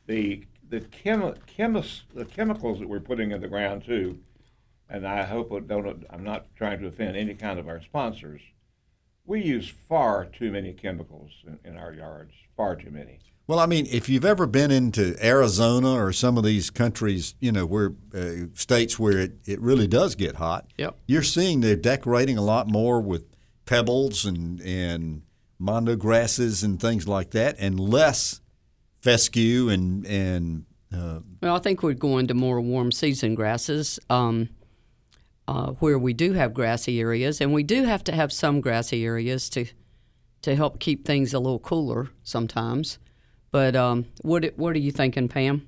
the 0.08 0.45
the 0.70 0.80
chemi- 0.80 1.38
chemis, 1.58 2.04
the 2.14 2.24
chemicals 2.24 2.80
that 2.80 2.88
we're 2.88 3.02
putting 3.02 3.32
in 3.32 3.41
the 3.41 3.49
ground 3.49 3.84
too, 3.86 4.20
and 4.92 5.08
I 5.08 5.24
hope 5.24 5.52
it 5.54 5.68
don't. 5.68 6.06
I'm 6.10 6.24
not 6.24 6.48
trying 6.56 6.80
to 6.82 6.88
offend 6.88 7.16
any 7.16 7.34
kind 7.34 7.58
of 7.60 7.68
our 7.68 7.82
sponsors. 7.82 8.42
We 9.26 9.42
use 9.42 9.70
far 9.70 10.26
too 10.26 10.52
many 10.52 10.74
chemicals 10.74 11.32
in, 11.48 11.60
in 11.64 11.78
our 11.78 11.94
yards. 11.94 12.34
Far 12.58 12.76
too 12.76 12.92
many. 12.92 13.20
Well, 13.48 13.60
I 13.60 13.66
mean, 13.66 13.88
if 13.92 14.08
you've 14.08 14.26
ever 14.26 14.46
been 14.46 14.72
into 14.72 15.16
Arizona 15.26 15.94
or 15.94 16.14
some 16.14 16.38
of 16.38 16.44
these 16.44 16.70
countries, 16.70 17.36
you 17.39 17.52
know, 17.52 17.66
where 17.66 17.94
uh, 18.14 18.48
states 18.54 19.00
where 19.00 19.18
it, 19.18 19.34
it 19.46 19.60
really 19.60 19.88
does 19.88 20.16
get 20.16 20.36
hot, 20.36 20.72
Yep. 20.78 20.96
you're 21.08 21.24
seeing 21.24 21.62
they're 21.62 21.76
decorating 21.76 22.38
a 22.38 22.42
lot 22.44 22.68
more 22.70 23.02
with 23.02 23.26
pebbles 23.66 24.26
and, 24.26 24.62
and 24.62 25.24
mondo 25.60 25.96
grasses 25.96 26.64
and 26.64 26.80
things 26.80 27.08
like 27.08 27.32
that, 27.32 27.56
and 27.60 27.80
less 27.80 28.42
fescue 29.02 29.70
and 29.70 30.06
and 30.06 30.66
uh, 30.96 31.20
Well, 31.42 31.56
I 31.56 31.60
think 31.60 31.82
we're 31.84 31.94
going 31.94 32.28
to 32.28 32.34
more 32.34 32.62
warm 32.62 32.92
season 32.92 33.34
grasses 33.36 34.00
um, 34.10 34.50
uh, 35.52 35.72
where 35.80 35.99
we 35.99 36.14
do 36.14 36.32
have 36.32 36.54
grassy 36.54 37.02
areas, 37.02 37.41
and 37.41 37.54
we 37.54 37.62
do 37.62 37.84
have 37.84 38.06
to 38.06 38.14
have 38.14 38.32
some 38.32 38.62
grassy 38.62 39.06
areas 39.06 39.49
to 39.49 39.66
to 40.41 40.56
help 40.56 40.80
keep 40.80 41.06
things 41.06 41.34
a 41.34 41.39
little 41.39 41.60
cooler 41.60 42.10
sometimes. 42.24 42.99
But 43.52 43.76
um, 43.76 44.06
what 44.22 44.45
what 44.56 44.76
are 44.78 44.80
you 44.80 44.93
thinking, 44.93 45.28
Pam? 45.28 45.68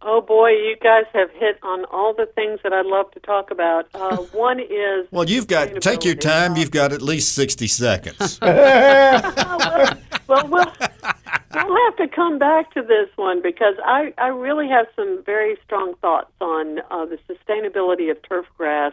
Oh 0.00 0.22
boy, 0.22 0.48
you 0.48 0.76
guys 0.82 1.04
have 1.12 1.30
hit 1.32 1.58
on 1.62 1.84
all 1.92 2.14
the 2.14 2.24
things 2.34 2.60
that 2.64 2.72
I'd 2.72 2.86
love 2.86 3.10
to 3.10 3.20
talk 3.20 3.50
about. 3.50 3.88
Uh, 3.92 4.16
one 4.32 4.60
is 4.60 5.06
well, 5.10 5.28
you've 5.28 5.46
got 5.46 5.82
take 5.82 6.02
your 6.04 6.14
time. 6.14 6.56
You've 6.56 6.70
got 6.70 6.92
at 6.92 7.02
least 7.02 7.34
sixty 7.34 7.68
seconds. 7.68 8.40
well, 8.42 9.98
we'll 10.26 10.48
we'll 10.48 10.72
have 11.02 11.96
to 11.96 12.08
come 12.14 12.38
back 12.38 12.72
to 12.74 12.82
this 12.82 13.08
one 13.16 13.42
because 13.42 13.74
I 13.84 14.12
I 14.18 14.28
really 14.28 14.68
have 14.68 14.86
some 14.96 15.22
very 15.24 15.56
strong 15.64 15.94
thoughts 16.00 16.32
on 16.40 16.78
uh, 16.90 17.06
the 17.06 17.18
sustainability 17.28 18.10
of 18.10 18.18
turf 18.28 18.46
grass 18.56 18.92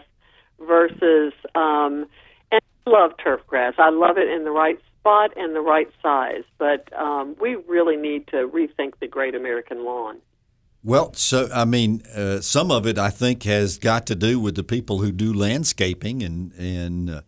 versus 0.59 1.33
um, 1.55 2.07
and 2.51 2.61
love 2.85 3.11
turf 3.23 3.41
grass. 3.47 3.73
I 3.77 3.89
love 3.89 4.17
it 4.17 4.29
in 4.29 4.43
the 4.43 4.51
right 4.51 4.79
spot 4.99 5.31
and 5.37 5.55
the 5.55 5.61
right 5.61 5.89
size. 6.01 6.43
But 6.57 6.91
um, 6.97 7.35
we 7.39 7.55
really 7.55 7.95
need 7.95 8.27
to 8.27 8.47
rethink 8.47 8.93
the 8.99 9.07
Great 9.07 9.35
American 9.35 9.85
Lawn. 9.85 10.17
Well, 10.83 11.13
so 11.13 11.49
I 11.53 11.65
mean, 11.65 12.03
uh, 12.15 12.39
some 12.41 12.71
of 12.71 12.87
it 12.87 12.97
I 12.97 13.09
think 13.09 13.43
has 13.43 13.77
got 13.77 14.05
to 14.07 14.15
do 14.15 14.39
with 14.39 14.55
the 14.55 14.63
people 14.63 14.99
who 14.99 15.11
do 15.11 15.33
landscaping 15.33 16.23
and 16.23 16.53
and 16.53 17.09
uh, 17.09 17.21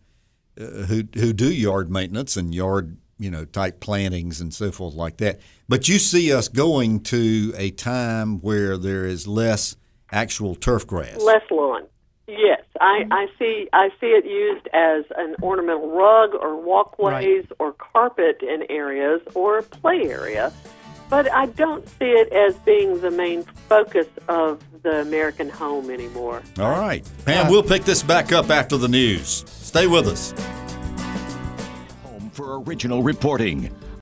uh, 0.58 0.64
who 0.86 1.04
who 1.14 1.32
do 1.32 1.52
yard 1.52 1.90
maintenance 1.90 2.36
and 2.36 2.54
yard 2.54 2.96
you 3.22 3.30
know 3.30 3.44
type 3.44 3.80
plantings 3.80 4.40
and 4.40 4.52
so 4.52 4.70
forth 4.70 4.94
like 4.94 5.18
that. 5.18 5.40
But 5.68 5.88
you 5.88 5.98
see 5.98 6.32
us 6.32 6.48
going 6.48 7.00
to 7.04 7.54
a 7.56 7.70
time 7.70 8.40
where 8.40 8.76
there 8.76 9.06
is 9.06 9.26
less 9.26 9.76
actual 10.10 10.54
turf 10.54 10.86
grass. 10.86 11.20
Less 11.22 11.42
lawn. 11.50 11.86
Yes, 12.28 12.62
I, 12.80 13.00
mm-hmm. 13.02 13.12
I 13.12 13.26
see. 13.38 13.68
I 13.72 13.88
see 14.00 14.06
it 14.06 14.24
used 14.24 14.68
as 14.72 15.04
an 15.16 15.36
ornamental 15.42 15.90
rug 15.90 16.34
or 16.34 16.56
walkways 16.56 17.44
or 17.58 17.72
carpet 17.72 18.42
in 18.42 18.64
areas 18.70 19.20
or 19.34 19.58
a 19.58 19.62
play 19.62 20.04
area, 20.04 20.52
but 21.10 21.30
I 21.32 21.46
don't 21.46 21.86
see 21.88 22.10
it 22.10 22.32
as 22.32 22.54
being 22.58 23.00
the 23.00 23.10
main 23.10 23.42
focus 23.68 24.06
of 24.28 24.62
the 24.82 25.00
American 25.00 25.48
home 25.48 25.90
anymore. 25.90 26.42
All 26.58 26.70
right, 26.70 27.08
Pam, 27.26 27.50
we'll 27.50 27.62
pick 27.62 27.84
this 27.84 28.02
back 28.02 28.32
up 28.32 28.50
after 28.50 28.76
the 28.76 28.88
news. 28.88 29.44
Stay 29.48 29.86
with 29.86 30.06
us. 30.06 30.32
For 32.32 32.62
original 32.62 33.02
reporting. 33.02 33.70